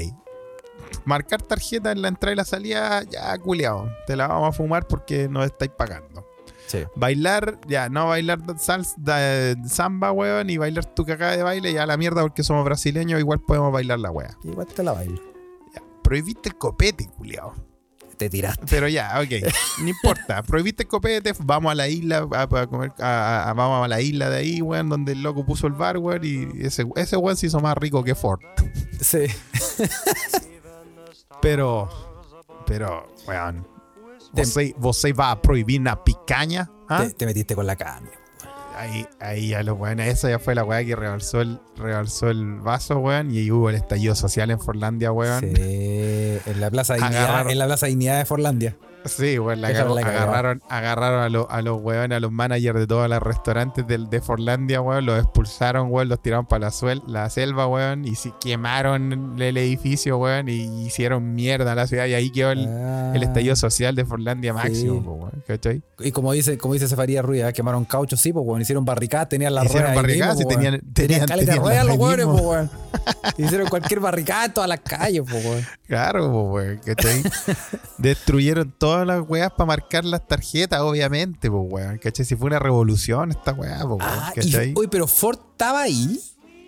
Marcar 1.09 1.41
tarjeta 1.41 1.91
en 1.91 2.03
la 2.03 2.07
entrada 2.09 2.33
y 2.33 2.35
la 2.35 2.45
salida, 2.45 3.01
ya, 3.03 3.35
culiao. 3.39 3.89
Te 4.05 4.15
la 4.15 4.27
vamos 4.27 4.49
a 4.49 4.51
fumar 4.51 4.85
porque 4.87 5.27
no 5.27 5.43
estáis 5.43 5.71
pagando. 5.75 6.23
Sí. 6.67 6.83
Bailar, 6.95 7.57
ya, 7.67 7.89
no 7.89 8.09
bailar 8.09 8.39
salsa, 8.59 8.95
samba, 9.67 10.11
weón, 10.11 10.51
y 10.51 10.57
bailar 10.57 10.85
tu 10.85 11.03
cagada 11.05 11.35
de 11.35 11.41
baile, 11.41 11.73
ya 11.73 11.87
la 11.87 11.97
mierda 11.97 12.21
porque 12.21 12.43
somos 12.43 12.63
brasileños, 12.63 13.19
igual 13.19 13.39
podemos 13.39 13.73
bailar 13.73 13.97
la 13.99 14.11
wea. 14.11 14.37
Igual 14.43 14.67
te 14.67 14.83
la 14.83 14.91
bailo. 14.93 15.19
Prohibiste 16.03 16.49
el 16.49 16.55
copete, 16.57 17.07
culiao. 17.17 17.55
Te 18.17 18.29
tiraste. 18.29 18.65
Pero 18.69 18.87
ya, 18.87 19.19
ok, 19.19 19.51
no 19.81 19.87
importa. 19.87 20.43
Prohibiste 20.43 20.83
el 20.83 20.89
copete, 20.89 21.33
vamos 21.39 21.71
a 21.71 21.75
la 21.75 21.87
isla, 21.87 22.27
a, 22.33 22.41
a 22.43 22.67
comer, 22.67 22.91
a- 22.99 23.49
a- 23.49 23.53
vamos 23.53 23.83
a 23.83 23.87
la 23.87 23.99
isla 24.01 24.29
de 24.29 24.37
ahí, 24.37 24.61
weón, 24.61 24.89
donde 24.89 25.13
el 25.13 25.23
loco 25.23 25.43
puso 25.43 25.65
el 25.65 25.73
bar, 25.73 25.97
weón, 25.97 26.21
y 26.23 26.65
ese, 26.65 26.85
ese 26.97 27.17
weón 27.17 27.35
se 27.35 27.47
hizo 27.47 27.59
más 27.61 27.75
rico 27.77 28.03
que 28.03 28.13
Ford. 28.13 28.41
Sí. 29.01 29.23
Pero, 31.41 31.89
pero, 32.65 33.07
weón, 33.27 33.65
Te- 34.33 34.43
¿você, 34.43 34.75
você 34.77 35.13
va 35.13 35.31
a 35.31 35.41
prohibir 35.41 35.79
una 35.79 36.03
picaña? 36.03 36.69
¿Ah? 36.87 37.03
Te, 37.03 37.13
te 37.13 37.25
metiste 37.25 37.55
con 37.55 37.65
la 37.65 37.75
carne. 37.75 38.09
Ahí, 38.77 39.05
ahí 39.19 39.53
a 39.53 39.61
los 39.61 39.77
weones, 39.77 40.07
esa 40.07 40.29
ya 40.29 40.39
fue 40.39 40.55
la 40.55 40.63
weá 40.63 40.85
que 40.85 40.95
rebalsó 40.95 41.41
el, 41.41 41.59
rebalsó 41.75 42.29
el 42.29 42.59
vaso, 42.61 42.99
weón, 42.99 43.29
y 43.29 43.39
ahí 43.39 43.51
hubo 43.51 43.69
el 43.69 43.75
estallido 43.75 44.15
social 44.15 44.51
en 44.51 44.59
Forlandia, 44.59 45.11
weón. 45.11 45.41
Sí. 45.41 45.51
En 46.45 46.61
la 46.61 46.69
Plaza 46.71 46.93
Dignidad, 46.95 47.49
en 47.49 47.59
la 47.59 47.65
Plaza 47.65 47.87
Dignidad 47.87 48.19
de 48.19 48.25
Forlandia. 48.25 48.77
Sí, 49.05 49.37
cagada. 50.03 50.23
agarraron, 50.23 50.61
agarraron 50.69 51.21
a, 51.21 51.29
los 51.29 51.45
a 51.49 51.61
los 51.61 51.81
weones, 51.81 52.17
a 52.17 52.19
los 52.19 52.31
managers 52.31 52.79
de 52.79 52.87
todos 52.87 53.09
los 53.09 53.19
restaurantes 53.21 53.87
del, 53.87 54.09
de 54.09 54.21
Forlandia, 54.21 54.81
weón, 54.81 55.05
los 55.05 55.17
expulsaron, 55.19 55.87
weón, 55.91 56.09
los 56.09 56.21
tiraron 56.21 56.45
para 56.45 56.65
la, 56.65 56.71
suel- 56.71 57.03
la 57.07 57.29
selva, 57.29 57.67
weón, 57.67 58.05
y 58.05 58.15
si 58.15 58.33
quemaron 58.41 59.41
el 59.41 59.57
edificio, 59.57 60.17
weón, 60.17 60.49
y 60.49 60.85
hicieron 60.85 61.33
mierda 61.33 61.71
a 61.71 61.75
la 61.75 61.87
ciudad, 61.87 62.05
y 62.07 62.13
ahí 62.13 62.29
quedó 62.31 62.51
el, 62.51 62.67
Ah. 62.67 63.13
el 63.15 63.23
estallido 63.23 63.55
social 63.55 63.95
de 63.95 64.05
Forlandia 64.05 64.51
Sí. 64.51 64.57
máximo, 64.57 65.03
po, 65.03 65.11
weón, 65.13 65.43
¿cachai? 65.47 65.81
Y 65.99 66.11
como 66.11 66.31
dice, 66.33 66.57
como 66.57 66.73
dice 66.73 66.87
Cefaría 66.87 67.21
Ruiz, 67.21 67.43
¿eh? 67.43 67.53
quemaron 67.53 67.85
caucho, 67.85 68.15
sí, 68.17 68.31
pues, 68.33 68.45
weón. 68.45 68.61
Hicieron 68.61 68.85
barricadas, 68.85 69.29
tenían 69.29 69.53
las 69.55 69.65
Hicieron 69.65 69.93
ruedas. 69.93 69.97
ahí 69.97 70.19
barricadas 70.19 70.41
y 70.41 70.45
tenían- 70.45 70.81
tenían- 70.93 71.25
de 71.25 71.35
tenían 71.37 71.57
ruedas 71.59 71.85
los 71.85 71.97
weones, 71.97 72.25
weón. 72.25 72.69
Hicieron 73.37 73.67
cualquier 73.69 73.99
barricada 73.99 74.45
en 74.45 74.53
todas 74.53 74.69
las 74.69 74.79
calles, 74.81 75.23
weón. 75.31 75.65
Claro, 75.87 76.27
weón, 76.43 76.79
¿cachai? 76.85 77.23
Destruyeron 77.97 78.71
todas 78.91 79.07
las 79.07 79.21
weas 79.27 79.51
para 79.51 79.65
marcar 79.67 80.05
las 80.05 80.27
tarjetas, 80.27 80.79
obviamente, 80.81 81.49
pues, 81.49 81.63
weón, 81.69 81.97
¿cachai? 81.97 82.25
Si 82.25 82.35
fue 82.35 82.47
una 82.47 82.59
revolución 82.59 83.31
esta 83.31 83.53
weá, 83.53 83.77
pues, 83.79 83.89
weón, 83.89 84.01
Ah, 84.01 84.31
¿cachai? 84.35 84.73
uy, 84.75 84.87
pero 84.87 85.07
Ford 85.07 85.37
estaba 85.51 85.81
ahí. 85.81 86.19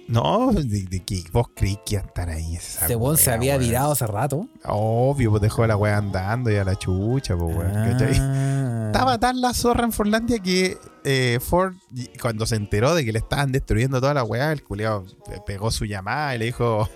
No, 0.07 0.51
de, 0.51 0.63
de 0.84 0.99
que 1.05 1.24
vos 1.32 1.47
creí 1.55 1.78
que 1.86 1.95
iba 1.95 2.03
a 2.03 2.05
estar 2.07 2.30
ahí. 2.30 2.55
esa 2.57 2.86
Ese 2.86 2.95
weón 2.97 3.15
se 3.17 3.28
wea, 3.30 3.36
había 3.38 3.53
weón. 3.53 3.65
virado 3.67 3.91
hace 3.93 4.07
rato. 4.07 4.47
Obvio, 4.65 5.30
pues 5.32 5.41
dejó 5.41 5.65
la 5.65 5.78
weá 5.78 5.97
andando 5.97 6.51
y 6.51 6.57
a 6.57 6.63
la 6.65 6.76
chucha, 6.76 7.38
pues, 7.38 7.55
weón, 7.55 7.72
¿cachai? 7.74 8.17
Ah. 8.19 8.84
Estaba 8.88 9.17
tan 9.19 9.39
la 9.39 9.53
zorra 9.53 9.86
en 9.86 9.93
Forlandia 9.93 10.39
que 10.39 10.78
eh, 11.05 11.39
Ford, 11.41 11.76
cuando 12.22 12.45
se 12.45 12.57
enteró 12.57 12.93
de 12.93 13.05
que 13.05 13.13
le 13.13 13.19
estaban 13.19 13.51
destruyendo 13.53 14.01
toda 14.01 14.13
la 14.13 14.24
weá, 14.24 14.51
el 14.51 14.63
culiao 14.63 15.05
pegó 15.45 15.72
su 15.72 15.86
llamada 15.86 16.36
y 16.36 16.39
le 16.39 16.45
dijo: 16.45 16.89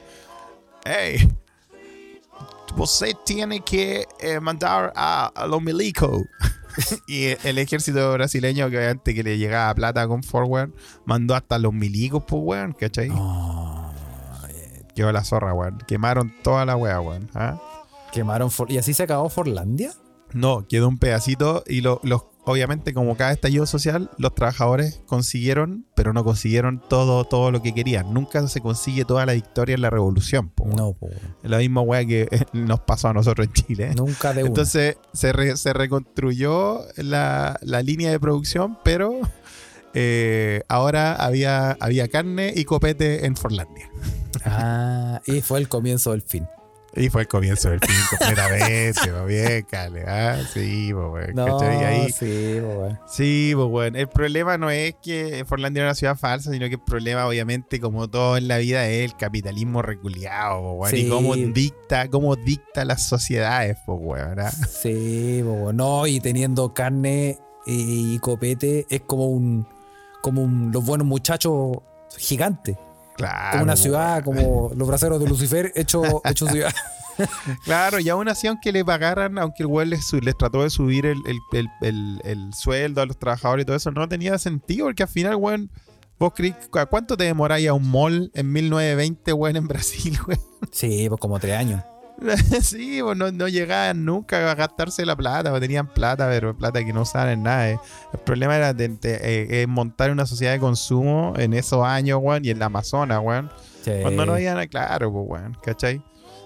Hey, 0.83 1.31
você 2.75 3.15
tiene 3.25 3.61
que 3.61 4.05
eh, 4.19 4.39
mandar 4.39 4.91
a, 4.95 5.27
a 5.35 5.47
los 5.47 5.61
milicos. 5.61 6.23
y 7.07 7.27
el 7.47 7.57
ejército 7.57 8.11
brasileño, 8.13 8.69
que 8.69 8.77
obviamente 8.77 9.13
que 9.15 9.23
le 9.23 9.37
llegaba 9.37 9.73
plata 9.73 10.07
con 10.07 10.23
Ford, 10.23 10.47
weón, 10.47 10.75
mandó 11.05 11.33
hasta 11.35 11.57
los 11.57 11.73
milicos, 11.73 12.23
pues, 12.27 12.41
weón, 12.43 12.73
¿cachai? 12.73 13.09
Oh, 13.13 13.91
Quedó 14.95 15.11
la 15.11 15.23
zorra, 15.23 15.53
weón. 15.53 15.77
Quemaron 15.87 16.33
toda 16.43 16.65
la 16.65 16.75
weá, 16.75 16.99
weón. 17.01 17.29
¿ah? 17.33 17.59
quemaron 18.11 18.49
For- 18.49 18.71
¿Y 18.71 18.77
así 18.77 18.93
se 18.93 19.03
acabó 19.03 19.29
Forlandia? 19.29 19.91
No, 20.35 20.67
quedó 20.67 20.87
un 20.87 20.97
pedacito 20.99 21.63
y 21.65 21.81
lo- 21.81 21.99
los, 22.03 22.23
obviamente 22.45 22.93
como 22.93 23.15
cada 23.17 23.31
estallido 23.31 23.65
social, 23.65 24.11
los 24.19 24.35
trabajadores 24.35 25.01
consiguieron, 25.07 25.85
pero 25.95 26.13
no 26.13 26.23
consiguieron 26.23 26.81
todo, 26.87 27.23
todo 27.23 27.49
lo 27.51 27.61
que 27.61 27.73
querían. 27.73 28.13
Nunca 28.13 28.45
se 28.47 28.61
consigue 28.61 29.05
toda 29.05 29.25
la 29.25 29.33
victoria 29.33 29.73
en 29.75 29.81
la 29.81 29.89
revolución. 29.89 30.49
po. 30.49 30.65
No, 30.67 30.93
po, 30.93 31.09
la 31.41 31.57
misma 31.59 31.81
weá 31.81 32.05
que 32.05 32.27
nos 32.53 32.81
pasó 32.81 33.07
a 33.07 33.13
nosotros 33.13 33.47
en 33.47 33.53
Chile. 33.53 33.95
Nunca 33.95 34.33
de 34.33 34.41
una. 34.43 34.49
Entonces 34.49 34.97
se, 35.13 35.31
re- 35.33 35.57
se 35.57 35.73
reconstruyó 35.73 36.81
la, 36.97 37.57
la 37.61 37.81
línea 37.81 38.11
de 38.11 38.19
producción, 38.19 38.77
pero 38.83 39.19
eh, 39.93 40.63
ahora 40.67 41.13
había, 41.15 41.77
había 41.79 42.07
carne 42.09 42.53
y 42.55 42.65
copete 42.65 43.25
en 43.25 43.35
Forlandia. 43.35 43.89
Ah, 44.43 45.21
y 45.25 45.41
fue 45.41 45.59
el 45.59 45.69
comienzo 45.69 46.11
del 46.11 46.21
fin. 46.21 46.45
Y 46.97 47.09
fue 47.09 47.23
el 47.23 47.27
comienzo 47.27 47.69
del 47.69 47.79
fin 47.81 47.95
completamente, 48.09 49.11
po, 49.11 49.25
bien, 49.25 49.65
cale. 49.69 50.05
Ah, 50.07 50.39
sí, 50.53 50.93
weón, 50.93 51.33
No, 51.33 51.59
ahí, 51.59 52.09
sí, 52.11 52.59
weón. 52.61 52.99
Sí, 53.05 53.53
pues 53.53 53.91
el 53.95 54.07
problema 54.07 54.57
no 54.57 54.69
es 54.69 54.95
que 55.01 55.43
Forlandia 55.45 55.81
era 55.81 55.89
una 55.89 55.95
ciudad 55.95 56.15
falsa, 56.17 56.51
sino 56.51 56.67
que 56.67 56.75
el 56.75 56.81
problema, 56.81 57.27
obviamente, 57.27 57.79
como 57.81 58.07
todo 58.07 58.37
en 58.37 58.47
la 58.47 58.57
vida, 58.59 58.87
es 58.87 59.11
el 59.11 59.17
capitalismo 59.17 59.81
reculeado, 59.81 60.77
pues, 60.77 60.91
Sí. 60.91 61.05
y 61.05 61.09
cómo 61.09 61.35
dicta, 61.35 62.09
cómo 62.09 62.35
dicta 62.37 62.85
las 62.85 63.03
sociedades, 63.03 63.77
pues. 63.85 64.21
¿ah? 64.21 64.51
Sí, 64.51 65.41
weón. 65.43 65.75
no, 65.75 66.07
y 66.07 66.21
teniendo 66.21 66.73
carne 66.73 67.39
y 67.65 68.17
copete 68.19 68.85
es 68.89 69.01
como 69.01 69.27
un, 69.27 69.67
como 70.21 70.43
un, 70.43 70.71
los 70.71 70.85
buenos 70.85 71.05
muchachos 71.07 71.77
gigantes. 72.17 72.77
Claro. 73.17 73.51
como 73.51 73.63
una 73.63 73.75
ciudad, 73.75 74.23
como 74.23 74.71
los 74.75 74.87
braceros 74.87 75.19
de 75.19 75.27
Lucifer, 75.27 75.71
hecho, 75.75 76.21
hecho 76.25 76.47
ciudad. 76.47 76.73
Claro, 77.63 77.97
y 78.01 78.09
aún 78.09 78.27
así, 78.27 78.45
aunque 78.47 78.73
le 78.73 78.83
pagaran, 78.83 79.37
aunque 79.37 79.63
el 79.63 79.67
weón 79.67 79.89
les, 79.91 80.05
trató 80.37 80.63
de 80.63 80.69
subir 80.69 81.05
el, 81.05 81.17
el, 81.25 81.37
el, 81.53 81.67
el- 81.81 82.21
el 82.25 82.53
sueldo 82.53 83.01
a 83.01 83.05
los 83.05 83.17
trabajadores 83.17 83.63
y 83.63 83.65
todo 83.65 83.77
eso, 83.77 83.89
no 83.91 84.09
tenía 84.09 84.37
sentido, 84.37 84.87
porque 84.87 85.03
al 85.03 85.07
final, 85.09 85.37
weón, 85.37 85.71
vos 86.19 86.33
creís, 86.35 86.55
¿a 86.73 86.85
cuánto 86.87 87.15
te 87.15 87.23
demoráis 87.23 87.69
a 87.69 87.73
un 87.73 87.89
mall 87.89 88.31
en 88.33 88.51
1920, 88.51 89.31
weón, 89.31 89.55
en 89.55 89.65
Brasil, 89.69 90.19
weón? 90.27 90.41
Sí, 90.73 91.05
pues 91.07 91.21
como 91.21 91.39
tres 91.39 91.55
años. 91.57 91.81
sí, 92.61 92.99
pues 93.01 93.17
no, 93.17 93.31
no 93.31 93.47
llegaban 93.47 94.05
nunca 94.05 94.49
a 94.51 94.55
gastarse 94.55 95.05
la 95.05 95.15
plata, 95.15 95.51
o 95.53 95.59
tenían 95.59 95.87
plata, 95.87 96.27
pero 96.29 96.57
plata 96.57 96.83
que 96.83 96.93
no 96.93 97.01
usaban 97.01 97.29
en 97.29 97.43
nada. 97.43 97.69
eh. 97.71 97.79
El 98.13 98.19
problema 98.19 98.55
era 98.55 98.73
de, 98.73 98.87
de, 98.89 99.13
eh, 99.15 99.47
eh, 99.61 99.67
montar 99.67 100.11
una 100.11 100.25
sociedad 100.25 100.53
de 100.53 100.59
consumo 100.59 101.33
en 101.37 101.53
esos 101.53 101.83
años, 101.85 102.19
weón, 102.21 102.45
y 102.45 102.49
en 102.49 102.59
la 102.59 102.65
Amazona, 102.67 103.19
weón. 103.19 103.49
Sí. 103.83 103.91
Cuando 104.01 104.25
no 104.25 104.33
había 104.33 104.53
nada 104.53 104.67
claro, 104.67 105.11
pues, 105.11 105.25
weón, 105.27 105.57
¿cachai? 105.63 106.01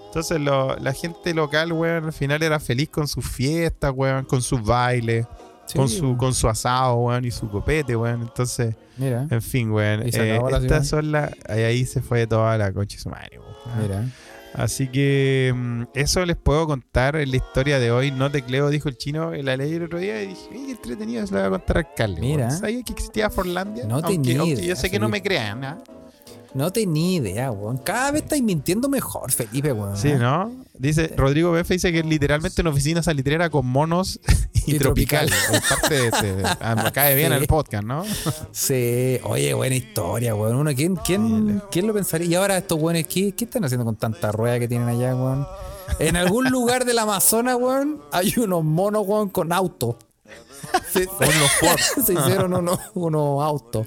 Entonces 0.06 0.40
lo- 0.40 0.76
la 0.76 0.92
gente 0.92 1.32
local, 1.34 1.72
weón, 1.72 2.06
al 2.06 2.12
final 2.12 2.42
era 2.42 2.58
feliz 2.58 2.88
con 2.90 3.06
sus 3.06 3.24
fiestas, 3.30 3.92
weón, 3.94 4.24
con 4.24 4.42
sus 4.42 4.62
bailes, 4.62 5.26
Sí, 5.66 5.78
con 5.78 5.88
su 5.88 6.16
con 6.16 6.34
su 6.34 6.48
asado, 6.48 6.96
weón, 6.96 7.24
y 7.24 7.30
su 7.30 7.48
copete, 7.48 7.94
weón. 7.94 8.22
Entonces, 8.22 8.74
Mira, 8.96 9.28
en 9.30 9.40
fin, 9.40 9.70
weón. 9.70 10.02
Eh, 10.02 10.40
estas 10.60 10.88
son 10.88 11.12
las... 11.12 11.30
Ahí, 11.48 11.62
ahí 11.62 11.86
se 11.86 12.02
fue 12.02 12.26
toda 12.26 12.58
la 12.58 12.72
concha 12.72 12.96
de 12.96 13.02
su 13.02 13.08
madre, 13.08 13.38
weón. 13.38 13.80
mira. 13.80 14.04
Así 14.54 14.88
que 14.88 15.52
mm, 15.54 15.82
eso 15.94 16.24
les 16.26 16.36
puedo 16.36 16.66
contar 16.66 17.16
en 17.16 17.30
la 17.30 17.36
historia 17.36 17.78
de 17.78 17.90
hoy. 17.90 18.10
No 18.10 18.30
tecleo, 18.30 18.68
dijo 18.68 18.88
el 18.88 18.96
chino, 18.96 19.32
en 19.32 19.44
la 19.44 19.56
ley 19.56 19.74
el 19.74 19.84
otro 19.84 19.98
día 19.98 20.22
y 20.22 20.28
dije, 20.28 20.48
"Ay, 20.52 20.62
qué 20.66 20.72
entretenido, 20.72 21.26
se 21.26 21.34
lo 21.34 21.40
voy 21.40 21.46
a 21.46 21.50
contar 21.50 21.78
al 21.78 21.94
Carly. 21.94 22.20
Mira. 22.20 22.50
¿Sabía 22.50 22.82
que 22.82 22.92
existía 22.92 23.30
Forlandia? 23.30 23.84
No 23.84 23.96
aunque, 23.96 24.18
tenía 24.18 24.40
aunque 24.40 24.66
yo 24.66 24.76
sé 24.76 24.90
que 24.90 24.98
no 24.98 25.08
me 25.08 25.22
crean, 25.22 25.64
¿ah? 25.64 25.78
No 26.54 26.72
tenía 26.72 27.18
idea, 27.18 27.50
weón. 27.52 27.78
Cada 27.78 28.10
vez 28.10 28.22
estáis 28.22 28.42
mintiendo 28.42 28.88
mejor, 28.88 29.30
Felipe, 29.30 29.72
weón. 29.72 29.96
Sí, 29.96 30.12
¿no? 30.14 30.50
Dice, 30.76 31.12
Rodrigo 31.16 31.52
Befe 31.52 31.74
dice 31.74 31.92
que 31.92 32.00
es 32.00 32.06
literalmente 32.06 32.60
una 32.62 32.70
oficina 32.70 33.02
salitrera 33.02 33.50
con 33.50 33.66
monos 33.66 34.18
y, 34.66 34.76
Y 34.76 34.78
tropical. 34.78 35.28
tropical. 35.28 35.54
Es 35.54 35.62
parte 35.68 35.94
de 35.94 36.08
ese. 36.08 36.42
ah, 36.60 36.74
me 36.82 36.90
cae 36.92 37.14
bien 37.14 37.32
Sí. 37.32 37.38
el 37.38 37.46
podcast, 37.46 37.84
¿no? 37.84 38.04
Sí, 38.52 39.18
oye, 39.24 39.54
buena 39.54 39.76
historia, 39.76 40.34
weón. 40.34 40.56
Uno, 40.56 40.70
¿quién, 40.74 40.96
quién, 40.96 41.62
¿Quién 41.70 41.86
lo 41.86 41.94
pensaría? 41.94 42.26
Y 42.26 42.34
ahora 42.34 42.56
estos 42.58 42.80
weones, 42.80 43.06
¿qué, 43.06 43.32
¿qué 43.32 43.44
están 43.44 43.64
haciendo 43.64 43.84
con 43.84 43.96
tanta 43.96 44.32
rueda 44.32 44.58
que 44.58 44.66
tienen 44.68 44.88
allá, 44.88 45.14
weón? 45.14 45.46
En 45.98 46.16
algún 46.16 46.50
lugar 46.50 46.84
del 46.84 46.98
Amazonas, 46.98 47.56
weón, 47.60 48.00
hay 48.12 48.32
unos 48.38 48.64
monos, 48.64 49.06
weón, 49.06 49.28
con 49.28 49.52
autos. 49.52 49.96
Se, 50.92 51.06
se 52.04 52.12
hicieron 52.12 52.54
unos, 52.54 52.78
unos 52.94 53.42
autos. 53.42 53.86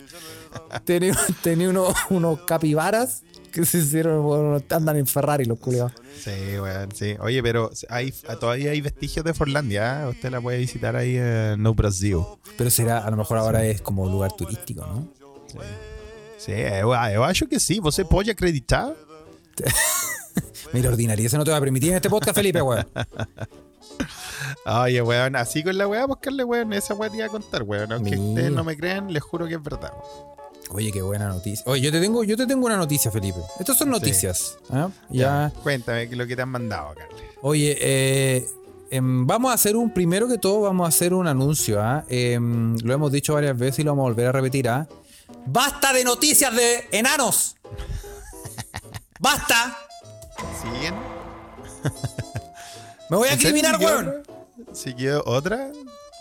Tenía, 0.86 1.16
tenía 1.42 1.70
unos, 1.70 1.94
unos 2.10 2.42
capibaras 2.42 3.24
que 3.52 3.66
se 3.66 3.78
hicieron, 3.78 4.26
weón, 4.26 4.64
andan 4.70 4.98
en 4.98 5.06
Ferrari 5.08 5.46
los 5.46 5.60
culiados. 5.60 5.94
Sí, 6.20 6.58
weón, 6.60 6.90
sí. 6.94 7.16
Oye, 7.20 7.42
pero 7.44 7.70
hay, 7.90 8.12
todavía 8.40 8.72
hay 8.72 8.82
vestigios 8.82 9.24
de 9.24 9.34
Forlandia. 9.34 10.04
¿ah? 10.04 10.10
Usted 10.10 10.32
la 10.32 10.42
puede 10.42 10.58
visitar 10.58 10.96
ahí 10.96 11.18
en 11.18 11.62
No 11.62 11.74
Brasil. 11.74 12.18
Pero 12.58 12.70
será, 12.70 13.00
a 13.00 13.12
lo 13.12 13.18
mejor 13.18 13.38
ahora 13.38 13.64
es 13.66 13.82
como 13.82 14.08
lugar 14.08 14.34
turístico, 14.34 14.86
¿no? 14.86 15.08
Sí, 16.38 16.52
eu, 16.52 16.94
eu 16.94 17.24
acho 17.24 17.48
que 17.48 17.58
sí. 17.60 17.80
¿Você 17.80 18.04
pode 18.04 18.30
acreditar? 18.30 18.94
Mira, 20.74 20.90
ordinaria, 20.90 21.26
eso 21.26 21.38
no 21.38 21.46
te 21.46 21.52
va 21.52 21.58
a 21.58 21.62
permitir 21.62 21.92
en 21.92 21.96
este 21.98 22.10
podcast, 22.10 22.36
Felipe, 22.36 22.62
weón. 22.62 22.86
Oye, 24.66 25.02
weón, 25.02 25.36
así 25.36 25.64
con 25.64 25.78
la 25.78 25.88
weá, 25.88 26.06
buscarle, 26.06 26.44
weón, 26.44 26.74
esa 26.74 26.96
weá 26.96 27.10
te 27.10 27.18
iba 27.18 27.28
a 27.28 27.30
contar, 27.30 27.64
weón. 27.64 27.92
Aunque 27.94 28.18
Mira. 28.18 28.24
ustedes 28.24 28.52
no 28.52 28.64
me 28.64 28.76
crean, 28.76 29.14
les 29.14 29.24
juro 29.24 29.48
que 29.48 29.54
es 29.54 29.64
verdad. 29.64 29.94
Oye, 30.74 30.92
qué 30.92 31.02
buena 31.02 31.28
noticia. 31.30 31.64
Oye, 31.68 31.82
yo 31.82 31.92
te 31.92 32.02
tengo, 32.02 32.24
yo 32.24 32.36
te 32.36 32.46
tengo 32.48 32.66
una 32.66 32.78
noticia, 32.78 33.12
Felipe. 33.12 33.40
Estas 33.60 33.78
son 33.78 33.90
noticias. 33.90 34.58
¿ah? 34.72 34.90
Ya. 35.10 35.52
Cuéntame 35.64 36.08
lo 36.16 36.26
que 36.28 36.36
te 36.36 36.42
han 36.42 36.50
mandado, 36.50 36.94
Carly. 36.96 37.24
Oye, 37.42 37.78
eh, 37.80 38.46
Em, 38.94 39.26
vamos 39.26 39.50
a 39.50 39.56
hacer 39.56 39.76
un, 39.76 39.92
primero 39.92 40.28
que 40.28 40.38
todo, 40.38 40.62
vamos 40.62 40.86
a 40.86 40.90
hacer 40.90 41.16
un 41.16 41.26
anuncio. 41.26 41.82
¿ah? 41.82 42.06
Em, 42.10 42.78
lo 42.84 42.94
hemos 42.94 43.12
dicho 43.12 43.34
varias 43.34 43.58
veces 43.58 43.80
y 43.80 43.84
lo 43.84 43.90
vamos 43.90 44.04
a 44.04 44.10
volver 44.10 44.28
a 44.28 44.32
repetir. 44.32 44.70
¿ah? 44.70 44.88
¡Basta 45.48 45.92
de 45.94 46.04
noticias 46.04 46.56
de 46.56 46.90
enanos! 46.92 47.56
¡Basta! 49.20 49.76
¿Siguen? 50.62 50.94
¡Me 53.10 53.18
voy 53.18 53.30
a 53.30 53.34
¿En 53.34 53.40
serio 53.40 53.50
eliminar, 53.50 53.80
siguió 53.80 53.90
weón! 53.90 54.24
¿Siguió 54.74 55.24
otra? 55.26 55.72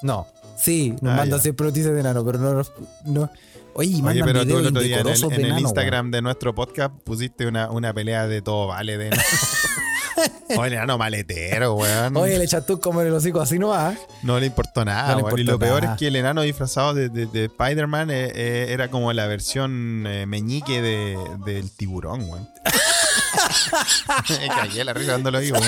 No, 0.00 0.26
sí, 0.56 0.94
nos 1.02 1.12
Ah, 1.12 1.16
manda 1.16 1.38
siempre 1.40 1.66
noticias 1.66 1.92
de 1.92 2.00
enano, 2.00 2.24
pero 2.24 2.38
no. 2.38 2.62
no. 3.04 3.30
Oye, 3.74 3.88
y 3.90 3.94
Oye, 3.94 4.02
mandan 4.02 4.26
pero 4.26 4.46
tú 4.46 4.58
el 4.58 4.66
otro 4.66 4.82
día 4.82 5.00
en 5.00 5.06
el, 5.06 5.44
en 5.52 5.58
Instagram 5.60 6.10
de 6.10 6.20
nuestro 6.22 6.54
podcast 6.54 6.94
pusiste 7.04 7.46
una, 7.46 7.70
una 7.70 7.92
pelea 7.94 8.26
de 8.26 8.42
todo 8.42 8.66
vale 8.68 8.98
de. 8.98 9.10
Oye, 10.58 10.74
enano 10.74 10.98
maletero, 10.98 11.74
weón. 11.74 12.14
Oye, 12.18 12.36
le 12.38 12.44
echaste 12.44 12.76
como 12.78 13.00
en 13.00 13.08
el 13.08 13.14
hocico 13.14 13.40
así 13.40 13.58
no 13.58 13.68
va. 13.68 13.94
No 14.22 14.38
le 14.38 14.46
importó 14.46 14.84
nada, 14.84 15.12
No 15.12 15.16
le 15.18 15.22
weón. 15.24 15.40
Y 15.40 15.44
lo 15.44 15.58
peor 15.58 15.84
es 15.84 15.90
que 15.98 16.08
el 16.08 16.16
enano 16.16 16.42
disfrazado 16.42 16.92
de, 16.92 17.08
de- 17.08 17.26
de 17.26 17.44
Spider-Man 17.46 18.10
eh, 18.10 18.30
eh, 18.34 18.66
era 18.70 18.88
como 18.88 19.10
la 19.14 19.26
versión 19.26 20.04
eh, 20.06 20.26
meñique 20.26 20.82
de, 20.82 21.18
del 21.46 21.70
tiburón, 21.70 22.28
weón. 22.28 22.48
Me 24.40 24.48
cagué 24.48 24.84
la 24.84 24.92
risa 24.92 25.12
dándolo 25.12 25.38
ahí, 25.38 25.50
weón. 25.50 25.64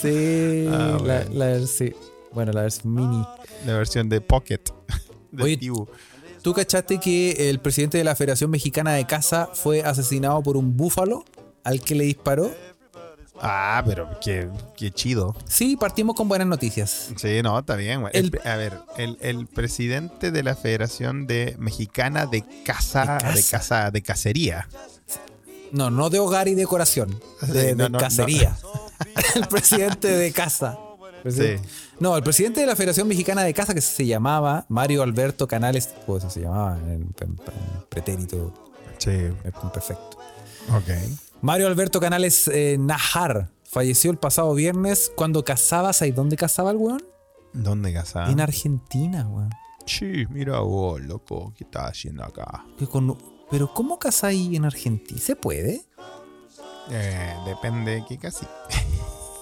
Sí, 0.00 0.66
Ah, 0.70 0.98
la, 1.04 1.24
la- 1.24 1.66
sí. 1.66 1.94
Bueno, 2.32 2.52
la 2.52 2.62
versión 2.62 2.94
mini. 2.94 3.24
La 3.66 3.74
versión 3.76 4.08
de 4.08 4.20
Pocket. 4.20 4.60
De 5.30 5.42
Oye, 5.42 5.56
Tibu. 5.56 5.86
¿Tú 6.44 6.52
cachaste 6.52 7.00
que 7.00 7.48
el 7.48 7.58
presidente 7.58 7.96
de 7.96 8.04
la 8.04 8.14
Federación 8.14 8.50
Mexicana 8.50 8.92
de 8.92 9.06
Caza 9.06 9.48
fue 9.54 9.82
asesinado 9.82 10.42
por 10.42 10.58
un 10.58 10.76
búfalo 10.76 11.24
al 11.64 11.80
que 11.80 11.94
le 11.94 12.04
disparó? 12.04 12.54
Ah, 13.40 13.82
pero 13.86 14.10
qué, 14.22 14.50
qué 14.76 14.90
chido. 14.90 15.34
Sí, 15.46 15.78
partimos 15.78 16.14
con 16.14 16.28
buenas 16.28 16.46
noticias. 16.46 17.08
Sí, 17.16 17.40
no, 17.42 17.58
está 17.58 17.76
bien. 17.76 18.04
El 18.12 18.38
a 18.44 18.56
ver, 18.56 18.78
el, 18.98 19.16
el 19.22 19.46
presidente 19.46 20.30
de 20.32 20.42
la 20.42 20.54
Federación 20.54 21.26
de 21.26 21.56
Mexicana 21.58 22.26
de 22.26 22.44
Caza, 22.62 23.00
De 23.00 23.06
caza. 23.22 23.32
de 23.32 23.42
caza, 23.42 23.90
de 23.90 24.02
cacería. 24.02 24.68
No, 25.72 25.88
no 25.90 26.10
de 26.10 26.18
hogar 26.18 26.46
y 26.48 26.54
decoración, 26.54 27.18
de, 27.40 27.70
Sí, 27.70 27.74
no, 27.74 27.84
de 27.84 27.88
no, 27.90 27.98
cacería. 27.98 28.54
el 29.34 29.48
presidente 29.48 30.08
de 30.08 30.30
caza. 30.30 30.76
Sí. 31.26 31.56
No, 32.00 32.16
el 32.16 32.22
presidente 32.22 32.60
de 32.60 32.66
la 32.66 32.76
Federación 32.76 33.06
Mexicana 33.08 33.42
de 33.42 33.54
Caza, 33.54 33.74
que 33.74 33.80
se 33.80 34.06
llamaba 34.06 34.66
Mario 34.68 35.02
Alberto 35.02 35.46
Canales, 35.46 35.88
pues 36.06 36.24
se 36.28 36.40
llamaba 36.40 36.76
en, 36.78 37.14
pretérito 37.88 38.52
Sí, 38.98 39.10
perfecto. 39.72 40.18
ok. 40.70 40.90
Mario 41.42 41.66
Alberto 41.66 42.00
Canales 42.00 42.48
eh, 42.48 42.76
Najar 42.78 43.50
falleció 43.64 44.10
el 44.10 44.16
pasado 44.18 44.54
viernes 44.54 45.12
cuando 45.14 45.44
cazaba, 45.44 45.92
¿sabes 45.92 46.14
dónde 46.14 46.36
cazaba 46.36 46.70
el 46.70 46.76
weón? 46.78 47.02
¿Dónde 47.52 47.92
caza? 47.92 48.30
En 48.30 48.40
Argentina, 48.40 49.26
weón. 49.28 49.50
Sí, 49.86 50.24
mira 50.30 50.60
vos, 50.60 51.00
loco, 51.02 51.52
¿qué 51.56 51.64
estás 51.64 51.90
haciendo 51.90 52.24
acá? 52.24 52.64
Que 52.78 52.86
con- 52.86 53.18
Pero 53.50 53.72
¿cómo 53.74 53.98
cazáis 53.98 54.56
en 54.56 54.64
Argentina? 54.64 55.20
¿Se 55.20 55.36
puede? 55.36 55.82
Eh, 56.90 57.34
depende 57.46 57.92
de 57.96 58.04
qué 58.08 58.18
casi. 58.18 58.46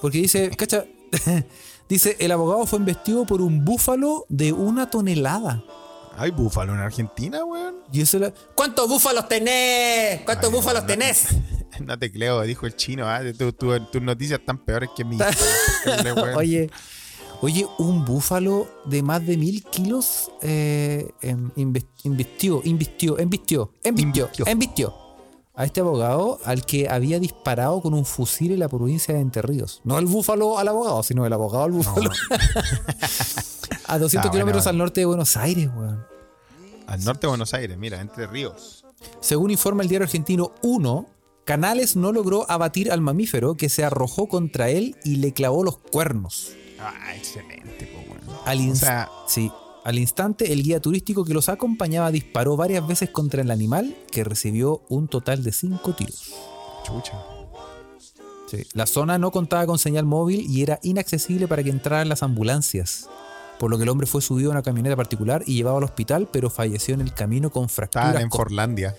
Porque 0.01 0.19
dice, 0.19 0.51
cacha, 0.51 0.85
dice, 1.93 2.17
el 2.21 2.33
abogado 2.33 2.67
fue 2.67 2.79
investido 2.79 3.25
por 3.25 3.41
un 3.43 3.65
búfalo 3.65 4.27
de 4.29 4.53
una 4.53 4.89
tonelada. 4.91 5.63
¿Hay 6.17 6.31
búfalo 6.31 6.75
en 6.75 6.81
Argentina, 6.81 7.43
weón? 7.45 7.77
Y 7.91 8.03
eso 8.03 8.19
la- 8.19 8.33
¿Cuántos 8.55 8.87
búfalos 8.89 9.29
tenés? 9.29 10.21
¿Cuántos 10.27 10.51
Ay, 10.51 10.57
búfalos 10.57 10.83
no, 10.83 10.87
tenés? 10.87 11.29
No 11.81 11.99
te 11.99 12.13
creo, 12.13 12.43
dijo 12.43 12.67
el 12.67 12.77
chino. 12.77 13.07
Tu- 13.39 13.53
tu- 13.55 13.81
tus 13.87 14.03
noticias 14.03 14.39
están 14.41 14.59
peores 14.59 14.91
que 14.95 15.05
mi. 15.05 15.17
Oye, 16.37 16.71
oye, 17.41 17.67
un 17.79 18.05
búfalo 18.05 18.69
de 18.85 19.03
más 19.03 19.27
de 19.27 19.39
mil 19.39 19.65
kilos 19.65 20.31
eh, 20.43 21.09
em, 21.23 21.51
invistió, 21.57 22.61
invistió, 22.65 23.19
embistió, 23.19 23.71
Invistió. 24.47 24.95
A 25.55 25.65
este 25.65 25.81
abogado 25.81 26.39
al 26.45 26.65
que 26.65 26.89
había 26.89 27.19
disparado 27.21 27.81
con 27.83 27.93
un 27.95 28.05
fusil 28.07 28.53
en 28.53 28.59
la 28.61 28.69
provincia 28.69 29.15
de 29.15 29.21
Entre 29.21 29.43
Ríos. 29.43 29.81
No 29.85 29.99
el 29.99 30.07
búfalo 30.07 30.59
al 30.59 30.69
abogado, 30.69 31.03
sino 31.03 31.27
el 31.27 31.33
abogado 31.33 31.65
al 31.65 31.73
búfalo. 31.73 32.11
a 33.87 33.99
200 33.99 34.29
Ah, 34.29 34.31
kilómetros 34.33 34.65
bueno. 34.65 34.71
al 34.71 34.79
norte 34.79 35.01
de 35.01 35.05
Buenos 35.07 35.37
Aires, 35.37 35.69
weón. 35.75 36.05
Al 36.87 37.05
norte 37.05 37.23
de 37.27 37.29
Buenos 37.29 37.55
Aires, 37.55 37.77
mira, 37.79 38.01
entre 38.01 38.27
ríos. 38.27 38.85
Según 39.21 39.51
informa 39.51 39.83
el 39.83 39.89
diario 39.89 40.05
argentino 40.05 40.53
1, 40.63 41.07
Canales 41.45 41.97
no 41.97 42.13
logró 42.13 42.49
abatir 42.51 42.93
al 42.93 43.01
mamífero 43.01 43.55
que 43.57 43.69
se 43.69 43.85
arrojó 43.85 44.29
contra 44.29 44.69
él 44.71 44.97
y 45.05 45.17
le 45.17 45.33
clavó 45.33 45.65
los 45.65 45.79
cuernos. 45.79 46.53
Ah, 46.81 47.15
excelente, 47.15 47.91
pues, 47.93 48.09
weón. 48.09 48.39
Al, 48.47 48.71
O 48.71 48.75
sea, 48.77 49.11
sí, 49.27 49.51
al 49.85 49.99
instante, 49.99 50.53
el 50.53 50.63
guía 50.63 50.81
turístico 50.81 51.25
que 51.25 51.35
los 51.35 51.49
acompañaba 51.49 52.11
disparó 52.11 52.57
varias 52.57 52.87
veces 52.87 53.11
contra 53.11 53.43
el 53.43 53.51
animal, 53.51 53.97
que 54.11 54.23
recibió 54.25 54.83
un 54.89 55.09
total 55.09 55.43
de 55.43 55.53
cinco 55.53 55.95
tiros. 55.95 56.33
chucha. 56.87 57.15
Sí. 58.49 58.65
La 58.75 58.87
zona 58.87 59.17
no 59.19 59.31
contaba 59.31 59.65
con 59.67 59.79
señal 59.79 60.05
móvil 60.05 60.45
y 60.49 60.63
era 60.63 60.79
inaccesible 60.83 61.49
para 61.49 61.63
que 61.63 61.71
entraran 61.71 62.09
las 62.09 62.23
ambulancias. 62.23 63.09
Por 63.59 63.71
lo 63.71 63.77
que 63.79 63.85
el 63.85 63.89
hombre 63.89 64.07
fue 64.07 64.21
subido 64.21 64.51
a 64.51 64.53
una 64.53 64.63
camioneta 64.63 64.95
particular 64.97 65.43
y 65.47 65.55
llevado 65.55 65.79
al 65.79 65.85
hospital, 65.85 66.29
pero 66.31 66.51
falleció 66.51 66.95
en 66.95 67.01
el 67.01 67.15
camino 67.15 67.51
con 67.51 67.65
Estaban 67.65 67.91
fracturas. 67.91 68.23
en 68.23 68.29
co- 68.29 68.37
Forlandia. 68.39 68.95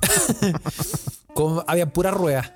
con- 1.34 1.62
había 1.66 1.92
puras 1.92 2.14
ruedas. 2.14 2.52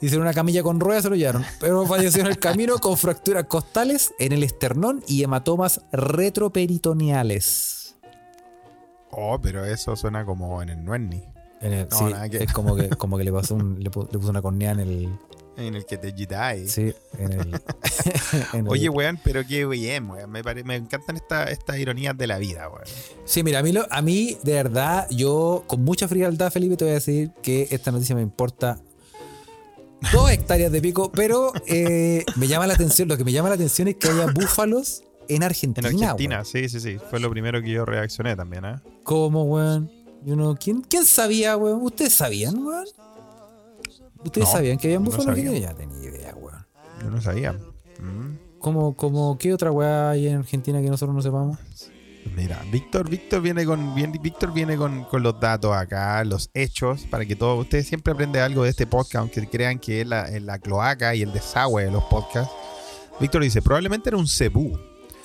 Hicieron 0.00 0.22
una 0.22 0.34
camilla 0.34 0.62
con 0.62 0.78
ruedas, 0.78 1.02
se 1.02 1.10
lo 1.10 1.16
llevaron. 1.16 1.44
Pero 1.60 1.84
falleció 1.86 2.20
en 2.20 2.28
el 2.28 2.38
camino 2.38 2.78
con 2.78 2.96
fracturas 2.96 3.44
costales 3.44 4.12
en 4.20 4.32
el 4.32 4.44
esternón 4.44 5.02
y 5.08 5.24
hematomas 5.24 5.80
retroperitoneales. 5.92 7.96
Oh, 9.10 9.40
pero 9.40 9.64
eso 9.64 9.96
suena 9.96 10.24
como 10.24 10.62
en 10.62 10.68
el 10.68 10.84
Nuenni. 10.84 11.24
En 11.60 11.72
el- 11.72 11.88
No, 11.88 11.98
sí, 11.98 12.04
nada 12.04 12.28
que- 12.28 12.44
es 12.44 12.52
como 12.52 12.76
que, 12.76 12.88
como 12.90 13.18
que 13.18 13.24
le 13.24 13.32
pasó 13.32 13.56
un- 13.56 13.82
le, 13.82 13.90
pu- 13.90 14.08
le 14.12 14.18
puso 14.18 14.30
una 14.30 14.42
cornea 14.42 14.70
en 14.72 14.80
el. 14.80 15.08
En 15.56 15.74
el 15.74 15.84
que 15.86 15.98
te 15.98 16.12
jitai. 16.12 16.68
Sí, 16.68 16.94
en 17.18 17.32
el. 17.32 17.60
en 18.52 18.60
el- 18.60 18.68
Oye, 18.68 18.88
weón, 18.88 19.18
pero 19.24 19.44
qué 19.44 19.66
bien, 19.66 20.08
weón. 20.08 20.30
Me, 20.30 20.44
pare- 20.44 20.62
me 20.62 20.76
encantan 20.76 21.16
esta- 21.16 21.44
estas 21.44 21.78
ironías 21.78 22.16
de 22.16 22.28
la 22.28 22.38
vida, 22.38 22.68
weón. 22.68 22.84
Sí, 23.24 23.42
mira, 23.42 23.58
a 23.58 23.62
mí, 23.64 23.72
lo- 23.72 23.86
a 23.90 24.00
mí, 24.02 24.36
de 24.44 24.52
verdad, 24.52 25.08
yo 25.10 25.64
con 25.66 25.82
mucha 25.82 26.06
frialdad, 26.06 26.52
Felipe, 26.52 26.76
te 26.76 26.84
voy 26.84 26.92
a 26.92 26.94
decir 26.94 27.32
que 27.42 27.66
esta 27.72 27.90
noticia 27.90 28.14
me 28.14 28.22
importa 28.22 28.78
dos 30.12 30.30
hectáreas 30.30 30.70
de 30.72 30.80
pico, 30.80 31.10
pero 31.12 31.52
eh, 31.66 32.24
me 32.36 32.46
llama 32.46 32.66
la 32.66 32.74
atención, 32.74 33.08
lo 33.08 33.16
que 33.16 33.24
me 33.24 33.32
llama 33.32 33.48
la 33.48 33.54
atención 33.56 33.88
es 33.88 33.96
que 33.96 34.08
haya 34.08 34.26
búfalos 34.32 35.02
en 35.28 35.42
Argentina. 35.42 35.88
En 35.88 35.94
Argentina, 36.02 36.44
sí, 36.44 36.68
sí, 36.68 36.80
sí. 36.80 36.98
Fue 37.10 37.20
lo 37.20 37.30
primero 37.30 37.60
que 37.62 37.70
yo 37.70 37.84
reaccioné 37.84 38.34
también, 38.36 38.64
¿eh? 38.64 38.76
¿Cómo, 39.02 39.44
weón? 39.44 39.90
Y 40.24 40.32
uno, 40.32 40.56
¿quién, 40.58 40.82
¿Quién 40.82 41.04
sabía, 41.04 41.56
weón? 41.56 41.82
¿Ustedes 41.82 42.14
sabían, 42.14 42.58
weón? 42.64 42.86
¿Ustedes 44.24 44.48
No, 44.48 44.52
sabían 44.52 44.78
que 44.78 44.88
habían 44.88 45.02
no 45.04 45.10
búfalos 45.10 45.26
sabía. 45.26 45.50
Argentina? 45.50 45.72
Ya 45.72 45.76
tenía 45.76 46.08
idea, 46.08 46.34
weón. 46.34 46.66
Yo 47.02 47.10
no 47.10 47.20
sabía. 47.20 47.52
Mm. 47.52 48.38
¿Cómo, 48.58 48.96
cómo, 48.96 49.38
¿Qué 49.38 49.54
otra 49.54 49.70
weá 49.70 50.10
hay 50.10 50.26
en 50.28 50.38
Argentina 50.38 50.80
que 50.80 50.88
nosotros 50.90 51.14
no 51.14 51.22
sepamos? 51.22 51.58
Mira, 52.36 52.60
Víctor, 52.70 53.08
Víctor 53.08 53.42
viene 53.42 53.64
con 53.64 53.94
bien, 53.94 54.12
Víctor 54.22 54.52
viene 54.52 54.76
con, 54.76 55.04
con 55.04 55.22
los 55.22 55.38
datos 55.40 55.74
acá, 55.74 56.22
los 56.24 56.50
hechos, 56.54 57.02
para 57.10 57.24
que 57.26 57.34
todos 57.36 57.60
ustedes 57.60 57.86
siempre 57.86 58.12
aprenden 58.12 58.42
algo 58.42 58.62
de 58.64 58.70
este 58.70 58.86
podcast, 58.86 59.16
aunque 59.16 59.48
crean 59.48 59.78
que 59.78 60.02
es 60.02 60.06
la, 60.06 60.24
es 60.28 60.42
la 60.42 60.58
cloaca 60.58 61.14
y 61.14 61.22
el 61.22 61.32
desagüe 61.32 61.84
de 61.84 61.90
los 61.90 62.04
podcasts. 62.04 62.52
Víctor 63.20 63.42
dice, 63.42 63.62
probablemente 63.62 64.10
era 64.10 64.16
un 64.16 64.28
cebú, 64.28 64.78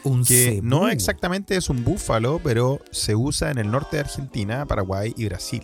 Un 0.04 0.24
que 0.26 0.56
cebú. 0.56 0.68
no 0.68 0.88
exactamente 0.90 1.56
es 1.56 1.70
un 1.70 1.84
búfalo, 1.84 2.40
pero 2.44 2.80
se 2.92 3.16
usa 3.16 3.52
en 3.52 3.60
el 3.60 3.70
norte 3.70 3.98
de 3.98 4.02
Argentina, 4.02 4.66
Paraguay 4.66 5.14
y 5.16 5.26
Brasil. 5.26 5.64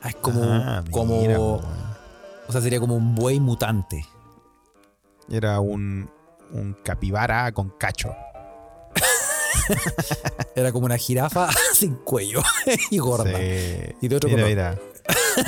Ah, 0.00 0.08
es 0.08 0.16
como, 0.16 0.42
Ah, 0.44 0.82
como 0.90 1.20
mira, 1.20 1.38
o 1.38 1.62
sea, 2.50 2.60
sería 2.60 2.80
como 2.80 2.96
un 2.96 3.14
buey 3.14 3.38
mutante. 3.40 4.04
Era 5.30 5.60
un, 5.60 6.10
un 6.50 6.76
capibara 6.82 7.52
con 7.52 7.70
cacho. 7.78 8.14
Era 10.56 10.72
como 10.72 10.86
una 10.86 10.96
jirafa 10.98 11.48
sin 11.74 11.94
cuello 11.96 12.42
y 12.90 12.98
gorda. 12.98 13.24
Sí. 13.36 13.94
Y 14.00 14.08
de 14.08 14.16
otro 14.16 14.28
mira, 14.30 14.42
color. 14.42 14.48
mira. 14.48 14.78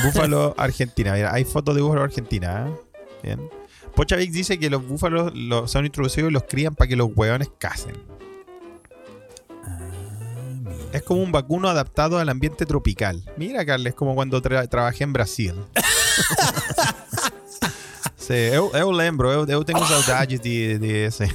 Búfalo 0.05 0.55
Argentina. 0.57 1.13
Mira, 1.13 1.33
hay 1.33 1.45
fotos 1.45 1.75
de 1.75 1.83
búfalo 1.83 2.03
Argentina. 2.03 2.69
¿eh? 2.69 2.75
Bien. 3.23 3.51
Pochavik 3.95 4.31
dice 4.33 4.59
que 4.59 4.71
los 4.71 4.87
búfalos 4.87 5.33
los, 5.35 5.71
son 5.71 5.87
introducidos 5.87 6.31
y 6.31 6.33
los 6.33 6.45
crían 6.45 6.75
para 6.75 6.89
que 6.89 6.97
los 6.97 7.11
hueones 7.15 7.49
casen. 7.59 7.95
Ah, 9.65 9.89
Es 10.93 11.03
como 11.03 11.23
un 11.23 11.31
vacuno 11.31 11.69
adaptado 11.69 12.19
al 12.19 12.29
ambiente 12.29 12.67
tropical. 12.67 13.23
Mira, 13.37 13.65
Carles, 13.65 13.93
es 13.93 13.95
como 13.97 14.15
cuando 14.17 14.43
tra- 14.43 14.69
trabajé 14.69 15.05
en 15.05 15.13
Brasil. 15.13 15.55
Sí, 18.17 18.33
eu, 18.33 18.71
eu 18.75 18.91
lembro, 18.91 19.31
eu, 19.31 19.45
eu 19.47 19.65
tengo 19.65 19.85
saudades 19.87 20.41
de, 20.41 20.79
de 20.79 21.05
ese. 21.05 21.29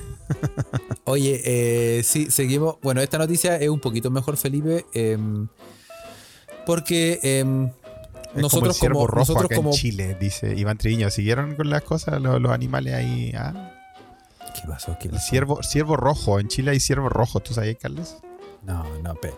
Oye, 1.09 1.41
eh, 1.43 2.03
sí, 2.03 2.29
seguimos. 2.29 2.75
Bueno, 2.83 3.01
esta 3.01 3.17
noticia 3.17 3.55
es 3.57 3.67
un 3.69 3.79
poquito 3.79 4.11
mejor, 4.11 4.37
Felipe. 4.37 4.85
em, 4.93 5.47
porque 6.67 7.19
em, 7.23 7.69
como 7.69 8.41
nosotros 8.41 8.75
el 8.75 8.79
ciervo 8.79 8.99
como, 8.99 9.07
rojo 9.07 9.19
nosotros 9.21 9.45
acá 9.45 9.55
como 9.55 9.69
en 9.71 9.75
Chile, 9.75 10.17
dice 10.19 10.53
Iván 10.55 10.77
Triviño. 10.77 11.09
¿Siguieron 11.09 11.55
con 11.55 11.71
las 11.71 11.81
cosas 11.81 12.21
los, 12.21 12.39
los 12.39 12.51
animales 12.51 12.93
ahí? 12.93 13.33
Ah, 13.35 13.71
¿Qué 14.53 14.67
pasó? 14.67 14.97
¿Qué 14.99 15.07
El 15.07 15.15
pasó? 15.15 15.25
ciervo, 15.27 15.63
ciervo 15.63 15.97
rojo. 15.97 16.39
En 16.39 16.47
Chile 16.47 16.71
hay 16.71 16.79
ciervo 16.79 17.09
rojo. 17.09 17.39
¿Tú 17.39 17.55
sabías, 17.55 17.77
Carlos? 17.81 18.17
No, 18.61 18.85
no, 19.01 19.15
pe. 19.15 19.33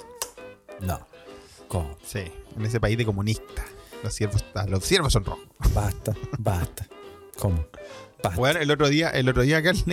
No. 0.81 0.99
¿Cómo? 1.69 1.95
Sí. 2.05 2.23
En 2.57 2.65
ese 2.65 2.81
país 2.81 2.97
de 2.97 3.05
comunistas. 3.05 3.65
Los 4.03 4.13
ciervos, 4.13 4.43
ah, 4.55 4.65
los 4.67 4.83
ciervos 4.83 5.13
son 5.13 5.23
rojos. 5.23 5.45
Basta, 5.73 6.13
basta. 6.37 6.85
¿Cómo? 7.39 7.65
Basta. 8.23 8.37
Bueno, 8.39 8.59
el 8.59 8.69
otro 8.71 8.87
día, 8.89 9.09
el 9.09 9.27
otro 9.29 9.41
día, 9.43 9.61
Carlos, 9.63 9.83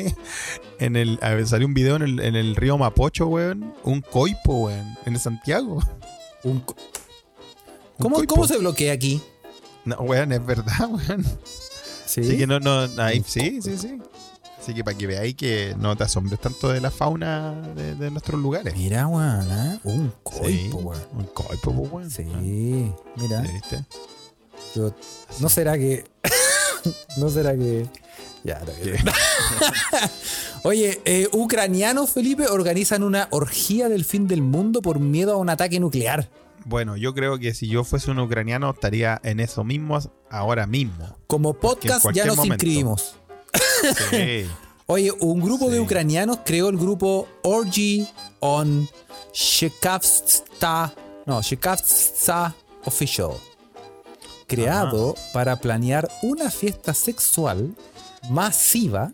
en 0.78 0.96
el, 0.96 1.18
a 1.22 1.30
ver, 1.30 1.46
salió 1.46 1.66
un 1.66 1.74
video 1.74 1.96
en 1.96 2.02
el, 2.02 2.20
en 2.20 2.36
el 2.36 2.56
río 2.56 2.76
Mapocho, 2.78 3.26
weón. 3.26 3.74
Un 3.84 4.00
coipo, 4.02 4.64
weón. 4.66 4.96
En 5.06 5.18
Santiago. 5.18 5.80
Un 6.44 6.60
co- 6.60 6.76
Un 7.98 8.02
¿Cómo, 8.02 8.16
coipo. 8.16 8.34
¿Cómo 8.34 8.46
se 8.46 8.58
bloquea 8.58 8.92
aquí? 8.92 9.22
No, 9.84 9.96
weón, 9.96 10.32
es 10.32 10.44
verdad, 10.44 10.78
weón. 10.90 11.24
Sí. 12.06 12.20
Así 12.22 12.36
que 12.38 12.46
no, 12.46 12.60
no, 12.60 12.86
ahí, 13.02 13.22
sí, 13.26 13.60
sí, 13.62 13.76
sí. 13.78 13.98
Así 14.58 14.74
que 14.74 14.82
para 14.84 14.98
que 14.98 15.06
veáis 15.06 15.34
que 15.34 15.74
no 15.78 15.96
te 15.96 16.04
asombres 16.04 16.40
tanto 16.40 16.68
de 16.68 16.80
la 16.80 16.90
fauna 16.90 17.52
de, 17.74 17.94
de 17.94 18.10
nuestros 18.10 18.40
lugares. 18.40 18.74
Mira, 18.76 19.06
weón, 19.06 19.48
¿eh? 19.50 19.78
Un 19.84 20.12
coipo, 20.22 20.46
Sí, 20.48 20.70
weón. 20.72 21.02
Un 21.12 21.24
coipo, 21.26 21.72
pues, 21.72 21.90
weón. 21.92 22.10
Sí, 22.10 22.24
mira. 23.16 23.42
Sí, 23.44 23.52
¿viste? 23.52 23.84
Yo, 24.74 24.94
¿No 25.40 25.48
será 25.48 25.78
que.? 25.78 26.04
¿No 27.16 27.30
será 27.30 27.54
que.? 27.56 27.88
Ya. 28.44 28.62
Oye, 30.62 31.00
eh, 31.04 31.28
ucranianos, 31.32 32.10
Felipe, 32.10 32.46
organizan 32.46 33.02
una 33.02 33.28
orgía 33.30 33.88
del 33.88 34.04
fin 34.04 34.28
del 34.28 34.42
mundo 34.42 34.82
por 34.82 35.00
miedo 35.00 35.32
a 35.32 35.36
un 35.36 35.50
ataque 35.50 35.80
nuclear. 35.80 36.28
Bueno, 36.64 36.96
yo 36.96 37.14
creo 37.14 37.38
que 37.38 37.54
si 37.54 37.68
yo 37.68 37.84
fuese 37.84 38.10
un 38.10 38.18
ucraniano 38.18 38.70
estaría 38.70 39.20
en 39.24 39.40
eso 39.40 39.64
mismo 39.64 39.98
ahora 40.30 40.66
mismo. 40.66 41.16
Como 41.26 41.54
podcast 41.54 42.06
ya 42.12 42.26
nos 42.26 42.36
momento. 42.36 42.54
inscribimos. 42.54 43.14
Sí. 44.10 44.46
Oye, 44.86 45.12
un 45.20 45.40
grupo 45.40 45.70
de 45.70 45.80
ucranianos 45.80 46.38
creó 46.44 46.68
el 46.70 46.78
grupo 46.78 47.28
Orgy 47.42 48.06
on 48.40 48.88
Shekavsta. 49.34 50.94
No, 51.26 51.42
Shekavsta 51.42 52.54
Official. 52.84 53.32
Creado 54.46 55.14
para 55.34 55.56
planear 55.56 56.08
una 56.22 56.50
fiesta 56.50 56.94
sexual 56.94 57.74
masiva 58.30 59.12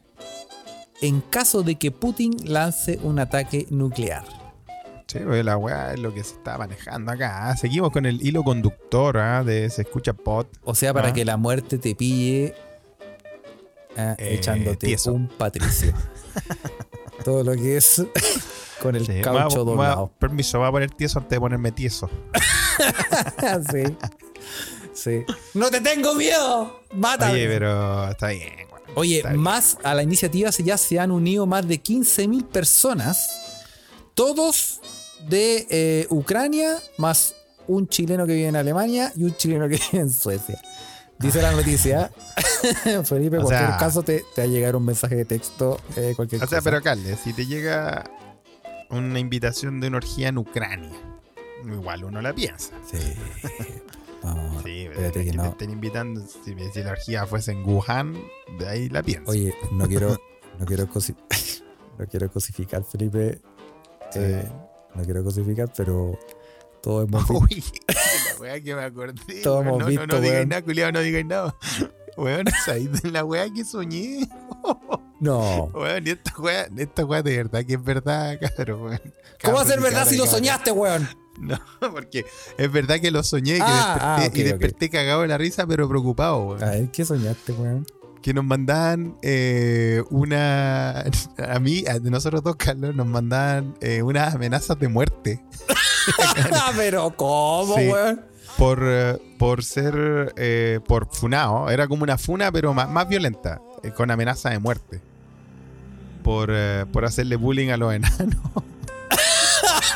en 1.01 1.21
caso 1.21 1.63
de 1.63 1.75
que 1.77 1.91
Putin 1.91 2.33
lance 2.45 2.99
un 3.03 3.19
ataque 3.19 3.67
nuclear. 3.71 4.25
Sí, 5.07 5.19
pues, 5.25 5.45
la 5.45 5.57
weá 5.57 5.93
es 5.93 6.01
lo 6.01 6.13
que 6.15 6.25
se 6.25 6.35
está 6.35 6.57
manejando 6.59 7.13
acá. 7.13 7.49
Ah, 7.51 7.57
Seguimos 7.57 7.91
con 7.91 8.07
el 8.07 8.27
hilo 8.27 8.43
conductor 8.43 9.19
ah, 9.19 9.45
de 9.45 9.69
Se 9.71 9.83
Escucha 9.83 10.13
Pod. 10.15 10.47
O 10.65 10.75
sea, 10.75 10.93
para 10.95 11.09
Ah. 11.09 11.13
que 11.13 11.25
la 11.25 11.37
muerte 11.37 11.79
te 11.79 11.95
pille 11.95 12.55
Eh, 13.97 14.17
echándote 14.19 14.87
tieso. 14.89 15.13
un 15.13 15.29
patricio. 15.29 15.93
Todo 17.25 17.45
lo 17.45 17.53
que 17.53 17.77
es 17.77 18.03
con 18.83 18.97
el 18.97 19.07
Sí, 19.07 19.21
caucho 19.21 19.31
voy 19.33 19.39
a- 19.41 19.77
voy 19.77 19.87
a- 19.87 19.89
doblado. 19.91 20.13
permiso, 20.19 20.59
voy 20.59 20.69
a 20.69 20.73
poner 20.73 20.91
tieso 20.91 21.19
antes 21.21 21.31
de 21.31 21.41
ponerme 21.41 21.71
tieso. 21.71 22.11
sí. 23.71 23.97
Sí. 24.95 25.25
¡No 25.55 25.71
te 25.71 25.81
tengo 25.81 26.15
miedo! 26.15 26.81
¡Mátame! 26.95 27.33
Oye, 27.33 27.49
pero 27.49 28.11
está 28.11 28.29
bien, 28.29 28.53
weón. 28.71 28.83
Oye, 28.97 29.17
Está 29.19 29.31
bien. 29.31 29.41
más 29.43 29.77
a 29.83 29.93
la 29.95 30.03
iniciativa 30.03 30.53
se- 30.53 30.63
ya 30.63 30.77
se 30.79 30.99
han 31.01 31.11
unido 31.11 31.47
más 31.47 31.67
de 31.67 31.83
15.000 31.83 32.45
personas, 32.47 33.29
todos 34.15 34.81
de 35.29 35.67
eh, 35.71 36.07
Ucrania, 36.11 36.79
más 36.99 37.35
un 37.67 37.89
chileno 37.89 38.27
que 38.27 38.35
vive 38.35 38.49
en 38.49 38.57
Alemania 38.57 39.11
y 39.17 39.25
un 39.25 39.35
chileno 39.37 39.69
que 39.69 39.81
vive 39.93 40.03
en 40.03 40.11
Suecia. 40.11 40.61
Dice 41.19 41.41
la 41.43 41.53
noticia. 41.53 42.11
Felipe, 43.05 43.37
en 43.37 43.43
O 43.43 43.47
cualquier 43.47 43.69
sea- 43.71 43.77
caso 43.79 44.03
te, 44.03 44.25
te 44.35 44.43
va 44.43 44.45
a 44.45 44.51
llegar 44.51 44.77
un 44.77 44.85
mensaje 44.85 45.17
de 45.17 45.25
texto, 45.25 45.81
eh, 45.97 46.13
cualquier 46.15 46.43
O 46.45 46.47
sea, 46.47 46.61
pero 46.61 46.83
Carles, 46.83 47.19
si 47.25 47.33
te 47.33 47.47
llega 47.47 48.05
una 48.91 49.19
invitación 49.19 49.81
de 49.81 49.89
una 49.89 49.97
orgía 49.99 50.29
en 50.29 50.39
Ucrania, 50.39 50.93
igual 51.65 52.05
uno 52.05 52.21
la 52.21 52.33
piensa. 52.35 52.73
Sí. 52.91 52.99
No, 54.25 54.63
Sí, 54.63 54.87
espérate 54.87 55.19
que 55.21 55.25
que 55.27 55.31
te 55.33 55.37
no. 55.37 55.45
estén 55.47 55.71
invitando, 55.71 56.21
si, 56.45 56.55
si 56.73 56.83
la 56.83 56.93
orgía 56.93 57.27
fuese 57.27 57.53
en 57.53 57.65
Wuhan, 57.69 58.15
de 58.59 58.69
ahí 58.69 58.89
la 58.89 59.03
pienso. 59.03 59.31
Oye, 59.31 59.55
no 59.73 59.87
quiero, 59.87 60.17
no 60.59 60.65
quiero, 60.67 60.87
cosi- 60.89 61.17
no 61.99 62.07
quiero 62.07 62.31
cosificar, 62.31 62.83
Felipe. 62.85 63.41
eh, 64.15 64.49
no 64.95 65.03
quiero 65.05 65.23
cosificar, 65.25 65.71
pero 65.77 66.19
todos 66.83 67.07
hemos 67.07 67.29
visto. 67.49 67.79
Uy, 67.89 67.95
la 68.35 68.41
weá 68.41 68.61
que 68.61 68.75
me 68.75 68.83
acordé. 68.85 69.43
Todos 69.43 69.59
weón. 69.65 69.67
hemos 69.69 69.79
no, 69.81 69.87
visto, 69.87 70.07
no, 70.07 70.15
no 70.15 70.21
digáis 70.21 70.47
nada, 70.49 70.63
culiao, 70.63 70.93
no 70.93 71.01
digáis 71.01 71.27
nada. 71.27 71.55
Weón, 72.17 72.45
ahí 72.69 72.87
de 72.87 73.11
la 73.11 73.25
weá 73.25 73.47
que 73.53 73.65
soñé. 73.65 74.29
No. 75.21 75.65
Weón, 75.75 76.07
y 76.07 76.11
esta 76.11 76.33
weá, 76.39 76.69
esta 76.77 77.05
weá 77.05 77.23
de 77.23 77.37
verdad 77.39 77.65
que 77.65 77.75
es 77.75 77.83
verdad, 77.83 78.39
cabrón, 78.41 78.83
weón. 78.83 79.01
¿Cómo 79.43 79.57
va 79.57 79.63
a 79.63 79.67
ser 79.67 79.81
verdad 79.81 80.07
si 80.07 80.17
lo 80.17 80.27
soñaste, 80.27 80.71
weón? 80.71 81.09
No, 81.39 81.59
porque 81.93 82.25
es 82.59 82.73
verdad 82.73 83.01
que 83.01 83.11
lo 83.11 83.23
soñé 83.23 83.55
que 83.57 83.63
Ah, 83.65 84.19
desperté, 84.33 84.85
ah, 84.85 84.87
y 84.87 84.89
cagado 84.91 85.23
de 85.23 85.29
la 85.29 85.39
risa, 85.39 85.67
pero 85.67 85.89
preocupado, 85.89 86.39
weón. 86.47 86.63
A 86.63 86.71
ver, 86.71 86.89
¿qué 86.91 87.05
soñaste, 87.05 87.53
weón? 87.53 87.87
Que 88.23 88.33
nos 88.33 88.45
mandaban 88.45 89.17
eh, 89.23 90.03
una. 90.11 91.05
A 91.49 91.59
mí, 91.61 91.85
a 91.87 91.99
nosotros 91.99 92.43
dos, 92.43 92.57
Carlos, 92.57 92.95
nos 92.95 93.07
mandaban 93.07 93.75
eh, 93.81 94.01
unas 94.03 94.35
amenazas 94.35 94.79
de 94.79 94.89
muerte 94.89 95.45
pero 96.77 97.11
¿cómo, 97.17 97.75
Sí. 97.77 97.89
weón? 97.89 98.21
por, 98.57 98.79
eh, 98.83 99.19
por 99.39 99.65
ser. 99.65 100.33
eh, 100.37 100.81
por 100.87 101.09
funao. 101.13 101.69
Era 101.71 101.87
como 101.89 102.03
una 102.05 102.17
funa, 102.17 102.51
pero 102.53 102.73
más, 102.73 102.89
más 102.89 103.09
violenta, 103.09 103.61
eh, 103.83 103.91
con 103.91 104.11
amenaza 104.11 104.51
de 104.51 104.59
muerte. 104.59 105.01
Por, 106.23 106.51
por 106.93 107.05
hacerle 107.05 107.37
bullying 107.37 107.69
a 107.71 107.77
los 107.77 107.93
enanos. 107.93 108.39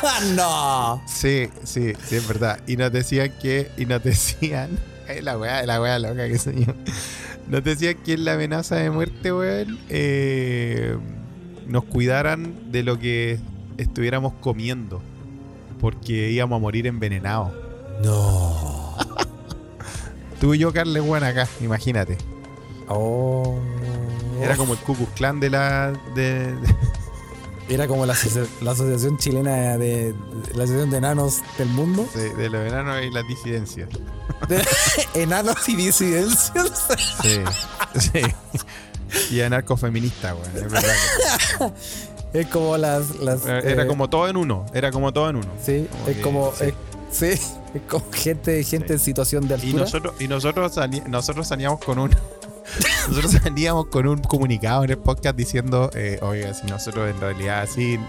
no. 0.35 1.01
Sí, 1.07 1.49
sí, 1.63 1.93
sí, 2.03 2.15
es 2.15 2.27
verdad. 2.27 2.59
Y 2.67 2.77
nos 2.77 2.91
decían 2.91 3.31
que. 3.41 3.71
Y 3.77 3.85
nos 3.85 4.03
decían. 4.03 4.69
eh, 5.07 5.21
La 5.21 5.37
weá, 5.37 5.65
la 5.65 5.81
weá 5.81 5.99
loca 5.99 6.27
que 6.27 6.37
yo. 6.37 6.73
Nos 7.47 7.63
decían 7.63 7.95
que 8.05 8.13
en 8.13 8.25
la 8.25 8.33
amenaza 8.33 8.75
de 8.75 8.91
muerte, 8.91 9.33
weón, 9.33 9.79
eh, 9.89 10.95
nos 11.67 11.83
cuidaran 11.85 12.71
de 12.71 12.83
lo 12.83 12.99
que 12.99 13.39
estuviéramos 13.77 14.33
comiendo. 14.41 15.01
Porque 15.79 16.29
íbamos 16.31 16.57
a 16.57 16.59
morir 16.59 16.87
envenenados. 16.87 17.51
No. 18.03 18.95
Tú 20.39 20.53
y 20.53 20.59
yo, 20.59 20.71
Carles, 20.73 21.03
weón, 21.03 21.23
acá, 21.23 21.47
imagínate. 21.61 22.17
Oh. 22.87 23.59
Era 24.41 24.55
como 24.55 24.73
el 24.73 24.79
Ku 24.79 24.95
Klux 24.95 25.11
Klan 25.13 25.39
de 25.39 25.49
la. 25.49 25.91
De, 26.15 26.53
de- 26.55 26.75
Era 27.69 27.87
como 27.87 28.05
la, 28.05 28.15
la 28.61 28.71
Asociación 28.71 29.17
Chilena 29.17 29.77
de, 29.77 29.77
de- 29.77 30.13
la 30.55 30.63
Asociación 30.63 30.89
de 30.89 30.97
Enanos 30.97 31.41
del 31.57 31.67
Mundo. 31.69 32.07
de- 32.15 32.33
de 32.33 32.49
los 32.49 32.67
enanos 32.67 33.01
y 33.03 33.11
las 33.11 33.27
disidencias. 33.27 33.89
De 34.47 34.63
enanos 35.21 35.67
y 35.69 35.75
disidencias. 35.75 36.89
Sí, 37.21 37.41
sí. 37.99 38.21
Y 39.35 39.41
anarcofeminista, 39.41 40.35
weón. 40.35 40.47
Es 40.55 40.71
verdad. 40.71 40.93
que- 42.31 42.39
Es 42.41 42.47
como 42.47 42.77
las. 42.77 43.15
las 43.17 43.45
Era 43.45 43.83
eh, 43.83 43.87
como 43.87 44.09
todo 44.09 44.27
en 44.29 44.37
uno. 44.37 44.65
Era 44.73 44.91
como 44.91 45.11
todo 45.13 45.29
en 45.29 45.37
uno. 45.37 45.47
Sí, 45.63 45.87
como 45.91 46.07
es 46.09 46.15
que- 46.15 46.21
como. 46.21 46.53
sí. 46.53 46.63
es- 46.65 46.73
sí, 47.11 47.25
es 47.73 47.81
como 47.87 48.05
gente, 48.11 48.63
gente 48.63 48.87
Sí. 48.87 48.93
en 48.93 48.99
situación 48.99 49.47
de 49.47 49.55
Y 49.55 49.61
altura. 49.61 49.83
nosotros, 49.83 50.13
y 50.19 50.27
nosotros, 50.27 50.75
nosotros 51.07 51.47
salíamos 51.47 51.79
con 51.83 51.97
un. 51.99 52.15
nosotros 53.07 53.31
salíamos 53.43 53.87
con 53.87 54.07
un 54.07 54.19
comunicado 54.21 54.83
en 54.83 54.91
el 54.91 54.97
podcast 54.97 55.35
diciendo, 55.35 55.89
eh, 55.93 56.19
oiga, 56.21 56.53
si 56.53 56.67
nosotros 56.67 57.09
en 57.09 57.19
realidad 57.19 57.67
sí. 57.73 57.99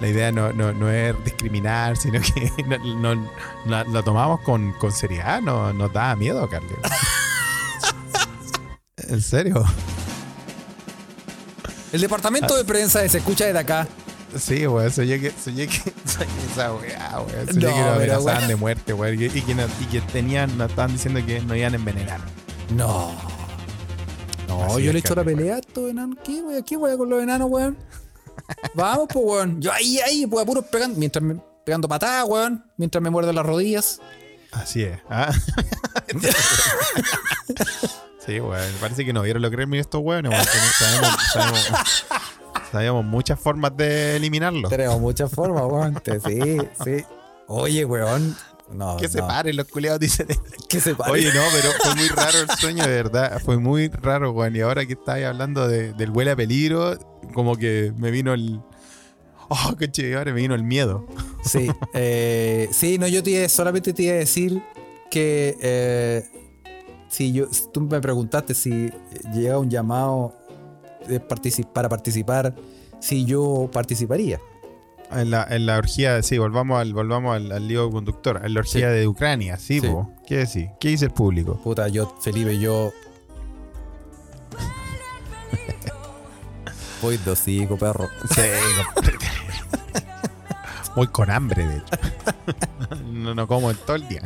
La 0.00 0.08
idea 0.08 0.32
no, 0.32 0.50
no, 0.54 0.72
no 0.72 0.90
es 0.90 1.14
discriminar, 1.26 1.94
sino 1.94 2.22
que 2.22 2.50
no, 2.96 3.14
no- 3.14 3.30
la, 3.66 3.84
la 3.84 4.02
tomamos 4.02 4.40
con, 4.40 4.72
con 4.78 4.92
seriedad, 4.92 5.42
no, 5.42 5.74
nos 5.74 5.92
daba 5.92 6.16
miedo, 6.16 6.48
Carlos. 6.48 6.72
¿En 8.96 9.20
serio? 9.20 9.62
El 11.92 12.00
departamento 12.00 12.56
de 12.56 12.64
prensa 12.64 13.06
se 13.08 13.18
escucha 13.18 13.44
desde 13.44 13.58
acá. 13.58 13.86
Sí, 14.38 14.66
weón, 14.66 14.90
soñé 14.92 15.20
que, 15.20 15.32
soñé 15.32 15.66
que, 15.66 15.78
soñé 16.06 16.30
esa 16.50 16.72
weá, 16.72 17.20
weón. 17.20 17.46
Soñé 17.48 17.66
No, 17.66 17.74
que 17.74 17.80
nos 17.82 17.96
amenazaban 17.96 18.48
de 18.48 18.56
muerte, 18.56 18.92
weón. 18.94 19.20
Y, 19.20 19.24
y 19.26 19.42
que, 19.42 19.54
nos- 19.54 19.70
y 19.80 19.84
que 19.86 20.00
tenían, 20.00 20.56
nos 20.56 20.70
estaban 20.70 20.92
diciendo 20.92 21.20
que 21.26 21.40
nos 21.40 21.56
iban 21.56 21.72
a 21.72 21.76
envenenar. 21.76 22.20
No. 22.74 23.12
No, 24.50 24.64
Así 24.64 24.82
yo 24.82 24.92
le 24.92 24.98
echo 24.98 25.14
la 25.14 25.24
pelea 25.24 25.56
a 25.56 25.58
estos 25.60 25.90
enanos. 25.90 26.18
¿Qué, 26.24 26.42
weón? 26.42 26.62
¿Qué, 26.64 26.76
weón, 26.76 26.98
con 26.98 27.08
los 27.08 27.22
enanos, 27.22 27.48
weón? 27.50 27.76
Vamos, 28.74 29.08
pues, 29.12 29.24
weón. 29.24 29.60
Yo 29.62 29.72
ahí, 29.72 29.98
ahí, 30.00 30.26
pues, 30.26 30.44
puros 30.44 30.64
pegando, 30.66 30.98
mientras 30.98 31.22
me, 31.22 31.40
pegando 31.64 31.88
patadas, 31.88 32.26
weón. 32.28 32.64
Mientras 32.76 33.00
me 33.02 33.10
muerdo 33.10 33.32
las 33.32 33.46
rodillas. 33.46 34.00
Así 34.52 34.82
es. 34.82 34.98
¿ah? 35.08 35.32
sí, 38.26 38.40
weón. 38.40 38.72
Parece 38.80 39.04
que 39.04 39.12
no 39.12 39.22
vieron 39.22 39.42
lo 39.42 39.50
que 39.50 39.56
eran 39.56 39.72
estos 39.74 40.00
weones, 40.02 40.32
weón. 40.32 40.44
Sabemos, 40.78 41.16
sabemos- 41.32 42.04
sabemos 42.72 43.04
muchas 43.04 43.38
formas 43.38 43.76
de 43.76 44.16
eliminarlos. 44.16 44.70
Tenemos 44.70 45.00
muchas 45.00 45.30
formas, 45.30 45.62
weón. 45.64 46.02
Sí, 46.26 46.58
sí. 46.84 47.04
Oye, 47.46 47.84
weón. 47.84 48.36
No, 48.72 48.96
Que 48.96 49.08
se 49.08 49.18
no. 49.18 49.26
paren 49.26 49.56
los 49.56 49.66
culiados, 49.66 49.98
dicen. 50.00 50.26
Que 50.68 50.80
se 50.80 50.94
pare. 50.94 51.12
Oye, 51.12 51.32
no, 51.34 51.40
pero 51.52 51.70
fue 51.82 51.94
muy 51.96 52.08
raro 52.08 52.38
el 52.40 52.50
sueño, 52.58 52.82
de 52.84 52.90
verdad. 52.90 53.40
Fue 53.44 53.58
muy 53.58 53.88
raro, 53.88 54.30
weón. 54.32 54.54
Y 54.54 54.60
ahora 54.60 54.86
que 54.86 54.92
estáis 54.92 55.26
hablando 55.26 55.66
de- 55.66 55.92
del 55.94 56.10
huele 56.10 56.30
a 56.30 56.36
peligro, 56.36 56.96
como 57.34 57.56
que 57.56 57.92
me 57.96 58.10
vino 58.10 58.32
el. 58.32 58.60
Oh, 59.48 59.74
qué 59.76 59.90
chévere, 59.90 60.32
me 60.32 60.40
vino 60.42 60.54
el 60.54 60.62
miedo. 60.62 61.06
Sí, 61.44 61.68
eh, 61.94 62.68
sí, 62.72 62.98
no, 62.98 63.08
yo 63.08 63.22
te 63.22 63.48
solamente 63.48 63.92
te 63.92 64.04
iba 64.04 64.12
a 64.14 64.18
decir 64.18 64.62
que 65.10 65.56
eh, 65.60 66.24
si 67.08 67.32
yo, 67.32 67.48
tú 67.72 67.80
me 67.80 68.00
preguntaste 68.00 68.54
si 68.54 68.90
llega 69.34 69.58
un 69.58 69.68
llamado 69.68 70.36
de 71.08 71.18
para 71.18 71.88
participar, 71.88 72.54
si 73.00 73.24
yo 73.24 73.68
participaría. 73.72 74.40
En 75.12 75.30
la, 75.30 75.44
en 75.50 75.66
la 75.66 75.76
orgía, 75.78 76.22
sí, 76.22 76.38
volvamos 76.38 76.80
al, 76.80 76.92
volvamos 76.94 77.34
al, 77.34 77.50
al 77.50 77.66
lío 77.66 77.90
conductor. 77.90 78.40
En 78.44 78.54
la 78.54 78.60
orgía 78.60 78.90
de 78.90 79.08
Ucrania, 79.08 79.56
sí, 79.56 79.80
Sí. 79.80 79.86
po. 79.88 80.12
¿Qué 80.26 80.36
decís? 80.38 80.68
¿Qué 80.78 80.88
dice 80.88 81.06
el 81.06 81.10
público? 81.10 81.60
Puta, 81.62 81.88
yo, 81.88 82.16
Felipe, 82.22 82.58
yo. 82.58 82.92
Voy 87.02 87.16
de 87.16 87.30
hocico, 87.30 87.76
perro. 87.76 88.08
Sí, 88.34 88.42
Voy 90.94 91.06
con 91.08 91.30
hambre, 91.30 91.66
de 91.66 91.76
hecho. 91.78 91.86
No, 93.04 93.34
no 93.34 93.46
como 93.46 93.70
en 93.70 93.76
todo 93.76 93.96
el 93.96 94.08
día. 94.08 94.22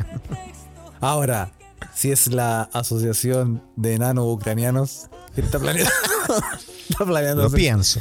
Ahora, 1.01 1.51
si 1.93 2.11
es 2.11 2.27
la 2.27 2.63
Asociación 2.73 3.61
de 3.75 3.95
Enanos 3.95 4.25
Ucranianos 4.27 5.09
que 5.35 5.41
está 5.41 5.59
planeando. 5.59 5.91
está 6.89 7.05
planeando 7.05 7.43
Lo 7.43 7.47
hacer- 7.49 7.57
pienso. 7.59 7.99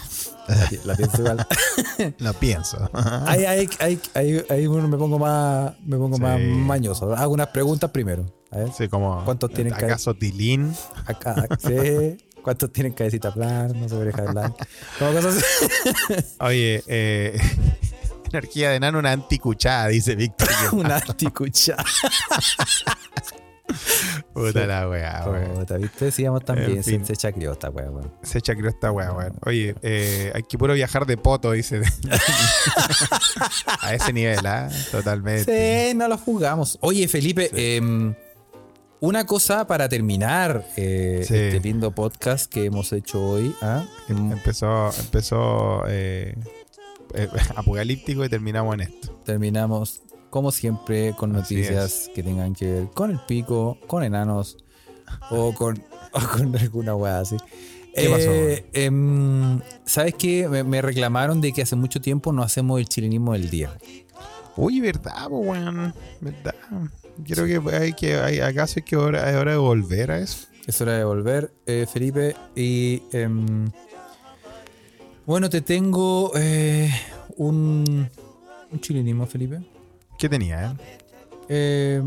La, 0.49 0.67
pi- 0.69 0.81
la 0.85 0.95
pienso 0.97 1.19
igual. 1.23 1.47
Lo 2.19 2.33
pienso. 2.35 2.91
Ahí, 3.27 3.45
ahí, 3.45 3.69
ahí, 4.15 4.45
ahí, 4.51 4.69
me 4.69 4.97
pongo 4.99 5.19
más, 5.19 5.73
me 5.85 5.97
pongo 5.97 6.19
más 6.19 6.39
mañoso. 6.41 7.15
Hago 7.15 7.33
unas 7.33 7.49
preguntas 7.49 7.91
primero. 7.91 8.27
A 8.51 8.59
ver, 8.59 8.73
Sí, 8.77 8.89
como. 8.89 9.25
¿Cuántos 9.25 9.51
tienen 9.53 9.73
¿Acaso 9.75 10.15
Tilín? 10.15 10.75
acá, 11.07 11.47
sí. 11.59 12.17
¿Cuántos 12.43 12.71
tienen 12.73 12.93
cabecita 12.93 13.33
plana? 13.33 13.69
No 13.69 13.89
se 13.89 13.95
oreja 13.97 14.23
blanca. 14.31 14.67
Como 14.99 15.13
cosas. 15.13 15.43
Oye, 16.41 16.85
eh, 16.87 17.41
energía 18.31 18.69
de 18.71 18.77
enano, 18.77 18.99
una 18.99 19.13
anticuchada, 19.13 19.89
dice 19.89 20.15
Víctor. 20.15 20.49
Una 20.73 20.97
anticucha. 20.97 21.77
Puta 24.33 24.67
la 24.67 24.89
weá, 24.89 25.25
weón. 25.29 25.55
Puta, 25.61 25.77
¿viste? 25.79 26.11
Sigamos 26.11 26.45
también. 26.45 26.73
En 26.79 26.85
Se, 26.85 26.91
fin. 26.91 27.05
se 27.07 27.17
chacrió 27.17 27.53
esta 27.53 27.71
wea, 27.71 27.91
weón. 27.91 28.13
Se 28.23 28.41
chacreó 28.41 28.69
esta 28.69 28.91
weá, 28.93 29.13
weón. 29.13 29.35
Oye, 29.47 29.75
eh, 29.83 30.33
hay 30.35 30.43
que 30.43 30.59
puro 30.59 30.75
viajar 30.75 31.07
de 31.07 31.17
poto, 31.17 31.53
dice. 31.53 31.81
A 33.81 33.95
ese 33.95 34.13
nivel, 34.13 34.45
¿ah? 34.47 34.69
Totalmente. 34.91 35.91
Sí, 35.91 35.95
no 35.97 36.09
lo 36.09 36.19
jugamos. 36.19 36.79
Oye, 36.81 37.09
Felipe, 37.09 37.51
em, 37.55 38.15
una 39.01 39.27
cosa 39.27 39.67
para 39.67 39.89
terminar 39.89 40.65
eh, 40.77 41.23
Sí. 41.27 41.35
este 41.35 41.61
lindo 41.61 41.95
podcast 41.95 42.51
que 42.51 42.67
hemos 42.67 42.93
hecho 42.93 43.23
hoy. 43.23 43.55
¿ah? 43.63 43.85
Mm, 44.09 44.33
Empezó, 44.33 44.91
empezó 44.99 45.85
eh, 45.89 46.35
eh, 47.15 47.29
apocalíptico 47.57 48.25
y 48.25 48.29
terminamos 48.29 48.75
en 48.75 48.81
esto. 48.83 49.21
Terminamos, 49.25 50.03
como 50.35 50.51
siempre, 50.51 51.15
con 51.15 51.33
noticias 51.33 52.11
que 52.13 52.25
tengan 52.25 52.55
que 52.55 52.67
ver 52.67 52.89
con 52.89 53.13
el 53.13 53.21
pico, 53.21 53.79
con 53.87 54.03
enanos 54.03 54.57
o 55.31 55.55
con, 55.55 55.81
o 56.13 56.19
con 56.19 56.57
alguna 56.57 56.97
weá 56.97 57.21
así. 57.21 57.37
¿Qué 57.95 58.09
pasó? 58.09 58.33
Eh, 58.33 58.67
em, 58.73 59.61
¿Sabes 59.85 60.17
qué? 60.19 60.49
Me, 60.49 60.65
me 60.65 60.83
reclamaron 60.83 61.41
de 61.41 61.53
que 61.53 61.63
hace 61.63 61.77
mucho 61.77 62.01
tiempo 62.01 62.33
no 62.33 62.43
hacemos 62.43 62.81
el 62.81 62.89
chilenismo 62.89 63.35
del 63.35 63.49
día. 63.49 63.79
Uy, 64.57 64.81
verdad, 64.81 65.29
weón. 65.31 65.95
Verdad. 66.21 66.57
Creo 67.25 67.47
que 67.47 67.77
hay 67.77 67.93
que, 67.93 68.17
hay, 68.17 68.41
acaso 68.41 68.81
hay 68.81 68.83
que 68.83 68.97
hora, 68.97 69.31
es 69.31 69.37
hora 69.37 69.53
de 69.53 69.59
volver 69.59 70.11
a 70.11 70.19
eso. 70.19 70.49
Es 70.67 70.81
hora 70.81 70.99
de 70.99 71.05
volver, 71.05 71.53
eh, 71.65 71.87
Felipe. 71.89 72.35
Y 72.57 73.05
em, 73.13 73.71
bueno, 75.27 75.49
te 75.49 75.61
tengo 75.61 76.33
eh, 76.35 76.91
un, 77.37 78.11
un 78.73 78.81
chilenismo, 78.81 79.29
Felipe. 79.29 79.74
¿Qué 80.19 80.29
tenía, 80.29 80.71
eh? 80.71 80.99
Eh, 81.49 82.03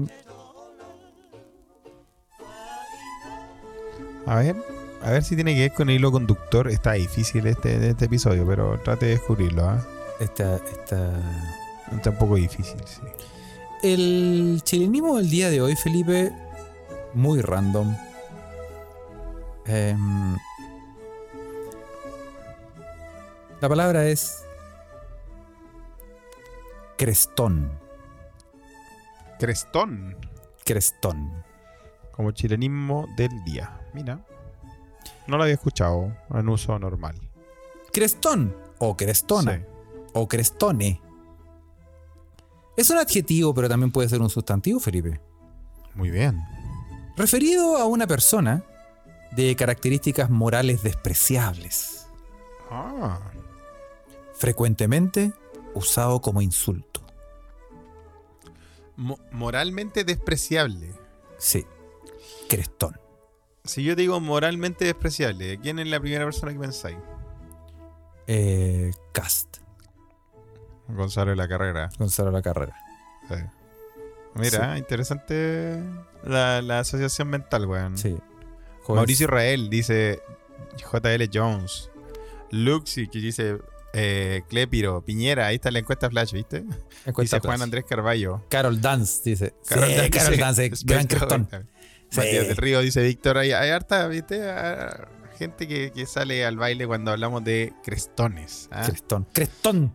A 4.28 4.40
ver, 4.40 4.58
a 5.02 5.12
ver 5.12 5.24
si 5.24 5.36
tiene 5.36 5.56
que 5.56 5.62
ver 5.62 5.74
con 5.74 5.90
el 5.90 5.96
hilo 5.96 6.12
conductor. 6.12 6.68
Está 6.68 6.94
difícil 6.94 7.48
este, 7.48 7.90
este 7.90 8.06
episodio, 8.06 8.46
pero 8.46 8.78
trate 8.84 9.06
de 9.06 9.12
descubrirlo, 9.14 9.64
¿ah? 9.64 9.88
esta, 10.20 10.58
esta... 10.58 11.14
Está 11.96 12.10
un 12.10 12.18
poco 12.18 12.36
difícil, 12.36 12.78
sí. 12.86 13.00
El 13.84 14.60
chilenismo 14.66 15.16
del 15.16 15.30
día 15.30 15.50
de 15.50 15.62
hoy, 15.62 15.78
Felipe, 15.78 16.34
muy 17.14 17.42
random. 17.42 17.96
Em, 19.66 20.36
la 23.62 23.70
palabra 23.70 24.08
es 24.08 24.44
crestón. 26.98 27.72
Crestón, 29.40 30.16
Crestón. 30.66 31.44
como 32.12 32.32
chilenismo 32.32 33.08
del 33.16 33.44
día. 33.46 33.80
Mira, 33.94 34.20
no 35.28 35.38
lo 35.38 35.44
había 35.44 35.56
escuchado 35.56 36.16
en 36.34 36.50
uso 36.50 36.78
normal. 36.80 37.16
Crestón 37.94 38.56
o 38.80 38.96
crestona. 38.98 39.56
Sí. 39.58 39.64
o 40.14 40.28
crestone. 40.28 41.02
Es 42.76 42.90
un 42.90 42.98
adjetivo, 42.98 43.54
pero 43.54 43.68
también 43.70 43.92
puede 43.92 44.10
ser 44.10 44.22
un 44.22 44.30
sustantivo, 44.30 44.80
Felipe. 44.80 45.20
Muy 45.96 46.10
bien. 46.12 46.40
Referido 47.16 47.78
a 47.78 47.86
una 47.86 48.06
persona 48.08 48.64
de 49.32 49.56
características 49.56 50.30
morales 50.30 50.84
despreciables, 50.84 52.08
Ah, 52.70 53.20
frecuentemente 54.36 55.32
usado 55.74 56.22
como 56.22 56.42
insulto. 56.42 57.02
Mo- 58.98 59.20
moralmente 59.32 60.04
despreciable. 60.04 60.92
Sí, 61.38 61.66
crestón. 62.50 63.00
Si 63.64 63.84
yo 63.84 63.96
digo 63.96 64.20
moralmente 64.20 64.86
despreciable, 64.86 65.58
¿quién 65.60 65.80
es 65.80 65.88
la 65.88 66.00
primera 66.00 66.26
persona 66.26 66.52
que 66.54 66.60
pensáis? 66.60 66.98
Eh, 68.28 68.92
Cast, 69.14 69.58
Gonzalo 70.90 71.32
de 71.32 71.38
la 71.38 71.48
Carrera. 71.48 71.90
Gonzalo 71.98 72.32
La 72.32 72.42
Carrera. 72.42 72.76
Sí. 73.30 73.36
Mira, 74.36 74.78
interesante 74.78 75.82
la, 76.24 76.62
la 76.62 76.80
asociación 76.80 77.30
mental, 77.30 77.66
weón. 77.66 77.98
Sí. 77.98 78.18
Joven- 78.84 78.98
Mauricio 78.98 79.26
Israel 79.26 79.70
dice 79.70 80.22
JL 80.78 81.30
Jones. 81.34 81.90
Luxi 82.52 83.08
que 83.10 83.20
dice 83.20 83.58
eh, 84.00 84.44
Clepiro. 84.48 85.04
Piñera, 85.04 85.48
ahí 85.48 85.56
está 85.56 85.72
la 85.72 85.80
encuesta 85.80 86.10
flash, 86.10 86.32
¿viste? 86.34 86.64
Encuesta 87.06 87.38
dice 87.38 87.48
Juan. 87.48 87.62
Andrés 87.62 87.86
Carballo. 87.88 88.46
Carol 88.50 88.80
Dance 88.80 89.22
dice. 89.30 89.54
Carol 89.68 89.86
sí, 89.90 89.96
Dance 89.96 90.10
Carol 90.12 90.38
Dance, 90.38 90.72
gran 90.86 91.08
Cowboy. 91.08 91.18
crestón. 91.28 91.50
Matías 92.16 92.42
Sí. 92.44 92.48
del 92.48 92.58
Río 92.58 92.80
dice 92.82 93.02
Víctor. 93.02 93.38
Hay, 93.38 93.52
hay 93.52 93.70
harta, 93.72 94.08
¿viste? 94.08 94.50
Ah, 94.50 95.10
Gente 95.38 95.68
que, 95.68 95.92
que 95.92 96.06
sale 96.08 96.44
al 96.46 96.58
baile 96.58 96.88
cuando 96.88 97.12
hablamos 97.12 97.44
de 97.44 97.72
crestones. 97.84 98.70
¿ah? 98.72 98.84
Crestón. 98.88 99.28
Crestón. 99.34 99.94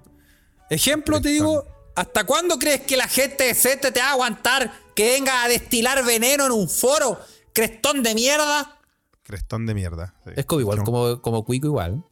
Ejemplo, 0.71 1.21
te 1.21 1.31
digo, 1.31 1.65
¿hasta 1.97 2.25
cuándo 2.25 2.59
crees 2.59 2.83
que 2.83 2.97
la 2.97 3.09
gente 3.09 3.45
decente 3.45 3.91
te 3.91 3.99
va 4.01 4.11
a 4.11 4.13
aguantar 4.13 4.73
que 4.95 5.05
venga 5.15 5.43
a 5.43 5.49
destilar 5.49 6.05
veneno 6.05 6.47
en 6.47 6.53
un 6.53 6.69
foro? 6.69 7.19
Crestón 7.53 8.03
de 8.05 8.15
mierda. 8.15 8.79
Crestón 9.25 9.67
de 9.67 9.75
mierda. 9.75 10.15
sí. 10.25 10.33
Es 10.37 10.47
como 10.47 10.61
igual, 10.61 10.83
como, 10.85 11.21
como 11.21 11.45
cuico 11.45 11.67
igual. 11.67 12.05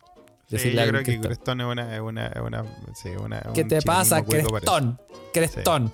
Sí, 0.58 0.72
yo 0.72 0.86
creo 0.88 1.02
que 1.04 1.20
crestón. 1.20 1.60
Es 1.60 1.66
una, 1.66 1.94
es 1.94 2.00
una, 2.00 2.26
es 2.26 2.40
una, 2.42 2.64
sí, 2.94 3.08
una- 3.10 3.40
¿Qué 3.54 3.62
un 3.62 3.68
te 3.68 3.82
pasa, 3.82 4.22
parece. 4.24 4.46
crestón? 4.48 4.98
Crestón. 5.32 5.92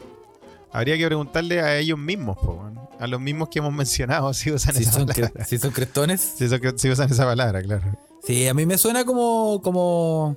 Habría 0.72 0.96
que 0.98 1.06
preguntarle 1.06 1.60
a 1.60 1.76
ellos 1.78 1.98
mismos, 1.98 2.36
po, 2.38 2.70
a 2.98 3.06
los 3.06 3.20
mismos 3.20 3.48
que 3.50 3.58
hemos 3.60 3.72
mencionado 3.72 4.32
si 4.34 4.50
usan 4.50 4.76
esa 4.76 4.92
son, 4.92 5.06
palabra. 5.06 5.44
si 5.44 5.58
son 5.58 5.70
crestones. 5.70 6.20
Si, 6.20 6.48
son- 6.48 6.78
si 6.78 6.90
usan 6.90 7.10
esa 7.10 7.24
palabra, 7.24 7.62
claro. 7.62 7.84
Sí, 8.24 8.46
a 8.48 8.54
mí 8.54 8.66
me 8.66 8.76
suena 8.78 9.04
como. 9.04 9.60
como 9.62 10.36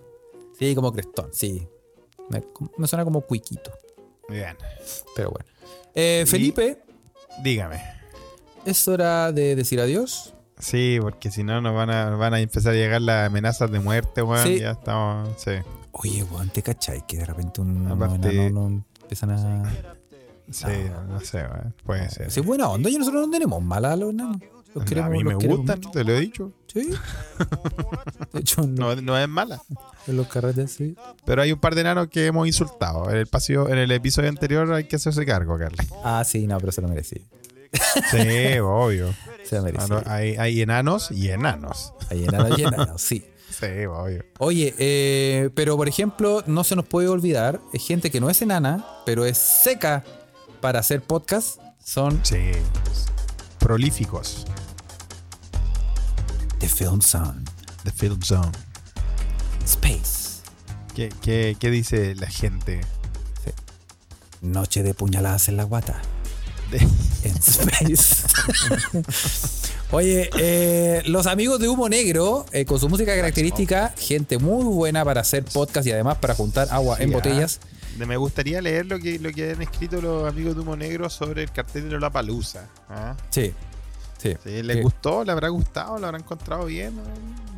sí, 0.57 0.75
como 0.75 0.91
crestón, 0.93 1.29
sí. 1.33 1.67
Me, 2.29 2.43
me 2.77 2.87
suena 2.87 3.03
como 3.03 3.21
cuiquito. 3.21 3.71
Bien. 4.27 4.55
Pero 5.15 5.31
bueno. 5.31 5.45
Eh, 5.95 6.23
Y- 6.25 6.29
Felipe, 6.29 6.83
Dígame. 7.43 7.81
es 8.65 8.87
hora 8.87 9.31
de 9.31 9.55
decir 9.55 9.79
adiós. 9.81 10.35
Sí, 10.59 10.97
porque 11.01 11.31
si 11.31 11.43
no 11.43 11.61
nos 11.61 11.73
van 11.73 11.89
a, 11.89 12.09
van 12.11 12.33
a 12.33 12.39
empezar 12.39 12.73
a 12.73 12.75
llegar 12.75 13.01
las 13.01 13.27
amenazas 13.27 13.71
de 13.71 13.79
muerte, 13.79 14.21
weón. 14.21 14.45
Sí. 14.45 14.59
Ya 14.59 14.71
estamos. 14.71 15.29
Sí. 15.41 15.51
Oye, 15.91 16.23
weón, 16.23 16.49
¿te 16.49 16.61
cachai? 16.61 17.05
Que 17.07 17.17
de 17.17 17.25
repente 17.25 17.61
un, 17.61 17.87
Aparte- 17.89 18.29
enanos 18.29 18.51
no 18.71 18.83
empiezan 19.01 19.31
a. 19.31 19.71
Sí, 20.51 20.65
no, 21.07 21.19
sé, 21.21 21.37
weón. 21.43 21.73
Puede 21.85 22.09
ser. 22.09 22.29
Sí, 22.31 22.41
buena 22.41 22.67
onda. 22.69 22.89
Y 22.89 22.97
nosotros 22.97 23.25
no 23.25 23.31
tenemos 23.31 23.61
mala 23.63 23.93
a 23.93 23.95
los 23.95 24.09
enanos. 24.11 24.41
Los 24.75 24.83
a 24.83 24.85
queremos, 24.85 25.09
mí 25.11 25.23
los 25.23 25.41
me 25.43 25.47
gustan, 25.55 25.81
te 25.81 26.03
lo 26.03 26.13
he 26.13 26.19
dicho. 26.19 26.51
Sí. 26.71 26.91
De 28.33 28.39
hecho, 28.39 28.61
No, 28.67 28.95
no 28.95 29.17
es 29.17 29.27
mala. 29.27 29.59
en 30.05 30.15
los 30.17 30.27
carretes 30.27 30.71
sí. 30.71 30.95
Pero 31.25 31.41
hay 31.41 31.51
un 31.51 31.59
par 31.59 31.73
de 31.73 31.81
enanos 31.81 32.07
que 32.09 32.27
hemos 32.27 32.45
insultado. 32.45 33.09
En 33.09 33.17
el, 33.17 33.25
pasillo, 33.27 33.67
en 33.69 33.79
el 33.79 33.91
episodio 33.91 34.29
anterior 34.29 34.71
hay 34.73 34.83
que 34.83 34.97
hacerse 34.97 35.25
cargo, 35.25 35.57
Carly. 35.57 35.77
Ah, 36.03 36.23
sí, 36.23 36.45
no, 36.45 36.59
pero 36.59 36.71
se 36.71 36.81
lo 36.81 36.87
merecí. 36.87 37.25
Sí, 38.11 38.59
obvio. 38.59 39.13
Se 39.43 39.59
lo 39.59 39.67
Ah, 39.79 40.03
hay, 40.15 40.35
hay 40.37 40.61
enanos 40.61 41.11
y 41.11 41.29
enanos. 41.29 41.93
Hay 42.09 42.23
enanos 42.25 42.57
y 42.59 42.63
enanos, 42.63 43.01
sí. 43.01 43.25
Sí, 43.49 43.65
obvio. 43.87 44.23
Oye, 44.37 44.73
eh, 44.77 45.49
pero 45.55 45.75
por 45.75 45.89
ejemplo, 45.89 46.43
no 46.45 46.63
se 46.63 46.75
nos 46.75 46.85
puede 46.85 47.07
olvidar, 47.09 47.59
es 47.73 47.85
gente 47.85 48.09
que 48.11 48.21
no 48.21 48.29
es 48.29 48.41
enana, 48.43 48.85
pero 49.05 49.25
es 49.25 49.37
seca 49.39 50.03
para 50.61 50.79
hacer 50.79 51.01
podcast, 51.01 51.59
son 51.83 52.19
Sí. 52.23 52.37
Prolíficos. 53.57 54.45
The 56.59 56.69
Film 56.69 57.01
Zone, 57.01 57.43
The 57.83 57.91
Film 57.91 58.21
Zone. 58.21 58.51
Space, 59.65 60.41
¿Qué, 60.95 61.09
qué, 61.21 61.57
qué 61.59 61.69
dice 61.71 62.15
la 62.15 62.27
gente? 62.27 62.81
Noche 64.41 64.83
de 64.83 64.93
puñaladas 64.93 65.49
en 65.49 65.57
la 65.57 65.63
guata, 65.63 66.01
De- 66.71 66.79
en 67.23 67.35
Space. 67.37 68.27
Oye, 69.91 70.29
eh, 70.37 71.01
los 71.05 71.25
amigos 71.25 71.59
de 71.59 71.67
Humo 71.67 71.89
Negro, 71.89 72.45
eh, 72.51 72.65
con 72.65 72.79
su 72.79 72.87
música 72.89 73.15
característica, 73.15 73.93
gente 73.97 74.37
muy 74.37 74.63
buena 74.65 75.03
para 75.03 75.21
hacer 75.21 75.43
podcast 75.45 75.87
y 75.87 75.91
además 75.91 76.17
para 76.19 76.35
juntar 76.35 76.67
agua 76.71 76.97
en 76.99 77.11
botellas. 77.11 77.59
ah. 77.63 77.67
Me 78.05 78.15
gustaría 78.15 78.61
leer 78.61 78.85
lo 78.85 78.97
que, 78.99 79.19
lo 79.19 79.29
que 79.31 79.51
han 79.51 79.61
escrito 79.61 79.99
los 80.01 80.25
amigos 80.29 80.55
de 80.55 80.61
Humo 80.61 80.75
Negro 80.77 81.09
sobre 81.09 81.43
el 81.43 81.51
cartel 81.51 81.89
de 81.89 81.99
la 81.99 82.09
palusa. 82.09 82.69
Sí, 83.29 83.53
sí. 84.21 84.35
¿Les 84.45 84.81
gustó? 84.81 85.25
¿Le 85.25 85.31
habrá 85.33 85.49
gustado? 85.49 85.97
¿Lo 85.97 86.05
habrán 86.05 86.21
encontrado 86.21 86.65
bien? 86.65 86.93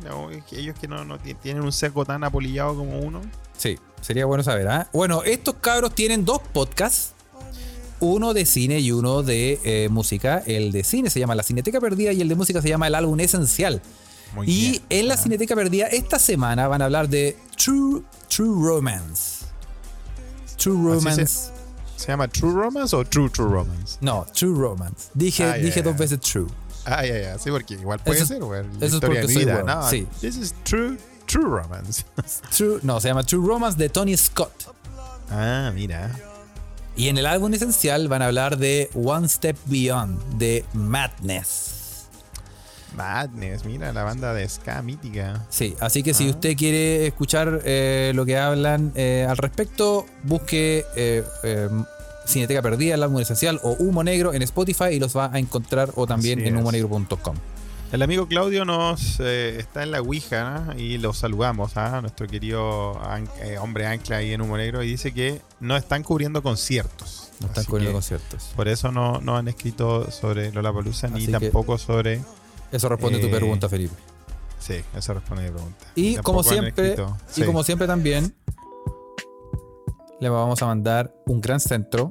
No, 0.04 0.30
ellos 0.50 0.76
que 0.80 0.88
no, 0.88 1.04
no 1.04 1.18
ti- 1.20 1.34
tienen 1.34 1.62
un 1.62 1.70
seco 1.70 2.04
tan 2.04 2.24
apolillado 2.24 2.74
como 2.76 2.98
uno. 2.98 3.20
Sí, 3.56 3.78
sería 4.00 4.24
bueno 4.26 4.42
saber. 4.42 4.66
¿ah? 4.66 4.88
Bueno, 4.92 5.22
estos 5.22 5.54
cabros 5.60 5.94
tienen 5.94 6.24
dos 6.24 6.40
podcasts. 6.52 7.12
Uno 8.04 8.34
de 8.34 8.44
cine 8.46 8.80
y 8.80 8.90
uno 8.90 9.22
de 9.22 9.60
eh, 9.62 9.88
música. 9.88 10.42
El 10.44 10.72
de 10.72 10.82
cine 10.82 11.08
se 11.08 11.20
llama 11.20 11.34
La 11.36 11.42
Cineteca 11.44 11.80
Perdida 11.80 12.12
y 12.12 12.20
el 12.20 12.28
de 12.28 12.34
música 12.34 12.60
se 12.60 12.68
llama 12.68 12.88
El 12.88 12.96
Álbum 12.96 13.18
Esencial. 13.20 13.80
Muy 14.34 14.50
y 14.50 14.70
bien. 14.72 14.82
en 14.90 15.08
la. 15.08 15.16
Cineteca 15.16 15.54
Perdida 15.54 15.86
esta 15.86 16.18
semana 16.18 16.66
van 16.66 16.82
a 16.82 16.86
hablar 16.86 17.08
de 17.08 17.36
True, 17.56 18.02
True 18.28 18.66
Romance. 18.66 19.44
True 20.56 20.94
Romance. 20.94 21.50
¿Se 21.96 22.08
llama 22.08 22.26
True 22.26 22.52
Romance 22.52 22.96
o 22.96 23.04
True 23.04 23.30
True 23.30 23.48
Romance? 23.48 23.98
No, 24.00 24.26
True 24.34 24.58
Romance. 24.58 25.10
Dije, 25.14 25.44
Ah, 25.44 25.54
dije 25.54 25.82
dos 25.82 25.96
veces 25.96 26.18
True. 26.20 26.48
Ah, 26.84 27.06
ya, 27.06 27.16
ya. 27.20 27.38
Sí, 27.38 27.50
porque 27.50 27.74
igual 27.74 28.00
puede 28.00 28.18
Eso 28.18 28.26
ser, 28.26 28.42
güey. 28.42 28.62
Eso 28.80 28.96
es 28.96 29.00
porque 29.00 29.22
soy 29.24 29.36
vida. 29.36 29.62
bueno, 29.62 29.82
No, 29.82 29.88
sí. 29.88 30.08
This 30.20 30.36
is 30.36 30.54
True 30.64 30.98
True 31.26 31.44
Romance. 31.44 32.02
True, 32.56 32.80
no, 32.82 33.00
se 33.00 33.08
llama 33.08 33.22
True 33.22 33.46
Romance 33.46 33.78
de 33.78 33.88
Tony 33.88 34.16
Scott. 34.16 34.52
ah, 35.30 35.70
mira. 35.72 36.10
Y 36.96 37.08
en 37.08 37.16
el 37.18 37.26
álbum 37.26 37.52
esencial 37.54 38.08
van 38.08 38.22
a 38.22 38.26
hablar 38.26 38.58
de 38.58 38.90
One 38.94 39.28
Step 39.28 39.56
Beyond, 39.66 40.20
de 40.38 40.64
Madness. 40.74 42.06
Madness, 42.94 43.64
mira, 43.64 43.90
la 43.94 44.02
banda 44.04 44.34
de 44.34 44.46
ska 44.46 44.82
mítica. 44.82 45.46
Sí, 45.48 45.74
así 45.80 46.02
que 46.02 46.12
si 46.12 46.26
Ah. 46.26 46.30
usted 46.30 46.54
quiere 46.56 47.06
escuchar 47.06 47.62
eh, 47.64 48.12
lo 48.14 48.26
que 48.26 48.36
hablan 48.36 48.92
eh, 48.94 49.26
al 49.28 49.38
respecto, 49.38 50.04
busque 50.24 50.84
eh, 50.96 51.24
eh, 51.44 51.68
Cineteca 52.26 52.60
Perdida, 52.60 52.94
el 52.94 53.02
álbum 53.02 53.20
esencial, 53.20 53.58
o 53.62 53.72
Humo 53.78 54.04
Negro 54.04 54.34
en 54.34 54.42
Spotify 54.42 54.90
y 54.92 55.00
los 55.00 55.16
va 55.16 55.30
a 55.32 55.38
encontrar 55.38 55.90
o 55.94 56.06
también 56.06 56.40
Así 56.40 56.48
en 56.48 56.56
es. 56.56 56.60
humonegro.com. 56.60 57.36
El 57.92 58.00
amigo 58.00 58.26
Claudio 58.26 58.64
nos 58.64 59.20
eh, 59.20 59.58
está 59.58 59.82
en 59.82 59.90
la 59.90 60.00
Ouija 60.00 60.60
¿no? 60.74 60.78
y 60.80 60.96
lo 60.96 61.12
saludamos 61.12 61.76
a 61.76 62.00
nuestro 62.00 62.26
querido 62.26 62.98
an- 63.04 63.28
eh, 63.42 63.58
hombre 63.58 63.86
ancla 63.86 64.16
ahí 64.16 64.32
en 64.32 64.40
Humo 64.40 64.56
Negro 64.56 64.82
y 64.82 64.88
dice 64.88 65.12
que 65.12 65.42
no 65.60 65.76
están 65.76 66.02
cubriendo 66.02 66.42
conciertos. 66.42 67.30
No 67.40 67.48
están 67.48 67.64
cubriendo 67.64 67.92
conciertos. 67.92 68.50
Por 68.56 68.68
eso 68.68 68.90
no, 68.90 69.20
no 69.20 69.36
han 69.36 69.46
escrito 69.48 70.10
sobre 70.10 70.50
Lola 70.52 70.72
Palusa 70.72 71.08
ni 71.08 71.26
tampoco 71.26 71.76
sobre. 71.76 72.22
Eso 72.70 72.88
responde 72.88 73.18
tu 73.18 73.26
Eh, 73.26 73.30
pregunta, 73.30 73.68
Felipe. 73.68 73.94
Sí, 74.58 74.76
eso 74.96 75.12
responde 75.12 75.42
a 75.42 75.46
mi 75.48 75.52
pregunta. 75.52 75.86
Y 75.94 76.16
como 76.16 76.42
siempre, 76.42 76.96
y 77.36 77.42
como 77.44 77.62
siempre 77.62 77.86
también, 77.86 78.34
le 80.18 80.28
vamos 80.30 80.62
a 80.62 80.66
mandar 80.66 81.12
un 81.26 81.42
gran 81.42 81.60
centro. 81.60 82.10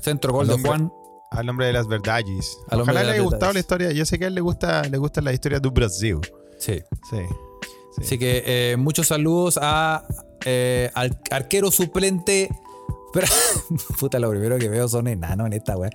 Centro 0.00 0.32
Gol 0.32 0.46
de 0.46 0.58
Juan. 0.62 0.90
Al 1.30 1.48
hombre 1.48 1.66
de 1.66 1.72
las 1.72 1.86
verdades. 1.86 2.58
Al 2.68 2.80
Ojalá 2.80 3.04
le 3.04 3.12
haya 3.12 3.22
gustado 3.22 3.40
verdades. 3.40 3.54
la 3.54 3.60
historia. 3.60 3.92
Yo 3.92 4.04
sé 4.04 4.18
que 4.18 4.24
a 4.24 4.28
él 4.28 4.34
le 4.34 4.40
gusta, 4.40 4.82
le 4.82 4.98
gusta 4.98 5.20
la 5.20 5.32
historia 5.32 5.60
de 5.60 5.68
Brasil. 5.68 6.18
Sí. 6.58 6.82
Sí. 7.08 7.16
sí. 7.92 8.02
Así 8.02 8.18
que 8.18 8.42
eh, 8.46 8.76
muchos 8.76 9.06
saludos 9.06 9.58
a 9.60 10.04
eh, 10.44 10.90
al 10.94 11.18
arquero 11.30 11.70
suplente. 11.70 12.50
Pero, 13.12 13.26
puta, 13.98 14.18
lo 14.20 14.30
primero 14.30 14.56
que 14.58 14.68
veo 14.68 14.88
son 14.88 15.08
enanos 15.08 15.46
en 15.48 15.54
esta 15.54 15.76
weá. 15.76 15.90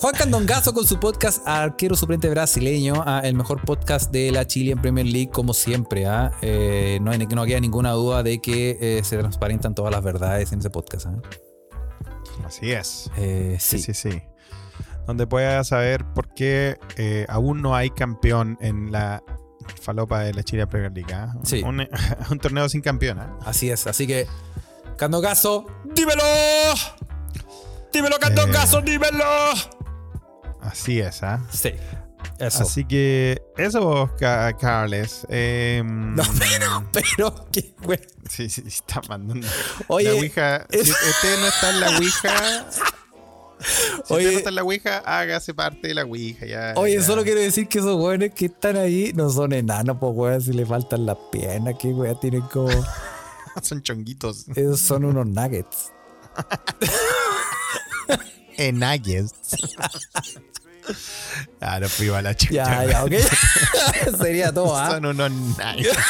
Juan 0.00 0.14
Candongazo 0.14 0.74
con 0.74 0.84
su 0.86 0.98
podcast 0.98 1.46
Arquero 1.46 1.94
Suplente 1.94 2.28
Brasileño, 2.28 3.04
a 3.06 3.20
el 3.20 3.34
mejor 3.34 3.60
podcast 3.62 4.10
de 4.10 4.32
la 4.32 4.46
Chile 4.46 4.72
en 4.72 4.80
Premier 4.80 5.06
League, 5.06 5.30
como 5.30 5.54
siempre. 5.54 6.06
¿ah? 6.06 6.32
Eh, 6.42 6.98
no, 7.02 7.12
hay, 7.12 7.18
no 7.18 7.44
queda 7.44 7.60
ninguna 7.60 7.92
duda 7.92 8.22
de 8.24 8.40
que 8.40 8.78
eh, 8.80 9.04
se 9.04 9.16
transparentan 9.16 9.74
todas 9.74 9.92
las 9.92 10.02
verdades 10.02 10.52
en 10.52 10.58
ese 10.58 10.70
podcast. 10.70 11.06
Así 12.44 12.72
es. 12.72 13.10
Eh, 13.16 13.56
Sí, 13.60 13.78
sí. 13.78 13.94
sí, 13.94 14.10
sí. 14.12 14.22
Donde 15.06 15.26
puedas 15.26 15.68
saber 15.68 16.04
por 16.14 16.34
qué 16.34 16.78
eh, 16.96 17.26
aún 17.28 17.62
no 17.62 17.74
hay 17.76 17.90
campeón 17.90 18.58
en 18.60 18.90
la 18.90 19.22
falopa 19.80 20.20
de 20.20 20.34
la 20.34 20.42
Chile 20.42 20.66
Premier 20.66 20.92
League. 20.92 21.12
¿ah? 21.14 21.34
Sí. 21.44 21.62
Un, 21.62 21.86
un 22.30 22.38
torneo 22.38 22.68
sin 22.68 22.80
campeón. 22.80 23.20
¿ah? 23.20 23.36
Así 23.44 23.70
es. 23.70 23.86
Así 23.86 24.06
que, 24.06 24.26
Candongazo, 24.96 25.66
dímelo. 25.94 26.22
Dímelo, 27.92 28.16
Eh. 28.16 28.82
dímelo. 28.84 29.24
Así 30.60 31.00
es. 31.00 31.22
¿ah? 31.22 31.40
Sí. 31.52 31.70
Eso. 32.38 32.62
Así 32.64 32.84
que 32.84 33.40
eso, 33.56 34.10
Ca- 34.18 34.52
Carles. 34.56 35.26
Eh, 35.30 35.82
No, 35.84 36.22
pero, 36.38 36.84
pero, 36.92 37.46
qué 37.50 37.74
güey. 37.82 38.00
Sí, 38.28 38.48
sí, 38.50 38.62
está 38.66 39.00
mandando. 39.08 39.46
Oye, 39.88 40.10
la 40.10 40.14
Ouija. 40.14 40.66
Si 40.70 40.80
usted 40.80 41.38
no 41.40 41.46
está 41.46 41.70
en 41.70 41.80
la 41.80 41.98
Ouija. 41.98 42.66
Si 44.04 44.12
Oye. 44.12 44.24
usted 44.26 44.32
no 44.32 44.38
está 44.38 44.48
en 44.50 44.54
la 44.56 44.64
Ouija, 44.64 44.98
hágase 44.98 45.54
parte 45.54 45.88
de 45.88 45.94
la 45.94 46.04
Ouija. 46.04 46.44
Ya, 46.44 46.74
Oye, 46.76 46.96
ya. 46.96 47.02
solo 47.02 47.24
quiero 47.24 47.40
decir 47.40 47.66
que 47.68 47.78
esos 47.78 47.98
weones 47.98 48.34
que 48.34 48.46
están 48.46 48.76
ahí 48.76 49.12
no 49.14 49.30
son 49.30 49.54
enanos, 49.54 49.96
pues 49.98 50.12
weón, 50.14 50.42
si 50.42 50.52
le 50.52 50.66
faltan 50.66 51.06
las 51.06 51.16
piernas, 51.32 51.74
que 51.78 51.88
weón, 51.88 52.20
tienen 52.20 52.42
como. 52.42 52.68
Son 53.62 53.82
chonguitos. 53.82 54.46
Esos 54.54 54.80
son 54.80 55.06
unos 55.06 55.26
nuggets. 55.26 55.90
Enagues. 58.58 59.32
Ah, 61.60 61.78
no 61.80 61.88
fui 61.88 62.08
a 62.08 62.20
la 62.22 62.34
chucha. 62.34 62.52
Ya, 62.52 62.84
ya, 62.84 63.04
ok. 63.04 63.12
Sería 64.18 64.52
todo, 64.52 64.76
¿ah? 64.76 64.90
Son 64.90 65.06
unos 65.06 65.30
nuggets. 65.30 65.98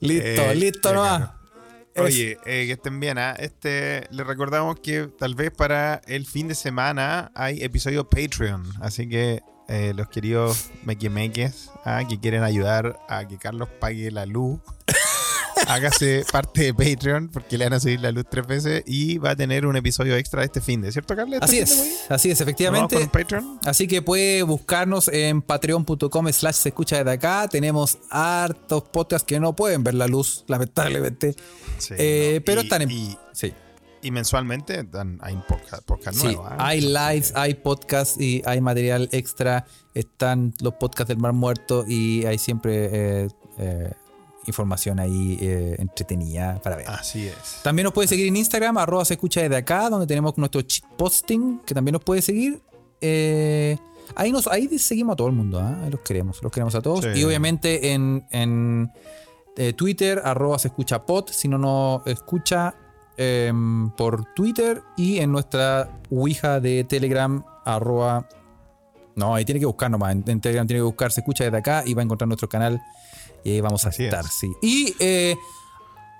Listo, 0.00 0.26
Eh, 0.50 0.54
listo 0.54 0.90
eh, 0.90 0.94
nomás. 0.94 1.18
claro. 1.18 1.32
Oye, 1.96 2.32
eh, 2.44 2.66
que 2.66 2.72
estén 2.72 2.98
bien, 3.00 3.18
¿ah? 3.18 3.34
Este, 3.38 4.06
les 4.10 4.26
recordamos 4.26 4.80
que 4.80 5.06
tal 5.18 5.34
vez 5.36 5.50
para 5.52 6.00
el 6.06 6.26
fin 6.26 6.48
de 6.48 6.54
semana 6.56 7.30
hay 7.34 7.62
episodio 7.62 8.08
Patreon. 8.10 8.64
Así 8.82 9.08
que 9.08 9.42
eh, 9.68 9.92
los 9.94 10.08
queridos 10.08 10.70
mequimeques 10.84 11.70
¿ah? 11.84 12.02
que 12.08 12.18
quieren 12.20 12.42
ayudar 12.42 12.98
a 13.08 13.26
que 13.28 13.38
Carlos 13.38 13.68
pague 13.80 14.10
la 14.10 14.26
luz, 14.26 14.58
hágase 15.68 16.24
parte 16.30 16.72
de 16.72 16.74
Patreon 16.74 17.28
porque 17.28 17.58
le 17.58 17.64
van 17.64 17.74
a 17.74 17.80
subir 17.80 18.00
la 18.00 18.10
luz 18.12 18.24
tres 18.30 18.46
veces 18.46 18.82
y 18.86 19.18
va 19.18 19.30
a 19.30 19.36
tener 19.36 19.66
un 19.66 19.76
episodio 19.76 20.16
extra 20.16 20.44
este 20.44 20.60
fin 20.60 20.80
de, 20.82 20.92
¿cierto, 20.92 21.14
Carlos? 21.16 21.40
¿Este 21.42 21.44
Así 21.44 21.58
es, 21.58 21.70
así 21.72 21.80
es, 21.80 22.10
¿Nos 22.10 22.10
vamos 22.10 22.40
efectivamente. 22.40 22.96
con 22.96 23.08
Patreon? 23.08 23.58
Así 23.64 23.86
que 23.88 24.02
puede 24.02 24.42
buscarnos 24.42 25.08
en 25.08 25.42
patreon.com 25.42 26.32
slash 26.32 26.54
se 26.54 26.68
escucha 26.70 26.98
desde 26.98 27.10
acá. 27.12 27.48
Tenemos 27.48 27.98
hartos 28.10 28.84
podcasts 28.84 29.26
que 29.26 29.40
no 29.40 29.54
pueden 29.56 29.82
ver 29.84 29.94
la 29.94 30.06
luz, 30.06 30.44
lamentablemente. 30.48 31.34
Sí, 31.78 31.94
Eh, 31.98 32.36
no. 32.40 32.44
pero 32.44 32.60
Y- 32.60 32.64
están 32.64 32.82
en... 32.82 32.90
Y, 32.90 33.18
sí. 33.32 33.52
y 34.02 34.10
mensualmente 34.10 34.84
dan, 34.84 35.18
hay 35.22 35.34
podcast, 35.48 35.82
podcast 35.84 36.18
Sí, 36.18 36.26
nuevo. 36.26 36.44
¿ah? 36.46 36.56
hay 36.58 36.80
lives, 36.82 37.32
hay 37.34 37.54
podcasts 37.54 38.20
y 38.20 38.42
hay 38.44 38.60
material 38.60 39.08
extra. 39.12 39.64
Están 39.94 40.52
los 40.60 40.74
podcasts 40.74 41.08
del 41.08 41.18
Mar 41.18 41.32
Muerto 41.32 41.84
y 41.88 42.24
hay 42.26 42.38
siempre 42.38 43.24
eh, 43.24 43.28
eh, 43.58 43.92
información 44.46 44.98
ahí 45.00 45.38
eh, 45.40 45.76
entretenida 45.78 46.60
para 46.62 46.76
ver. 46.76 46.88
Así 46.88 47.26
es. 47.28 47.60
También 47.62 47.84
nos 47.84 47.92
puede 47.92 48.08
seguir 48.08 48.28
en 48.28 48.36
Instagram, 48.36 48.78
arroba 48.78 49.04
se 49.04 49.14
escucha 49.14 49.42
desde 49.42 49.56
acá, 49.56 49.90
donde 49.90 50.06
tenemos 50.06 50.36
nuestro 50.38 50.62
posting, 50.96 51.60
que 51.60 51.74
también 51.74 51.92
nos 51.92 52.02
puede 52.02 52.22
seguir. 52.22 52.62
Eh, 53.00 53.76
ahí, 54.14 54.32
nos, 54.32 54.46
ahí 54.46 54.78
seguimos 54.78 55.14
a 55.14 55.16
todo 55.16 55.28
el 55.28 55.34
mundo. 55.34 55.60
Ahí 55.60 55.90
los 55.90 56.00
queremos, 56.00 56.42
los 56.42 56.52
queremos 56.52 56.74
a 56.74 56.80
todos. 56.80 57.04
Sí. 57.04 57.20
Y 57.20 57.24
obviamente 57.24 57.92
en, 57.92 58.24
en, 58.30 58.90
eh, 59.56 59.72
Twitter, 59.72 60.20
arroba 60.24 60.58
se 60.58 60.68
escucha 60.68 61.04
pod, 61.04 61.28
si 61.30 61.48
no 61.48 61.58
nos 61.58 62.06
escucha 62.06 62.74
em, 63.16 63.90
por 63.90 64.32
Twitter 64.34 64.82
y 64.96 65.18
en 65.18 65.32
nuestra 65.32 66.00
Ouija 66.10 66.60
de 66.60 66.84
Telegram, 66.84 67.44
arroba... 67.64 68.28
No, 69.16 69.32
ahí 69.32 69.44
tiene 69.44 69.60
que 69.60 69.66
buscar 69.66 69.88
nomás. 69.90 70.12
En 70.12 70.40
Telegram 70.40 70.66
tiene 70.66 70.80
que 70.80 70.84
buscar, 70.84 71.12
se 71.12 71.20
escucha 71.20 71.44
desde 71.44 71.56
acá 71.56 71.84
y 71.86 71.94
va 71.94 72.02
a 72.02 72.04
encontrar 72.04 72.26
nuestro 72.26 72.48
canal 72.48 72.82
y 73.44 73.52
ahí 73.52 73.60
vamos 73.60 73.84
a 73.84 73.90
Así 73.90 74.04
es. 74.04 74.12
estar, 74.12 74.26
sí. 74.26 74.52
Y 74.62 74.94
eh, 74.98 75.36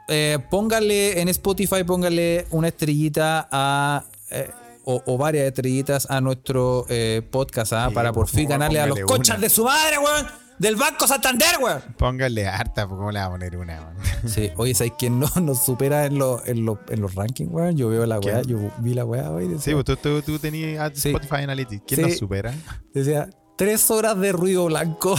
eh, 0.08 0.38
póngale 0.50 1.20
en 1.20 1.28
Spotify, 1.28 1.82
póngale 1.84 2.46
una 2.50 2.68
estrellita 2.68 3.48
a. 3.50 4.04
eh, 4.30 4.50
o, 4.86 5.02
o 5.06 5.16
varias 5.16 5.46
estrellitas 5.46 6.06
a 6.10 6.20
nuestro 6.20 6.86
podcast, 7.30 7.72
¿ah? 7.72 7.86
Sí, 7.88 7.94
para 7.94 8.12
por 8.12 8.28
fin 8.28 8.46
ganarle 8.50 8.80
a 8.80 8.86
los 8.86 9.00
conchas 9.00 9.40
de 9.40 9.48
su 9.48 9.64
madre, 9.64 9.96
weón. 9.98 10.26
Del 10.58 10.76
Banco 10.76 11.06
Santander, 11.08 11.56
weón. 11.60 11.82
Póngale 11.96 12.46
harta, 12.46 12.86
pues, 12.86 12.98
¿cómo 12.98 13.10
le 13.10 13.18
va 13.18 13.24
a 13.24 13.30
poner 13.30 13.56
una? 13.56 13.80
weón? 13.80 13.96
Sí, 14.30 14.50
oye, 14.56 14.74
¿sabes 14.74 14.92
quién 14.98 15.18
no 15.18 15.26
nos 15.40 15.64
supera 15.64 16.04
en, 16.04 16.18
los 16.18 16.46
en, 16.46 16.66
los 16.66 16.78
en 16.90 17.00
los 17.00 17.14
rankings, 17.14 17.50
weón? 17.50 17.76
Yo 17.78 17.88
veo 17.88 18.04
la 18.04 18.20
weá, 18.20 18.42
yo 18.42 18.58
vi 18.80 18.92
la 18.92 19.06
weá 19.06 19.30
hoy. 19.30 19.56
Sí, 19.58 19.72
pues 19.72 19.86
tú, 19.86 19.96
tú, 19.96 20.20
tú 20.20 20.38
tenías 20.38 20.92
Sí. 20.94 21.08
Spotify 21.08 21.42
Analytics. 21.44 21.84
¿Quién 21.86 22.00
Sí. 22.00 22.06
nos 22.10 22.18
supera? 22.18 22.54
decía, 22.92 23.30
tres 23.56 23.90
horas 23.90 24.18
de 24.20 24.32
ruido 24.32 24.66
blanco. 24.66 25.16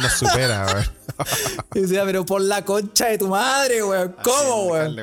Nos 0.00 0.12
supera, 0.14 0.64
weón. 0.66 0.84
decía, 1.74 2.04
pero 2.04 2.24
por 2.24 2.40
la 2.40 2.64
concha 2.64 3.06
de 3.06 3.18
tu 3.18 3.28
madre, 3.28 3.82
weón. 3.82 4.14
¿Cómo, 4.22 4.66
weón? 4.72 4.96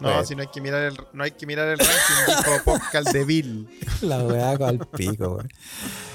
No, 0.00 0.08
Bueno. 0.08 0.24
si 0.24 0.34
no 0.34 0.42
hay 0.42 0.48
que 0.48 0.60
mirar 0.60 0.82
el, 0.82 0.96
no 1.12 1.22
hay 1.22 1.30
que 1.30 1.46
mirar 1.46 1.68
el 1.68 1.78
ranking, 1.78 2.26
dijo 2.26 2.64
Pascal 2.64 3.04
de 3.04 3.24
Bill. 3.24 3.68
La 4.02 4.18
weá 4.18 4.58
con 4.58 4.70
el 4.70 4.78
pico, 4.80 5.34
weón. 5.36 5.48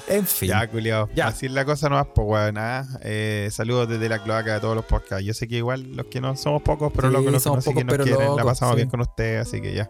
En 0.09 0.25
fin. 0.27 0.49
Ya, 0.49 0.67
culiao. 0.67 1.09
Ya. 1.15 1.27
Así 1.27 1.45
es 1.45 1.53
la 1.53 1.63
cosa 1.63 1.87
nomás, 1.87 2.07
pues, 2.13 2.27
weón. 2.27 2.57
ah. 2.57 2.85
Eh, 3.01 3.47
saludos 3.49 3.87
desde 3.87 4.09
la 4.09 4.21
cloaca 4.21 4.55
de 4.55 4.59
todos 4.59 4.75
los 4.75 4.83
podcasts. 4.83 5.23
Yo 5.25 5.33
sé 5.33 5.47
que 5.47 5.55
igual 5.57 5.95
los 5.95 6.07
que 6.07 6.19
no 6.19 6.35
somos 6.35 6.61
pocos, 6.63 6.91
pero 6.93 7.07
Sí, 7.07 7.13
locos 7.13 7.31
los 7.31 7.41
que 7.41 7.43
somos 7.49 7.63
siguen 7.63 7.87
pocos, 7.87 7.97
nos 7.99 8.07
pero 8.07 8.17
quieren. 8.17 8.35
la 8.35 8.43
pasamos 8.43 8.73
sí. 8.73 8.75
bien 8.77 8.89
con 8.89 8.99
ustedes, 9.01 9.47
así 9.47 9.61
que 9.61 9.73
ya. 9.73 9.89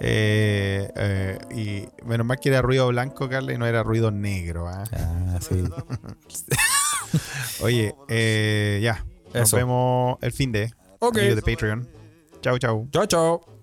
Eh, 0.00 0.90
eh, 0.96 1.38
y 1.54 2.04
menos 2.06 2.26
mal 2.26 2.38
que 2.40 2.48
era 2.48 2.62
ruido 2.62 2.88
blanco, 2.88 3.28
Carla, 3.28 3.52
y 3.52 3.58
no 3.58 3.66
era 3.66 3.82
ruido 3.82 4.10
negro. 4.10 4.66
ah. 4.68 4.84
Ah, 4.94 5.38
sí. 5.46 5.62
Oye, 7.60 7.94
eh, 8.08 8.80
ya. 8.82 9.04
Nos 9.34 9.48
Eso. 9.48 9.56
vemos 9.56 10.18
el 10.22 10.32
fin 10.32 10.52
de. 10.52 10.72
Ok. 11.00 11.16
de 11.16 11.42
Patreon. 11.42 11.88
Chau, 12.40 12.58
chau. 12.58 12.88
Chao, 12.92 13.06
chao. 13.06 13.55